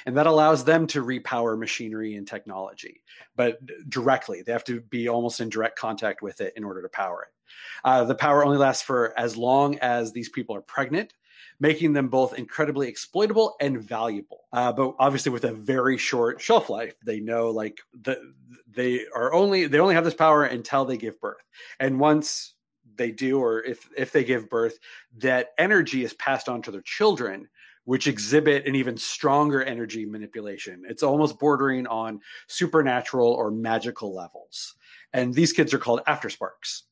And 0.07 0.17
that 0.17 0.27
allows 0.27 0.65
them 0.65 0.87
to 0.89 1.03
repower 1.03 1.59
machinery 1.59 2.15
and 2.15 2.27
technology 2.27 3.03
but 3.37 3.59
directly. 3.89 4.43
They 4.43 4.53
have 4.53 4.65
to 4.65 4.81
be 4.81 5.09
almost 5.09 5.41
in 5.41 5.49
direct 5.49 5.79
contact 5.79 6.23
with 6.23 6.41
it 6.41 6.55
in 6.57 6.65
order 6.65 6.83
to 6.83 6.89
power 6.89 7.23
it. 7.23 7.29
Uh, 7.85 8.05
the 8.05 8.15
power 8.15 8.45
only 8.45 8.59
lasts 8.59 8.83
for 8.83 9.19
as 9.19 9.37
long 9.37 9.79
as 9.79 10.13
these 10.13 10.29
people 10.29 10.57
are 10.57 10.63
pregnant, 10.63 11.13
making 11.61 11.93
them 11.93 12.09
both 12.09 12.39
incredibly 12.39 12.89
exploitable 12.89 13.57
and 13.61 13.81
valuable. 13.81 14.45
Uh, 14.53 14.73
but 14.73 14.95
obviously, 14.99 15.33
with 15.33 15.45
a 15.45 15.53
very 15.53 15.99
short 15.99 16.41
shelf 16.41 16.71
life, 16.71 16.95
they 17.05 17.21
know 17.21 17.51
like 17.51 17.81
the, 17.93 18.33
they 18.69 19.07
are 19.15 19.33
only 19.33 19.67
they 19.67 19.79
only 19.79 19.95
have 19.95 20.05
this 20.05 20.15
power 20.15 20.45
until 20.45 20.85
they 20.85 20.97
give 20.97 21.21
birth, 21.21 21.45
and 21.79 22.01
once 22.01 22.55
they 22.97 23.11
do, 23.11 23.41
or 23.41 23.63
if 23.63 23.89
if 23.97 24.13
they 24.13 24.25
give 24.25 24.49
birth, 24.49 24.79
that 25.19 25.51
energy 25.59 26.03
is 26.05 26.15
passed 26.15 26.49
on 26.49 26.63
to 26.63 26.71
their 26.71 26.83
children 26.83 27.49
which 27.85 28.07
exhibit 28.07 28.67
an 28.67 28.75
even 28.75 28.97
stronger 28.97 29.63
energy 29.63 30.07
manipulation. 30.07 30.83
It's 30.89 31.03
almost 31.03 31.39
bordering 31.39 31.87
on 31.87 32.21
supernatural 32.49 33.33
or 33.33 33.51
magical 33.51 34.15
levels. 34.15 34.75
And 35.13 35.33
these 35.35 35.53
kids 35.53 35.73
are 35.75 35.79
called 35.79 36.01
aftersparks. 36.07 36.83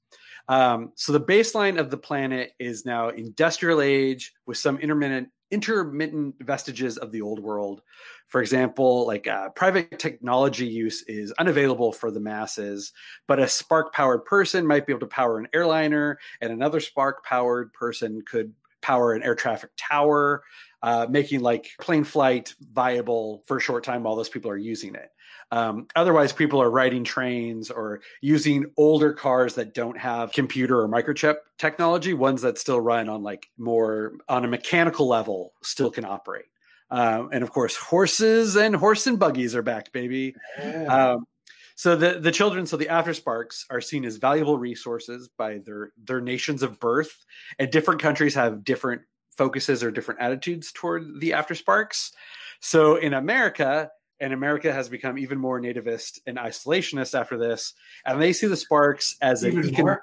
Um, 0.48 0.92
so 0.96 1.12
the 1.12 1.20
baseline 1.20 1.78
of 1.78 1.90
the 1.90 1.96
planet 1.96 2.52
is 2.58 2.84
now 2.84 3.08
industrial 3.10 3.80
age 3.80 4.32
with 4.46 4.58
some 4.58 4.78
intermittent 4.78 5.28
intermittent 5.52 6.34
vestiges 6.40 6.96
of 6.96 7.12
the 7.12 7.20
old 7.20 7.38
world. 7.38 7.82
For 8.28 8.40
example, 8.40 9.06
like 9.06 9.28
uh, 9.28 9.50
private 9.50 9.98
technology 9.98 10.66
use 10.66 11.02
is 11.02 11.30
unavailable 11.32 11.92
for 11.92 12.10
the 12.10 12.20
masses, 12.20 12.92
but 13.28 13.38
a 13.38 13.46
spark 13.46 13.92
powered 13.92 14.24
person 14.24 14.66
might 14.66 14.86
be 14.86 14.94
able 14.94 15.00
to 15.00 15.06
power 15.06 15.38
an 15.38 15.48
airliner, 15.52 16.18
and 16.40 16.50
another 16.50 16.80
spark 16.80 17.22
powered 17.22 17.70
person 17.74 18.22
could 18.26 18.54
power 18.80 19.12
an 19.12 19.22
air 19.22 19.34
traffic 19.34 19.70
tower, 19.76 20.42
uh, 20.82 21.06
making 21.08 21.40
like 21.40 21.70
plane 21.80 22.04
flight 22.04 22.54
viable 22.72 23.44
for 23.46 23.58
a 23.58 23.60
short 23.60 23.84
time 23.84 24.02
while 24.02 24.16
those 24.16 24.28
people 24.28 24.50
are 24.50 24.56
using 24.56 24.94
it. 24.94 25.10
Um, 25.50 25.86
otherwise, 25.94 26.32
people 26.32 26.62
are 26.62 26.70
riding 26.70 27.04
trains 27.04 27.70
or 27.70 28.00
using 28.22 28.66
older 28.78 29.12
cars 29.12 29.54
that 29.56 29.74
don't 29.74 29.98
have 29.98 30.32
computer 30.32 30.80
or 30.80 30.88
microchip 30.88 31.36
technology, 31.58 32.14
ones 32.14 32.40
that 32.42 32.58
still 32.58 32.80
run 32.80 33.10
on 33.10 33.22
like 33.22 33.46
more 33.58 34.14
on 34.28 34.44
a 34.46 34.48
mechanical 34.48 35.06
level, 35.06 35.52
still 35.62 35.90
can 35.90 36.06
operate. 36.06 36.46
Um, 36.90 37.28
and 37.32 37.42
of 37.42 37.50
course, 37.50 37.76
horses 37.76 38.56
and 38.56 38.74
horse 38.74 39.06
and 39.06 39.18
buggies 39.18 39.54
are 39.54 39.62
back, 39.62 39.92
baby. 39.92 40.34
Yeah. 40.58 41.12
Um, 41.12 41.26
so 41.74 41.96
the 41.96 42.18
the 42.20 42.32
children, 42.32 42.66
so 42.66 42.76
the 42.76 42.88
after 42.88 43.14
sparks 43.14 43.66
are 43.70 43.80
seen 43.80 44.04
as 44.04 44.16
valuable 44.16 44.58
resources 44.58 45.28
by 45.36 45.58
their 45.64 45.92
their 46.02 46.20
nations 46.20 46.62
of 46.62 46.78
birth, 46.78 47.24
and 47.58 47.70
different 47.70 48.00
countries 48.00 48.34
have 48.34 48.64
different 48.64 49.02
focuses 49.36 49.82
or 49.82 49.90
different 49.90 50.20
attitudes 50.20 50.72
toward 50.72 51.20
the 51.20 51.32
after 51.32 51.54
sparks. 51.54 52.12
So 52.60 52.96
in 52.96 53.14
America, 53.14 53.90
and 54.20 54.32
America 54.32 54.72
has 54.72 54.88
become 54.88 55.18
even 55.18 55.38
more 55.38 55.60
nativist 55.60 56.20
and 56.26 56.38
isolationist 56.38 57.18
after 57.18 57.36
this, 57.36 57.74
and 58.06 58.22
they 58.22 58.32
see 58.32 58.46
the 58.46 58.56
sparks 58.56 59.16
as 59.20 59.42
an 59.42 59.52
Even 59.52 59.70
econ- 59.70 59.82
more? 59.82 60.02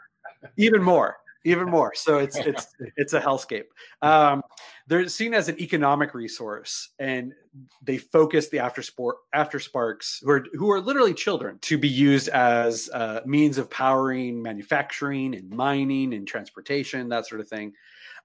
even 0.57 0.83
more, 0.83 1.17
even 1.45 1.69
more. 1.69 1.93
So 1.95 2.17
it's 2.17 2.35
it's 2.37 2.67
it's 2.97 3.13
a 3.13 3.21
hellscape. 3.21 3.65
Um, 4.01 4.41
they're 4.87 5.07
seen 5.07 5.33
as 5.33 5.47
an 5.47 5.59
economic 5.61 6.13
resource, 6.13 6.89
and 6.99 7.33
they 7.81 7.97
focus 7.97 8.49
the 8.49 8.59
after 8.59 8.81
sport 8.81 9.17
after 9.33 9.59
sparks 9.59 10.19
who 10.21 10.31
are 10.31 10.45
who 10.53 10.69
are 10.71 10.81
literally 10.81 11.13
children 11.13 11.57
to 11.61 11.77
be 11.77 11.89
used 11.89 12.27
as 12.27 12.89
uh, 12.93 13.21
means 13.25 13.57
of 13.57 13.69
powering 13.69 14.41
manufacturing 14.41 15.33
and 15.33 15.49
mining 15.49 16.13
and 16.13 16.27
transportation, 16.27 17.07
that 17.09 17.25
sort 17.25 17.39
of 17.39 17.47
thing. 17.47 17.73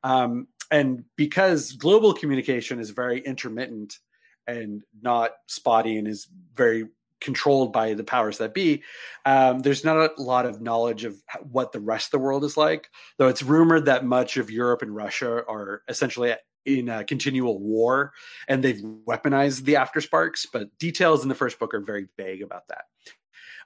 Um, 0.02 0.48
and 0.70 1.04
because 1.16 1.72
global 1.72 2.14
communication 2.14 2.80
is 2.80 2.90
very 2.90 3.20
intermittent 3.20 3.98
and 4.46 4.82
not 5.00 5.32
spotty 5.46 5.96
and 5.96 6.06
is 6.06 6.28
very 6.54 6.86
controlled 7.20 7.72
by 7.72 7.94
the 7.94 8.04
powers 8.04 8.38
that 8.38 8.52
be, 8.52 8.82
um, 9.24 9.60
there's 9.60 9.84
not 9.84 9.96
a 9.96 10.22
lot 10.22 10.44
of 10.46 10.60
knowledge 10.60 11.04
of 11.04 11.16
what 11.50 11.72
the 11.72 11.80
rest 11.80 12.08
of 12.08 12.10
the 12.12 12.18
world 12.18 12.44
is 12.44 12.56
like. 12.56 12.88
Though 13.16 13.28
it's 13.28 13.42
rumored 13.42 13.86
that 13.86 14.04
much 14.04 14.36
of 14.36 14.50
Europe 14.50 14.82
and 14.82 14.94
Russia 14.94 15.42
are 15.48 15.82
essentially 15.88 16.34
in 16.66 16.88
a 16.88 17.04
continual 17.04 17.58
war 17.58 18.12
and 18.48 18.62
they've 18.62 18.82
weaponized 19.06 19.64
the 19.64 19.74
aftersparks, 19.74 20.46
but 20.50 20.76
details 20.78 21.22
in 21.22 21.28
the 21.28 21.34
first 21.34 21.58
book 21.58 21.74
are 21.74 21.80
very 21.80 22.06
vague 22.16 22.42
about 22.42 22.68
that. 22.68 22.84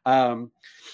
Um, 0.07 0.53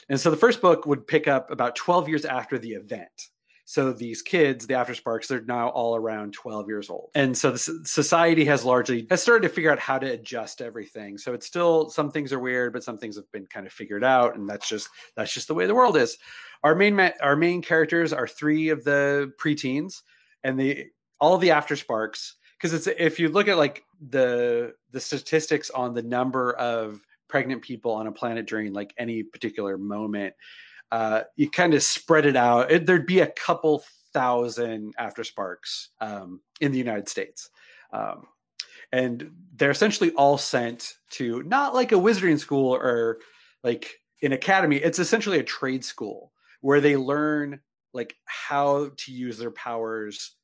and 0.08 0.18
so 0.18 0.30
the 0.30 0.36
first 0.36 0.60
book 0.60 0.86
would 0.86 1.06
pick 1.06 1.28
up 1.28 1.50
about 1.50 1.76
12 1.76 2.08
years 2.08 2.24
after 2.24 2.58
the 2.58 2.72
event. 2.72 3.28
So 3.74 3.92
these 3.92 4.22
kids, 4.22 4.68
the 4.68 4.74
aftersparks, 4.74 5.26
they're 5.26 5.40
now 5.40 5.68
all 5.70 5.96
around 5.96 6.32
12 6.32 6.68
years 6.68 6.88
old. 6.88 7.10
And 7.16 7.36
so 7.36 7.50
the 7.50 7.58
society 7.58 8.44
has 8.44 8.64
largely 8.64 9.04
has 9.10 9.20
started 9.20 9.48
to 9.48 9.52
figure 9.52 9.72
out 9.72 9.80
how 9.80 9.98
to 9.98 10.12
adjust 10.12 10.62
everything. 10.62 11.18
So 11.18 11.34
it's 11.34 11.44
still 11.44 11.90
some 11.90 12.12
things 12.12 12.32
are 12.32 12.38
weird, 12.38 12.72
but 12.72 12.84
some 12.84 12.98
things 12.98 13.16
have 13.16 13.28
been 13.32 13.46
kind 13.46 13.66
of 13.66 13.72
figured 13.72 14.04
out 14.04 14.36
and 14.36 14.48
that's 14.48 14.68
just 14.68 14.90
that's 15.16 15.34
just 15.34 15.48
the 15.48 15.54
way 15.54 15.66
the 15.66 15.74
world 15.74 15.96
is. 15.96 16.18
Our 16.62 16.76
main 16.76 16.94
ma- 16.94 17.18
our 17.20 17.34
main 17.34 17.62
characters 17.62 18.12
are 18.12 18.28
three 18.28 18.68
of 18.68 18.84
the 18.84 19.32
preteens 19.42 20.02
and 20.44 20.56
the 20.56 20.86
all 21.18 21.36
the 21.36 21.48
aftersparks 21.48 22.34
because 22.56 22.74
it's 22.74 22.86
if 22.86 23.18
you 23.18 23.28
look 23.28 23.48
at 23.48 23.58
like 23.58 23.82
the 24.08 24.74
the 24.92 25.00
statistics 25.00 25.70
on 25.70 25.94
the 25.94 26.02
number 26.02 26.52
of 26.52 27.00
pregnant 27.26 27.62
people 27.62 27.90
on 27.90 28.06
a 28.06 28.12
planet 28.12 28.46
during 28.46 28.72
like 28.72 28.94
any 28.98 29.24
particular 29.24 29.76
moment 29.76 30.32
uh, 30.94 31.24
you 31.34 31.50
kind 31.50 31.74
of 31.74 31.82
spread 31.82 32.24
it 32.24 32.36
out. 32.36 32.70
It, 32.70 32.86
there'd 32.86 33.04
be 33.04 33.18
a 33.18 33.26
couple 33.26 33.82
thousand 34.12 34.94
after 34.96 35.24
sparks 35.24 35.88
um, 36.00 36.40
in 36.60 36.70
the 36.70 36.78
United 36.78 37.08
States. 37.08 37.50
Um, 37.92 38.28
and 38.92 39.32
they're 39.56 39.72
essentially 39.72 40.12
all 40.12 40.38
sent 40.38 40.94
to 41.10 41.42
not 41.42 41.74
like 41.74 41.90
a 41.90 41.96
wizarding 41.96 42.38
school 42.38 42.76
or 42.76 43.18
like 43.64 43.90
an 44.22 44.30
academy. 44.30 44.76
It's 44.76 45.00
essentially 45.00 45.40
a 45.40 45.42
trade 45.42 45.84
school 45.84 46.30
where 46.60 46.80
they 46.80 46.96
learn 46.96 47.58
like 47.92 48.14
how 48.26 48.92
to 48.98 49.12
use 49.12 49.36
their 49.36 49.50
powers 49.50 50.36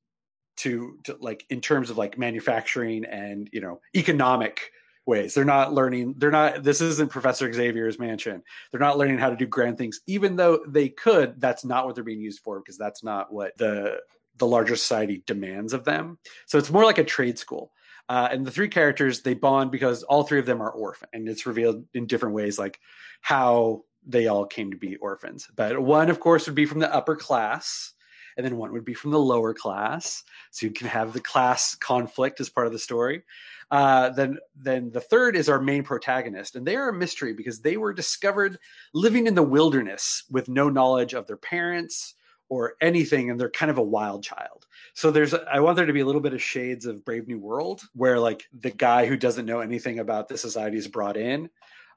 to, 0.57 0.99
to 1.05 1.17
like 1.21 1.47
in 1.49 1.61
terms 1.61 1.91
of 1.91 1.97
like 1.97 2.19
manufacturing 2.19 3.05
and 3.05 3.49
you 3.53 3.61
know 3.61 3.81
economic 3.95 4.73
ways. 5.11 5.35
They're 5.35 5.45
not 5.45 5.75
learning, 5.75 6.15
they're 6.17 6.31
not, 6.31 6.63
this 6.63 6.81
isn't 6.81 7.11
Professor 7.11 7.53
Xavier's 7.53 7.99
mansion. 7.99 8.43
They're 8.71 8.81
not 8.81 8.97
learning 8.97 9.19
how 9.19 9.29
to 9.29 9.37
do 9.37 9.47
grand 9.47 9.77
things, 9.77 10.01
even 10.07 10.37
though 10.37 10.65
they 10.67 10.89
could. 10.89 11.39
That's 11.39 11.65
not 11.65 11.85
what 11.85 11.95
they're 11.95 12.05
being 12.05 12.23
used 12.23 12.41
for 12.41 12.61
because 12.61 12.79
that's 12.79 13.05
not 13.05 13.31
what 13.33 13.59
the 13.59 14.01
the 14.39 14.47
larger 14.47 14.75
society 14.75 15.23
demands 15.27 15.75
of 15.75 15.85
them. 15.85 16.19
So 16.47 16.57
it's 16.57 16.71
more 16.71 16.85
like 16.85 16.97
a 16.97 17.05
trade 17.05 17.39
school. 17.39 17.73
Uh, 18.09 18.29
and 18.33 18.47
the 18.47 18.51
three 18.51 18.69
characters 18.69 19.21
they 19.21 19.35
bond 19.35 19.71
because 19.71 20.03
all 20.03 20.25
three 20.25 20.41
of 20.41 20.47
them 20.47 20.63
are 20.63 20.71
orphan, 20.71 21.09
and 21.13 21.29
it's 21.29 21.47
revealed 21.47 21.85
in 21.95 22.07
different 22.07 22.35
ways, 22.35 22.59
like 22.59 22.81
how 23.21 23.85
they 24.07 24.27
all 24.27 24.47
came 24.47 24.71
to 24.71 24.77
be 24.77 24.97
orphans. 24.97 25.49
But 25.55 25.79
one, 25.79 26.11
of 26.11 26.19
course, 26.19 26.47
would 26.47 26.57
be 26.57 26.67
from 26.67 26.81
the 26.81 26.93
upper 26.93 27.15
class, 27.15 27.93
and 28.41 28.47
then 28.47 28.57
one 28.57 28.73
would 28.73 28.87
be 28.87 28.95
from 28.95 29.11
the 29.11 29.19
lower 29.19 29.53
class. 29.53 30.25
So 30.51 30.65
you 30.65 30.73
can 30.73 30.87
have 30.87 31.13
the 31.13 31.21
class 31.21 31.75
conflict 31.75 32.41
as 32.41 32.49
part 32.49 32.67
of 32.67 32.73
the 32.73 32.79
story. 32.79 33.23
Uh, 33.71 34.09
then, 34.09 34.39
then 34.57 34.91
the 34.91 35.01
third 35.01 35.37
is 35.37 35.51
our 35.51 35.61
main 35.61 35.83
protagonist, 35.83 36.57
and 36.57 36.67
they 36.67 36.75
are 36.75 36.89
a 36.89 36.95
mystery 36.95 37.35
because 37.35 37.61
they 37.61 37.77
were 37.77 37.93
discovered 37.93 38.59
living 38.95 39.27
in 39.27 39.35
the 39.35 39.43
wilderness 39.43 40.25
with 40.31 40.49
no 40.49 40.71
knowledge 40.71 41.13
of 41.13 41.27
their 41.27 41.37
parents 41.37 42.15
or 42.49 42.77
anything, 42.81 43.31
and 43.31 43.39
they're 43.39 43.51
kind 43.51 43.71
of 43.71 43.77
a 43.77 43.83
wild 43.83 44.25
child. 44.25 44.67
So 44.95 45.11
there's, 45.11 45.35
I 45.35 45.61
want 45.61 45.77
there 45.77 45.85
to 45.85 45.93
be 45.93 46.01
a 46.01 46.07
little 46.07 46.23
bit 46.23 46.33
of 46.33 46.43
shades 46.43 46.87
of 46.87 47.05
Brave 47.05 47.29
New 47.29 47.39
World, 47.39 47.83
where 47.95 48.19
like 48.19 48.49
the 48.59 48.71
guy 48.71 49.05
who 49.05 49.19
doesn't 49.19 49.47
know 49.47 49.61
anything 49.61 49.99
about 49.99 50.29
the 50.29 50.39
society 50.39 50.79
is 50.79 50.89
brought 50.89 51.19
in, 51.19 51.51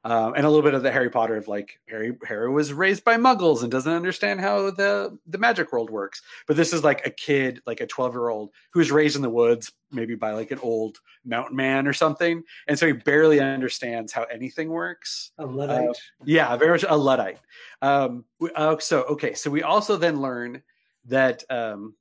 um, 0.06 0.34
and 0.36 0.46
a 0.46 0.50
little 0.50 0.64
bit 0.64 0.74
of 0.74 0.84
the 0.84 0.92
Harry 0.92 1.10
Potter 1.10 1.38
of 1.38 1.48
like 1.48 1.80
Harry 1.88 2.16
Harry 2.28 2.50
was 2.52 2.74
raised 2.74 3.04
by 3.04 3.16
Muggles 3.16 3.62
and 3.62 3.72
doesn't 3.72 3.92
understand 3.92 4.42
how 4.42 4.70
the 4.70 5.18
the 5.26 5.38
magic 5.38 5.72
world 5.72 5.90
works. 5.90 6.22
But 6.46 6.58
this 6.58 6.74
is 6.74 6.84
like 6.84 7.06
a 7.06 7.10
kid, 7.10 7.62
like 7.66 7.80
a 7.80 7.88
twelve 7.88 8.14
year 8.14 8.28
old 8.28 8.52
who's 8.72 8.92
raised 8.92 9.16
in 9.16 9.22
the 9.22 9.30
woods, 9.30 9.72
maybe 9.92 10.16
by 10.16 10.32
like 10.32 10.52
an 10.52 10.60
old 10.60 11.00
mountain 11.24 11.56
man 11.56 11.88
or 11.88 11.94
something, 11.94 12.44
and 12.68 12.78
so 12.78 12.88
he 12.88 12.94
barely 12.94 13.40
understands 13.40 14.12
how 14.12 14.24
anything 14.24 14.70
works. 14.70 15.32
A 15.38 15.46
luddite, 15.46 15.90
uh, 15.90 15.94
yeah, 16.26 16.56
very 16.58 16.72
much 16.72 16.86
a 16.88 16.98
luddite. 16.98 17.40
Um, 17.82 18.26
uh, 18.56 18.78
so 18.80 19.04
okay, 19.04 19.34
so 19.34 19.50
we 19.50 19.64
also 19.64 19.96
then 19.96 20.20
learn 20.20 20.64
that 21.06 21.44
um, 21.50 21.96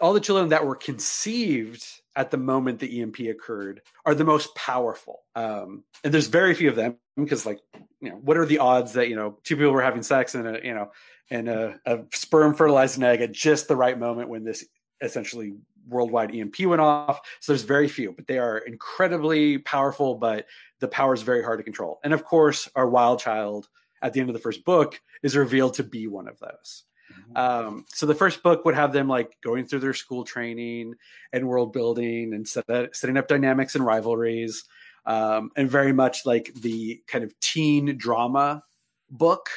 all 0.00 0.12
the 0.12 0.20
children 0.20 0.50
that 0.50 0.66
were 0.66 0.76
conceived 0.76 1.84
at 2.16 2.30
the 2.30 2.36
moment 2.36 2.80
the 2.80 3.00
EMP 3.00 3.20
occurred 3.20 3.80
are 4.04 4.14
the 4.14 4.24
most 4.24 4.54
powerful. 4.54 5.20
Um, 5.34 5.84
and 6.02 6.12
there's 6.12 6.26
very 6.26 6.54
few 6.54 6.68
of 6.68 6.76
them 6.76 6.96
because, 7.16 7.46
like, 7.46 7.60
you 8.00 8.10
know, 8.10 8.16
what 8.16 8.36
are 8.36 8.46
the 8.46 8.58
odds 8.58 8.94
that 8.94 9.08
you 9.08 9.16
know 9.16 9.38
two 9.44 9.56
people 9.56 9.72
were 9.72 9.82
having 9.82 10.02
sex 10.02 10.34
and 10.34 10.46
a 10.46 10.60
you 10.64 10.74
know 10.74 10.90
and 11.30 11.48
a, 11.48 11.78
a 11.86 12.00
sperm 12.12 12.54
fertilized 12.54 12.96
an 12.98 13.04
egg 13.04 13.20
at 13.20 13.32
just 13.32 13.68
the 13.68 13.76
right 13.76 13.98
moment 13.98 14.28
when 14.28 14.44
this 14.44 14.64
essentially 15.00 15.54
worldwide 15.86 16.34
EMP 16.34 16.58
went 16.60 16.80
off. 16.80 17.20
So 17.40 17.52
there's 17.52 17.62
very 17.62 17.88
few, 17.88 18.12
but 18.12 18.26
they 18.26 18.38
are 18.38 18.58
incredibly 18.58 19.58
powerful. 19.58 20.16
But 20.16 20.46
the 20.80 20.88
power 20.88 21.14
is 21.14 21.22
very 21.22 21.42
hard 21.42 21.58
to 21.58 21.64
control. 21.64 22.00
And 22.02 22.12
of 22.12 22.24
course, 22.24 22.68
our 22.74 22.88
wild 22.88 23.20
child 23.20 23.68
at 24.02 24.12
the 24.12 24.20
end 24.20 24.28
of 24.28 24.34
the 24.34 24.40
first 24.40 24.64
book 24.64 25.00
is 25.22 25.36
revealed 25.36 25.74
to 25.74 25.84
be 25.84 26.06
one 26.06 26.28
of 26.28 26.38
those. 26.38 26.84
Mm-hmm. 27.12 27.36
Um, 27.36 27.84
so 27.88 28.06
the 28.06 28.14
first 28.14 28.42
book 28.42 28.64
would 28.64 28.74
have 28.74 28.92
them 28.92 29.08
like 29.08 29.36
going 29.42 29.66
through 29.66 29.80
their 29.80 29.94
school 29.94 30.24
training 30.24 30.94
and 31.32 31.48
world 31.48 31.72
building 31.72 32.32
and 32.34 32.46
set, 32.46 32.66
setting 32.92 33.16
up 33.16 33.28
dynamics 33.28 33.74
and 33.74 33.84
rivalries, 33.84 34.64
um, 35.06 35.50
and 35.56 35.70
very 35.70 35.92
much 35.92 36.26
like 36.26 36.52
the 36.54 37.02
kind 37.06 37.24
of 37.24 37.38
teen 37.40 37.96
drama 37.96 38.62
book. 39.10 39.48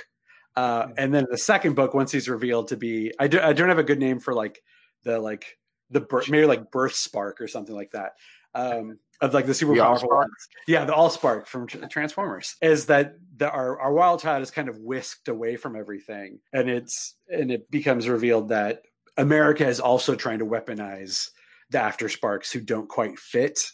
Uh, 0.56 0.88
and 0.97 1.14
then 1.14 1.26
the 1.30 1.38
second 1.38 1.76
book, 1.76 1.93
once 1.93 2.12
he's 2.12 2.28
revealed 2.28 2.70
to 2.70 2.78
be, 2.78 3.14
I, 3.20 3.28
do, 3.28 3.39
I 3.39 3.54
don't 3.54 3.70
have 3.70 3.80
a 3.80 3.84
good 3.84 3.99
name 3.99 4.20
for 4.20 4.34
like 4.34 4.62
the 5.04 5.20
like 5.20 5.58
the 5.89 6.02
birth, 6.02 6.30
maybe 6.30 6.45
like 6.45 6.72
birth 6.72 6.95
spark 6.95 7.41
or 7.41 7.47
something 7.47 7.76
like 7.76 7.91
that. 7.91 8.14
Um, 8.54 8.99
of 9.22 9.34
like 9.34 9.45
the 9.45 9.54
super 9.54 9.76
the 9.76 9.82
powerful 9.82 10.10
ones. 10.10 10.32
Yeah, 10.68 10.84
the 10.84 10.93
All 10.93 11.10
Spark 11.10 11.47
from 11.47 11.68
Transformers 11.68 12.56
is 12.62 12.88
that 12.88 13.16
the, 13.41 13.49
our 13.49 13.79
our 13.79 13.91
wild 13.91 14.21
child 14.21 14.43
is 14.43 14.51
kind 14.51 14.69
of 14.69 14.77
whisked 14.77 15.27
away 15.27 15.55
from 15.55 15.75
everything, 15.75 16.37
and 16.53 16.69
it's 16.69 17.15
and 17.27 17.49
it 17.49 17.71
becomes 17.71 18.07
revealed 18.07 18.49
that 18.49 18.83
America 19.17 19.67
is 19.67 19.79
also 19.79 20.13
trying 20.13 20.37
to 20.39 20.45
weaponize 20.45 21.31
the 21.71 21.79
After 21.79 22.07
Sparks 22.07 22.51
who 22.51 22.61
don't 22.61 22.87
quite 22.87 23.17
fit, 23.17 23.71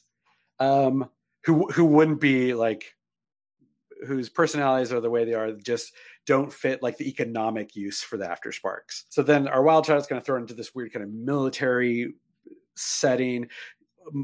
um, 0.62 1.10
who 1.44 1.70
who 1.70 1.84
wouldn't 1.84 2.22
be 2.22 2.54
like 2.54 2.96
whose 4.08 4.30
personalities 4.30 4.94
are 4.94 5.02
the 5.02 5.10
way 5.10 5.26
they 5.26 5.34
are 5.34 5.52
just 5.52 5.92
don't 6.26 6.54
fit 6.54 6.82
like 6.82 6.96
the 6.96 7.10
economic 7.10 7.76
use 7.76 8.02
for 8.02 8.16
the 8.16 8.30
after 8.30 8.54
sparks. 8.54 9.04
So 9.10 9.22
then 9.22 9.50
our 9.50 9.64
wild 9.64 9.86
child 9.86 10.00
is 10.00 10.08
kind 10.08 10.20
of 10.20 10.26
thrown 10.26 10.44
into 10.44 10.54
this 10.54 10.74
weird 10.74 10.94
kind 10.94 11.04
of 11.04 11.12
military 11.12 12.14
setting 12.78 13.50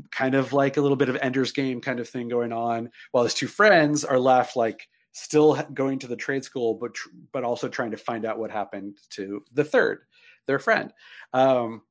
kind 0.10 0.36
of 0.36 0.54
like 0.54 0.78
a 0.78 0.82
little 0.82 0.96
bit 0.96 1.10
of 1.10 1.18
Ender's 1.18 1.52
Game 1.52 1.82
kind 1.82 2.00
of 2.00 2.08
thing 2.08 2.30
going 2.30 2.54
on, 2.54 2.92
while 3.12 3.26
his 3.26 3.34
two 3.34 3.48
friends 3.48 4.06
are 4.06 4.20
left 4.20 4.56
like 4.56 4.88
still 5.14 5.56
going 5.74 6.00
to 6.00 6.08
the 6.08 6.16
trade 6.16 6.44
school, 6.44 6.74
but 6.74 6.94
tr- 6.94 7.10
but 7.32 7.44
also 7.44 7.70
trying 7.70 7.92
to 7.92 7.98
find 7.98 8.26
out 8.26 8.40
what 8.40 8.52
happened 8.52 8.98
to 9.12 9.44
the 9.54 9.64
third, 9.64 10.00
their 10.48 10.60
friend. 10.60 10.92
Um, 11.32 11.84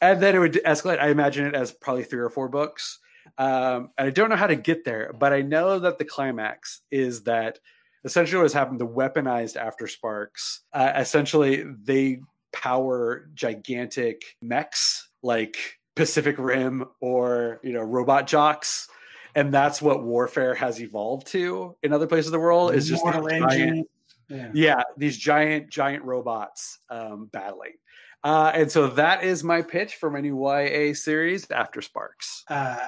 and 0.00 0.20
then 0.20 0.34
it 0.34 0.38
would 0.38 0.60
escalate. 0.64 1.00
I 1.00 1.10
imagine 1.10 1.46
it 1.46 1.54
as 1.54 1.72
probably 1.72 2.04
three 2.04 2.20
or 2.20 2.30
four 2.30 2.48
books. 2.48 2.98
Um, 3.36 3.90
and 3.98 4.06
I 4.08 4.10
don't 4.10 4.30
know 4.30 4.36
how 4.36 4.46
to 4.46 4.56
get 4.56 4.84
there, 4.84 5.14
but 5.18 5.32
I 5.32 5.42
know 5.42 5.78
that 5.80 5.98
the 5.98 6.04
climax 6.04 6.80
is 6.90 7.24
that 7.24 7.58
essentially 8.04 8.38
what 8.38 8.44
has 8.44 8.52
happened, 8.52 8.80
the 8.80 8.86
weaponized 8.86 9.56
after 9.56 9.86
sparks, 9.86 10.62
uh, 10.72 10.92
essentially 10.96 11.64
they 11.84 12.20
power 12.52 13.28
gigantic 13.34 14.22
mechs 14.40 15.08
like 15.22 15.78
Pacific 15.94 16.36
Rim 16.38 16.86
or 17.00 17.60
you 17.62 17.72
know 17.72 17.82
Robot 17.82 18.26
Jox, 18.26 18.88
and 19.38 19.54
that's 19.54 19.80
what 19.80 20.02
warfare 20.02 20.52
has 20.52 20.80
evolved 20.80 21.28
to 21.28 21.76
in 21.84 21.92
other 21.92 22.08
places 22.08 22.26
of 22.26 22.32
the 22.32 22.40
world. 22.40 22.74
Is 22.74 22.88
just 22.88 23.04
giant, 23.04 23.88
yeah. 24.28 24.50
yeah. 24.52 24.82
these 24.96 25.16
giant 25.16 25.70
giant 25.70 26.02
robots 26.02 26.80
um, 26.90 27.30
battling. 27.32 27.74
Uh, 28.24 28.50
and 28.52 28.68
so 28.68 28.88
that 28.88 29.22
is 29.22 29.44
my 29.44 29.62
pitch 29.62 29.94
for 29.94 30.10
my 30.10 30.20
new 30.20 30.36
YA 30.44 30.92
series, 30.92 31.48
After 31.52 31.80
Sparks. 31.80 32.42
Uh, 32.48 32.84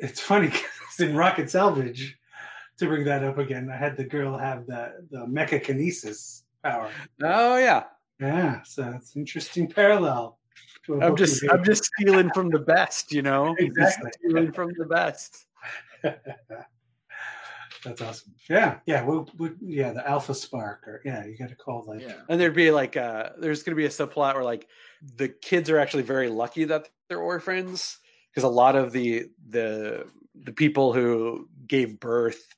it's 0.00 0.20
funny 0.20 0.46
because 0.46 1.00
in 1.00 1.14
Rocket 1.14 1.50
Salvage, 1.50 2.16
to 2.78 2.86
bring 2.86 3.04
that 3.04 3.22
up 3.22 3.36
again, 3.36 3.68
I 3.70 3.76
had 3.76 3.98
the 3.98 4.04
girl 4.04 4.38
have 4.38 4.66
the 4.66 5.06
the 5.10 5.26
mecha 5.26 5.62
kinesis 5.62 6.44
power. 6.64 6.88
Oh 7.22 7.58
yeah, 7.58 7.84
yeah. 8.18 8.62
So 8.62 8.90
it's 8.96 9.16
interesting 9.16 9.68
parallel. 9.68 10.38
I'm 11.02 11.14
just 11.14 11.44
I'm 11.50 11.62
just 11.62 11.84
stealing 11.84 12.30
from 12.30 12.48
the 12.48 12.58
best, 12.58 13.12
you 13.12 13.20
know. 13.20 13.54
Exactly. 13.58 14.10
stealing 14.18 14.50
from 14.50 14.72
the 14.78 14.86
best. 14.86 15.46
That's 17.84 18.02
awesome. 18.02 18.34
Yeah, 18.48 18.78
yeah, 18.84 19.04
we, 19.04 19.24
we, 19.38 19.50
yeah, 19.62 19.92
the 19.92 20.06
Alpha 20.06 20.34
Spark, 20.34 20.86
or 20.86 21.00
yeah, 21.04 21.24
you 21.24 21.36
got 21.38 21.48
to 21.48 21.54
call 21.54 21.84
like. 21.86 22.02
Yeah. 22.02 22.12
And 22.28 22.38
there'd 22.40 22.54
be 22.54 22.70
like, 22.70 22.96
uh 22.96 23.30
there's 23.38 23.62
going 23.62 23.74
to 23.74 23.80
be 23.80 23.86
a 23.86 23.90
subplot 23.90 24.34
where 24.34 24.44
like 24.44 24.66
the 25.16 25.28
kids 25.28 25.70
are 25.70 25.78
actually 25.78 26.02
very 26.02 26.28
lucky 26.28 26.64
that 26.64 26.88
they're 27.08 27.20
orphans 27.20 27.98
because 28.30 28.44
a 28.44 28.48
lot 28.48 28.76
of 28.76 28.92
the 28.92 29.26
the 29.48 30.06
the 30.34 30.52
people 30.52 30.92
who 30.92 31.48
gave 31.66 31.98
birth 32.00 32.54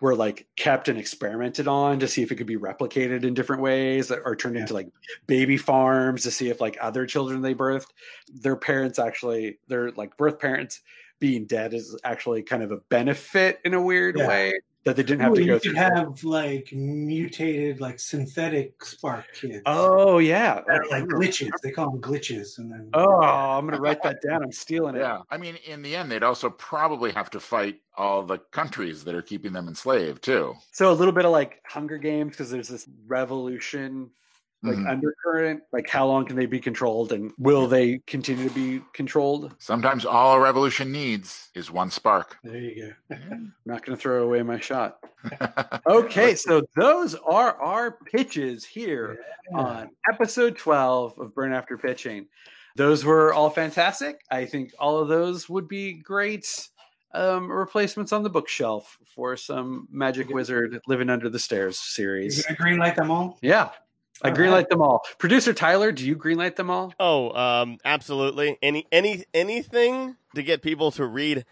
were 0.00 0.16
like 0.16 0.48
kept 0.56 0.88
and 0.88 0.98
experimented 0.98 1.68
on 1.68 2.00
to 2.00 2.08
see 2.08 2.22
if 2.22 2.32
it 2.32 2.34
could 2.34 2.46
be 2.46 2.56
replicated 2.56 3.24
in 3.24 3.34
different 3.34 3.62
ways 3.62 4.10
or 4.10 4.34
turned 4.34 4.56
yeah. 4.56 4.62
into 4.62 4.74
like 4.74 4.88
baby 5.28 5.56
farms 5.56 6.24
to 6.24 6.30
see 6.30 6.48
if 6.48 6.60
like 6.60 6.76
other 6.80 7.06
children 7.06 7.40
they 7.40 7.54
birthed 7.54 7.86
their 8.28 8.56
parents 8.56 8.98
actually 8.98 9.58
their 9.68 9.92
like 9.92 10.16
birth 10.16 10.40
parents 10.40 10.80
being 11.22 11.44
dead 11.44 11.72
is 11.72 11.96
actually 12.02 12.42
kind 12.42 12.64
of 12.64 12.72
a 12.72 12.78
benefit 12.88 13.60
in 13.64 13.74
a 13.74 13.80
weird 13.80 14.18
yeah. 14.18 14.26
way 14.26 14.52
that 14.82 14.96
they 14.96 15.04
didn't 15.04 15.20
have 15.20 15.30
Ooh, 15.30 15.36
to 15.36 15.44
go 15.44 15.52
you 15.52 15.58
through. 15.60 15.72
Could 15.74 15.78
have 15.78 16.24
like 16.24 16.72
mutated, 16.72 17.80
like 17.80 18.00
synthetic 18.00 18.84
spark 18.84 19.32
kids. 19.32 19.62
Oh 19.64 20.18
yeah, 20.18 20.62
like 20.90 21.04
glitches. 21.04 21.50
They 21.62 21.70
call 21.70 21.92
them 21.92 22.00
glitches, 22.00 22.58
and 22.58 22.72
then. 22.72 22.90
Oh, 22.92 23.20
I'm 23.20 23.68
gonna 23.68 23.80
write 23.80 24.02
that 24.02 24.20
down. 24.20 24.42
I'm 24.42 24.50
stealing 24.50 24.96
it. 24.96 24.98
Yeah, 24.98 25.20
I 25.30 25.36
mean, 25.36 25.54
in 25.64 25.80
the 25.82 25.94
end, 25.94 26.10
they'd 26.10 26.24
also 26.24 26.50
probably 26.50 27.12
have 27.12 27.30
to 27.30 27.38
fight 27.38 27.76
all 27.96 28.24
the 28.24 28.38
countries 28.38 29.04
that 29.04 29.14
are 29.14 29.22
keeping 29.22 29.52
them 29.52 29.68
enslaved 29.68 30.24
too. 30.24 30.56
So 30.72 30.90
a 30.90 30.94
little 30.94 31.14
bit 31.14 31.24
of 31.24 31.30
like 31.30 31.62
Hunger 31.64 31.98
Games 31.98 32.32
because 32.32 32.50
there's 32.50 32.68
this 32.68 32.88
revolution 33.06 34.10
like 34.62 34.76
mm-hmm. 34.76 34.86
undercurrent 34.86 35.62
like 35.72 35.88
how 35.88 36.06
long 36.06 36.24
can 36.24 36.36
they 36.36 36.46
be 36.46 36.60
controlled 36.60 37.12
and 37.12 37.32
will 37.38 37.66
they 37.66 37.98
continue 38.06 38.48
to 38.48 38.54
be 38.54 38.80
controlled 38.92 39.54
sometimes 39.58 40.04
all 40.04 40.34
a 40.34 40.40
revolution 40.40 40.92
needs 40.92 41.50
is 41.54 41.70
one 41.70 41.90
spark 41.90 42.36
there 42.44 42.56
you 42.56 42.94
go 43.08 43.16
i'm 43.30 43.54
not 43.66 43.84
going 43.84 43.96
to 43.96 44.00
throw 44.00 44.22
away 44.22 44.42
my 44.42 44.58
shot 44.58 44.98
okay 45.86 46.34
so 46.34 46.62
those 46.76 47.14
are 47.14 47.60
our 47.60 47.90
pitches 47.90 48.64
here 48.64 49.18
yeah. 49.50 49.58
on 49.58 49.90
episode 50.12 50.56
12 50.56 51.18
of 51.18 51.34
burn 51.34 51.52
after 51.52 51.76
pitching 51.76 52.26
those 52.76 53.04
were 53.04 53.34
all 53.34 53.50
fantastic. 53.50 54.20
I 54.30 54.46
think 54.46 54.72
all 54.78 54.98
of 54.98 55.08
those 55.08 55.48
would 55.48 55.68
be 55.68 55.92
great 55.92 56.46
um, 57.14 57.50
replacements 57.50 58.12
on 58.12 58.22
the 58.22 58.30
bookshelf 58.30 58.98
for 59.14 59.36
some 59.36 59.88
Magic 59.90 60.28
Wizard 60.30 60.80
Living 60.86 61.10
Under 61.10 61.28
the 61.28 61.38
Stairs 61.38 61.76
You 61.76 61.92
series. 61.94 62.46
gonna 62.46 62.56
greenlight 62.56 62.96
them 62.96 63.10
all? 63.10 63.38
Yeah, 63.42 63.70
I 64.22 64.30
All 64.30 64.36
greenlight 64.36 64.52
right. 64.52 64.68
them 64.68 64.82
all. 64.82 65.02
Producer 65.18 65.52
Tyler, 65.52 65.92
do 65.92 66.06
you 66.06 66.16
greenlight 66.16 66.56
them 66.56 66.70
all? 66.70 66.94
Oh, 66.98 67.32
um, 67.32 67.78
absolutely. 67.84 68.58
Any 68.62 68.86
any 68.92 69.24
anything 69.34 70.16
to 70.34 70.42
get 70.42 70.62
people 70.62 70.92
to 70.92 71.04
read 71.04 71.44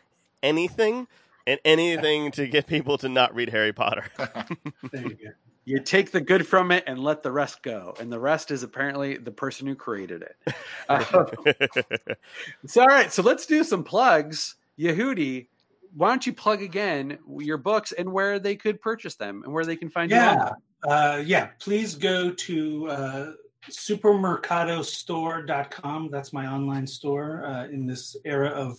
anything, 0.43 1.07
and 1.47 1.59
anything 1.65 2.31
to 2.33 2.47
get 2.47 2.67
people 2.67 2.99
to 2.99 3.09
not 3.09 3.35
read 3.35 3.51
Harry 3.51 3.73
Potter. 3.73 4.05
There 4.93 5.03
you 5.03 5.11
go. 5.11 5.31
You 5.67 5.79
take 5.79 6.11
the 6.11 6.21
good 6.21 6.47
from 6.47 6.73
it 6.73 6.85
and 6.87 6.99
let 6.99 7.23
the 7.23 7.31
rest 7.31 7.63
go, 7.63 7.95
and 8.01 8.11
the 8.11 8.19
rest 8.19 8.51
is 8.51 8.63
apparently 8.63 9.19
the 9.19 9.31
person 9.31 9.67
who 9.67 9.75
created 9.75 10.23
it. 10.23 10.37
Uh, 10.89 11.05
so, 12.67 12.81
all 12.81 12.87
right, 12.89 13.13
so 13.13 13.23
let's 13.23 13.47
do 13.47 13.63
some 13.63 13.85
plugs. 13.85 14.57
Yehudi, 14.79 15.47
why 15.95 16.09
don't 16.09 16.27
you 16.27 16.33
plug 16.33 16.63
again 16.63 17.19
your 17.39 17.59
books 17.59 17.93
and 17.93 18.13
where 18.13 18.39
they 18.39 18.57
could 18.57 18.81
purchase 18.81 19.17
them 19.17 19.43
and 19.45 19.53
where 19.53 19.65
they 19.65 19.77
can 19.77 19.91
find 19.91 20.11
you? 20.11 20.17
Yeah, 20.17 20.33
online? 20.33 20.53
uh, 20.89 21.23
yeah. 21.25 21.49
Please 21.59 21.95
go 21.95 22.33
to 22.33 22.89
uh, 22.89 23.33
supermercadostore.com. 23.69 26.09
That's 26.11 26.33
my 26.33 26.47
online 26.47 26.87
store. 26.87 27.45
Uh, 27.45 27.67
in 27.67 27.87
this 27.87 28.17
era 28.25 28.49
of 28.49 28.79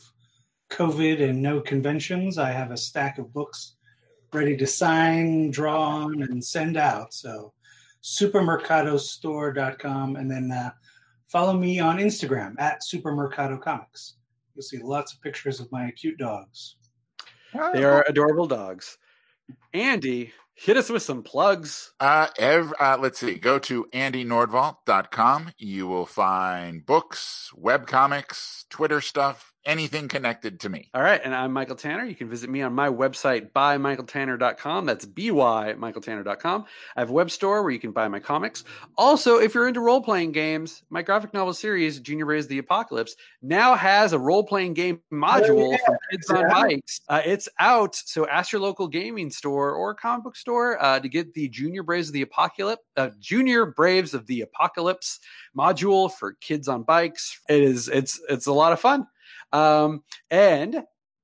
COVID 0.69 1.21
and 1.21 1.39
no 1.41 1.59
conventions, 1.61 2.37
I 2.37 2.51
have 2.51 2.71
a 2.71 2.77
stack 2.77 3.17
of 3.17 3.33
books 3.33 3.75
ready 4.33 4.55
to 4.57 4.65
sign, 4.65 5.51
draw 5.51 5.81
on, 5.81 6.23
and 6.23 6.43
send 6.43 6.75
out. 6.77 7.13
So, 7.13 7.53
supermercadostore.com, 8.03 10.15
and 10.15 10.31
then 10.31 10.51
uh, 10.51 10.71
follow 11.27 11.53
me 11.53 11.79
on 11.79 11.97
Instagram 11.97 12.55
at 12.59 12.81
supermercado 12.81 13.61
comics. 13.61 14.15
You'll 14.55 14.63
see 14.63 14.79
lots 14.79 15.13
of 15.13 15.21
pictures 15.21 15.59
of 15.59 15.71
my 15.71 15.91
cute 15.91 16.17
dogs. 16.17 16.77
They 17.53 17.83
are 17.83 18.05
adorable 18.07 18.47
dogs. 18.47 18.97
Andy, 19.73 20.33
hit 20.55 20.77
us 20.77 20.89
with 20.89 21.03
some 21.03 21.23
plugs. 21.23 21.91
Uh, 21.99 22.27
ev- 22.37 22.73
uh, 22.79 22.97
let's 22.99 23.19
see. 23.19 23.35
Go 23.35 23.59
to 23.59 23.85
andynordvalt.com. 23.93 25.51
You 25.57 25.87
will 25.87 26.05
find 26.05 26.85
books, 26.85 27.51
web 27.55 27.87
comics, 27.87 28.65
Twitter 28.69 29.01
stuff, 29.01 29.50
anything 29.65 30.07
connected 30.07 30.59
to 30.61 30.69
me. 30.69 30.89
All 30.93 31.01
right, 31.01 31.21
and 31.23 31.35
I'm 31.35 31.53
Michael 31.53 31.75
Tanner. 31.75 32.05
You 32.05 32.15
can 32.15 32.29
visit 32.29 32.49
me 32.49 32.61
on 32.61 32.73
my 32.73 32.89
website, 32.89 33.51
buymichaeltanner.com. 33.51 34.85
That's 34.85 35.05
B-Y, 35.05 35.75
michaeltanner.com. 35.77 36.65
I 36.95 36.99
have 36.99 37.09
a 37.09 37.13
web 37.13 37.29
store 37.29 37.61
where 37.61 37.71
you 37.71 37.79
can 37.79 37.91
buy 37.91 38.07
my 38.07 38.19
comics. 38.19 38.63
Also, 38.97 39.37
if 39.37 39.53
you're 39.53 39.67
into 39.67 39.79
role-playing 39.79 40.31
games, 40.31 40.83
my 40.89 41.01
graphic 41.01 41.33
novel 41.33 41.53
series, 41.53 41.99
Junior 41.99 42.25
Raise 42.25 42.47
the 42.47 42.57
Apocalypse, 42.57 43.15
now 43.41 43.75
has 43.75 44.13
a 44.13 44.19
role-playing 44.19 44.73
game 44.73 45.01
module 45.13 45.71
yeah. 45.71 45.77
for 45.85 45.99
kids 46.09 46.29
on 46.29 46.49
bikes. 46.49 47.01
Uh, 47.07 47.21
it's 47.23 47.47
out, 47.59 47.95
so 47.95 48.27
ask 48.27 48.51
your 48.51 48.61
local 48.61 48.87
gaming 48.87 49.29
store 49.29 49.71
or 49.73 49.93
comic 49.93 50.23
book 50.23 50.35
store 50.35 50.81
uh, 50.83 50.99
to 50.99 51.07
get 51.07 51.33
the 51.33 51.47
Junior 51.49 51.83
Braves 51.83 52.07
of 52.07 52.13
the 52.13 52.23
Apocalypse, 52.23 52.81
uh, 52.97 53.09
Junior 53.19 53.65
Braves 53.65 54.13
of 54.13 54.25
the 54.25 54.41
Apocalypse 54.41 55.19
module 55.55 56.11
for 56.11 56.33
kids 56.41 56.67
on 56.67 56.83
bikes. 56.83 57.39
It 57.47 57.61
is, 57.61 57.87
it's, 57.87 58.19
it's 58.29 58.47
a 58.47 58.53
lot 58.53 58.73
of 58.73 58.79
fun. 58.79 59.07
Um, 59.53 60.03
and 60.29 60.83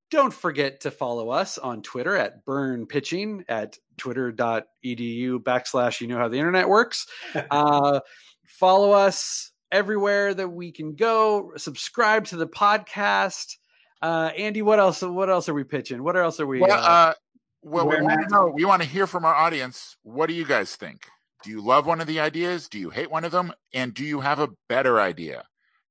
don't 0.09 0.33
forget 0.33 0.81
to 0.81 0.91
follow 0.91 1.29
us 1.29 1.57
on 1.57 1.81
Twitter 1.81 2.15
at 2.15 2.45
Burn 2.45 2.85
Pitching 2.85 3.43
at 3.47 3.77
twitter.edu 3.97 5.39
backslash 5.39 6.01
you 6.01 6.07
know 6.07 6.17
how 6.17 6.27
the 6.27 6.37
internet 6.37 6.69
works. 6.69 7.07
Uh, 7.51 7.99
follow 8.45 8.91
us 8.91 9.51
everywhere 9.71 10.33
that 10.33 10.49
we 10.49 10.71
can 10.71 10.95
go. 10.95 11.51
Subscribe 11.57 12.25
to 12.25 12.37
the 12.37 12.47
podcast. 12.47 13.55
Uh, 14.01 14.31
Andy, 14.37 14.61
what 14.61 14.79
else? 14.79 15.01
What 15.01 15.29
else 15.29 15.49
are 15.49 15.53
we 15.53 15.63
pitching? 15.63 16.03
What 16.03 16.15
else 16.15 16.39
are 16.39 16.47
we? 16.47 16.61
Well, 16.61 16.71
uh, 16.71 16.75
uh, 16.75 17.13
well, 17.61 17.85
we 17.85 17.95
Where 17.95 18.03
want 18.03 18.21
to 18.21 18.33
know. 18.33 18.51
We 18.53 18.65
want 18.65 18.81
to 18.81 18.87
hear 18.87 19.07
from 19.07 19.25
our 19.25 19.35
audience. 19.35 19.97
What 20.03 20.27
do 20.27 20.33
you 20.33 20.45
guys 20.45 20.75
think? 20.75 21.07
Do 21.43 21.49
you 21.49 21.61
love 21.61 21.85
one 21.85 22.01
of 22.01 22.07
the 22.07 22.19
ideas? 22.19 22.67
Do 22.67 22.79
you 22.79 22.89
hate 22.89 23.11
one 23.11 23.25
of 23.25 23.31
them? 23.31 23.53
And 23.73 23.93
do 23.93 24.03
you 24.03 24.21
have 24.21 24.39
a 24.39 24.49
better 24.69 24.99
idea? 24.99 25.45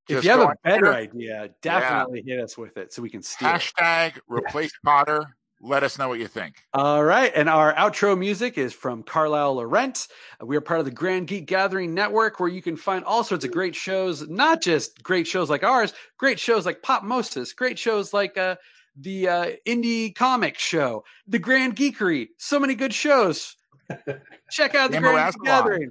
If 0.08 0.24
you 0.24 0.30
have 0.30 0.40
a 0.40 0.54
better 0.62 0.80
Twitter, 0.80 0.94
idea, 0.94 1.50
definitely 1.62 2.22
hit 2.26 2.40
us 2.40 2.56
with 2.56 2.76
it 2.76 2.92
so 2.92 3.02
we 3.02 3.10
can 3.10 3.22
steal. 3.22 3.48
hashtag 3.48 4.18
replace 4.28 4.72
Potter. 4.84 5.36
Let 5.60 5.82
us 5.82 5.98
know 5.98 6.08
what 6.08 6.18
you 6.18 6.28
think. 6.28 6.56
All 6.74 7.02
right. 7.02 7.32
And 7.34 7.48
our 7.48 7.72
outro 7.74 8.16
music 8.16 8.58
is 8.58 8.74
from 8.74 9.02
Carlisle 9.02 9.54
Laurent. 9.54 10.06
We 10.44 10.54
are 10.56 10.60
part 10.60 10.80
of 10.80 10.84
the 10.84 10.92
Grand 10.92 11.28
Geek 11.28 11.46
Gathering 11.46 11.94
Network, 11.94 12.38
where 12.38 12.48
you 12.50 12.60
can 12.60 12.76
find 12.76 13.02
all 13.04 13.24
sorts 13.24 13.44
of 13.44 13.52
great 13.52 13.74
shows, 13.74 14.28
not 14.28 14.60
just 14.60 15.02
great 15.02 15.26
shows 15.26 15.48
like 15.48 15.64
ours, 15.64 15.94
great 16.18 16.38
shows 16.38 16.66
like 16.66 16.82
Pop 16.82 17.04
Mostas, 17.04 17.56
great 17.56 17.78
shows 17.78 18.12
like 18.12 18.36
uh, 18.36 18.56
the 19.00 19.28
uh, 19.28 19.46
Indie 19.66 20.14
Comic 20.14 20.58
Show, 20.58 21.04
the 21.26 21.38
Grand 21.38 21.74
Geekery. 21.74 22.28
So 22.36 22.60
many 22.60 22.74
good 22.74 22.92
shows. 22.92 23.56
Check 24.50 24.74
out 24.74 24.90
the 24.90 24.98
Grand 25.00 25.34
Geek. 25.34 25.42
Gathering. 25.42 25.90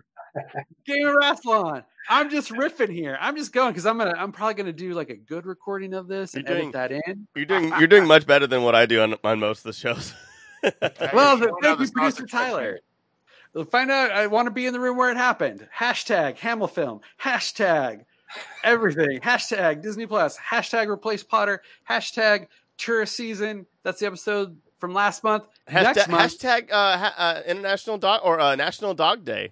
Game 0.85 1.07
of 1.07 1.15
Rassilon. 1.15 1.83
I'm 2.09 2.29
just 2.29 2.51
riffing 2.51 2.91
here. 2.91 3.17
I'm 3.19 3.35
just 3.35 3.51
going 3.53 3.71
because 3.71 3.85
I'm 3.85 3.97
gonna. 3.97 4.13
I'm 4.17 4.31
probably 4.31 4.53
gonna 4.55 4.73
do 4.73 4.93
like 4.93 5.09
a 5.09 5.15
good 5.15 5.45
recording 5.45 5.93
of 5.93 6.07
this 6.07 6.33
and 6.35 6.47
You're 6.47 6.57
doing- 6.57 6.75
edit 6.75 6.91
that 7.03 7.09
in. 7.09 7.27
You're 7.35 7.45
doing 7.45 7.69
you're 7.79 7.87
doing 7.87 8.05
much 8.07 8.27
better 8.27 8.47
than 8.47 8.63
what 8.63 8.75
I 8.75 8.85
do 8.85 9.01
on 9.01 9.15
on 9.23 9.39
most 9.39 9.59
of 9.59 9.63
the 9.65 9.73
shows. 9.73 10.13
Well, 10.63 10.73
If 10.73 10.81
you 10.81 11.11
th- 11.11 11.13
wanna 11.13 11.41
know 11.61 11.61
thank 11.61 11.79
you, 11.79 11.91
producer 11.91 12.25
Tyler. 12.25 12.79
We'll 13.53 13.65
find 13.65 13.91
out. 13.91 14.11
I 14.11 14.25
want 14.27 14.47
to 14.47 14.51
be 14.51 14.65
in 14.65 14.73
the 14.73 14.79
room 14.79 14.97
where 14.97 15.11
it 15.11 15.17
happened. 15.17 15.67
Hashtag 15.77 16.37
Hamilfilm. 16.37 17.01
Hashtag 17.21 18.05
everything. 18.63 19.19
Hashtag 19.19 19.81
Disney 19.83 20.07
Plus. 20.07 20.37
Hashtag 20.37 20.87
Replace 20.87 21.23
Potter. 21.23 21.61
Hashtag 21.89 22.47
Tourist 22.77 23.15
Season. 23.15 23.65
That's 23.83 23.99
the 23.99 24.07
episode 24.07 24.57
from 24.79 24.93
last 24.93 25.23
month. 25.23 25.43
Next 25.71 25.99
hashtag 25.99 26.09
month, 26.09 26.39
hashtag 26.39 26.71
uh, 26.71 26.97
ha- 26.97 27.13
uh, 27.17 27.41
International 27.45 27.97
Dog 27.97 28.21
or 28.23 28.39
uh, 28.39 28.55
National 28.55 28.93
Dog 28.95 29.23
Day. 29.23 29.51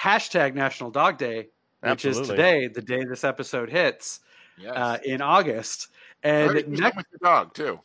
Hashtag 0.00 0.54
National 0.54 0.90
Dog 0.90 1.18
Day, 1.18 1.48
which 1.80 2.04
is 2.04 2.20
today, 2.28 2.68
the 2.68 2.82
day 2.82 3.04
this 3.04 3.24
episode 3.24 3.70
hits 3.70 4.20
Yes. 4.60 4.72
uh, 4.76 4.98
in 5.04 5.22
August. 5.22 5.88
And 6.24 6.54
you 6.56 6.62
can 6.64 6.74
do 6.74 6.80
next, 6.80 6.82
something 6.82 6.96
with 6.96 7.06
your 7.20 7.30
dog 7.30 7.54
too. 7.54 7.80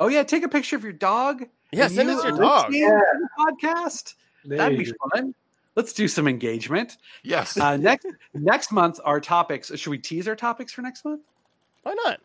oh 0.00 0.08
yeah, 0.08 0.24
take 0.24 0.42
a 0.42 0.48
picture 0.48 0.74
of 0.76 0.82
your 0.82 0.92
dog. 0.92 1.44
Yeah, 1.70 1.86
send 1.88 2.08
you 2.10 2.16
us 2.18 2.24
your 2.24 2.36
dog. 2.36 2.70
listening 2.70 2.88
to 2.88 3.02
the 3.20 3.28
podcast. 3.38 4.14
There 4.44 4.58
That'd 4.58 4.78
be 4.78 4.84
go. 4.86 4.92
fun. 5.14 5.34
Let's 5.76 5.92
do 5.92 6.08
some 6.08 6.26
engagement. 6.26 6.96
Yes. 7.22 7.56
Uh, 7.56 7.76
next 7.76 8.06
next 8.34 8.72
month, 8.72 8.98
our 9.04 9.20
topics. 9.20 9.70
Should 9.78 9.90
we 9.90 9.98
tease 9.98 10.26
our 10.26 10.34
topics 10.34 10.72
for 10.72 10.82
next 10.82 11.04
month? 11.04 11.20
Why 11.84 11.94
not? 12.04 12.20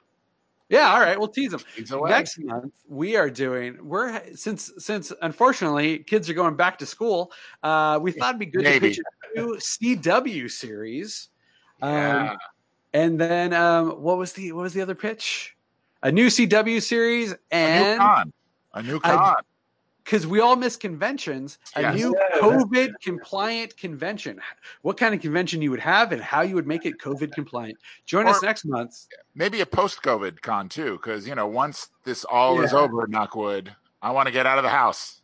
Yeah, 0.70 0.92
all 0.92 1.02
right, 1.02 1.20
we'll 1.20 1.28
tease 1.28 1.52
them. 1.52 1.60
It's. 1.78 1.92
Next 1.92 2.40
month, 2.40 2.74
we 2.88 3.16
are 3.16 3.30
doing. 3.30 3.78
We're 3.88 4.34
since 4.34 4.72
since 4.80 5.12
unfortunately 5.22 6.00
kids 6.00 6.28
are 6.32 6.34
going 6.34 6.56
back 6.56 6.80
to 6.80 6.88
school. 6.88 7.32
Uh, 7.62 8.00
we 8.02 8.12
thought 8.12 8.30
it'd 8.30 8.40
be 8.40 8.48
good 8.48 8.64
Maybe. 8.64 8.80
to 8.80 8.96
pitch 8.96 9.00
a 9.00 9.23
new 9.36 9.56
CW 9.58 10.50
series. 10.50 11.30
Yeah. 11.82 12.32
Um, 12.32 12.38
and 12.94 13.20
then 13.20 13.54
um, 13.54 14.02
what 14.02 14.18
was 14.18 14.34
the 14.34 14.52
what 14.52 14.64
was 14.64 14.74
the 14.74 14.82
other 14.82 14.96
pitch? 14.96 15.56
A 16.04 16.12
new 16.12 16.28
CW 16.28 16.82
series 16.82 17.32
a 17.32 17.36
new 17.36 17.40
and 17.52 18.00
con. 18.00 18.34
A 18.74 18.84
new 18.84 18.98
I- 19.04 19.16
con. 19.16 19.36
because 20.04 20.28
we 20.28 20.40
all 20.42 20.56
miss 20.56 20.76
conventions, 20.76 21.58
a 21.76 21.82
Yes. 21.82 21.96
new 21.96 22.16
Yeah, 22.16 22.40
COVID 22.40 22.92
compliant 23.02 23.76
convention. 23.78 24.40
What 24.82 24.98
kind 24.98 25.16
of 25.16 25.22
convention 25.22 25.62
you 25.62 25.72
would 25.72 25.80
have 25.80 26.12
and 26.12 26.22
how 26.22 26.42
you 26.42 26.56
would 26.56 26.68
make 26.68 26.86
it 26.86 27.00
COVID 27.00 27.32
compliant. 27.34 27.78
Join 28.06 28.28
us 28.28 28.42
next 28.44 28.66
month. 28.66 29.08
Maybe 29.34 29.62
a 29.62 29.66
post-COVID 29.66 30.42
con 30.42 30.70
too, 30.70 30.94
because 30.98 31.28
you 31.28 31.36
know 31.36 31.48
once 31.48 31.88
this 32.04 32.26
all 32.26 32.62
is 32.62 32.74
Yeah. 32.74 32.80
over, 32.80 33.08
knockwood, 33.08 33.70
I 34.02 34.12
want 34.12 34.28
to 34.28 34.32
get 34.34 34.46
out 34.46 34.58
of 34.60 34.64
the 34.64 34.70
house. 34.70 35.22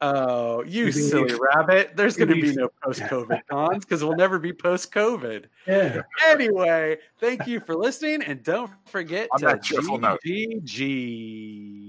Oh, 0.00 0.62
you 0.64 0.86
Maybe- 0.86 0.92
silly 0.92 1.34
rabbit. 1.54 1.96
There's 1.96 2.16
going 2.16 2.28
to 2.28 2.34
be 2.34 2.54
no 2.54 2.68
post 2.82 3.00
COVID 3.02 3.40
cons 3.50 3.84
because 3.84 4.02
we'll 4.04 4.16
never 4.16 4.38
be 4.38 4.52
post 4.52 4.92
COVID. 4.92 5.44
Yeah. 5.66 6.02
Anyway, 6.26 6.98
thank 7.18 7.46
you 7.46 7.60
for 7.60 7.74
listening. 7.74 8.22
And 8.22 8.42
don't 8.42 8.70
forget 8.86 9.28
On 9.32 9.40
to 9.40 9.46
that 9.46 9.62
cheerful 9.62 9.98
note. 9.98 10.20
GGG. 10.24 11.86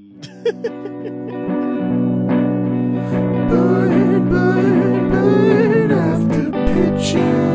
Burn, 3.50 4.30
burn, 4.30 5.12
burn 5.12 5.92
after 5.92 6.52
pitching. 6.52 7.47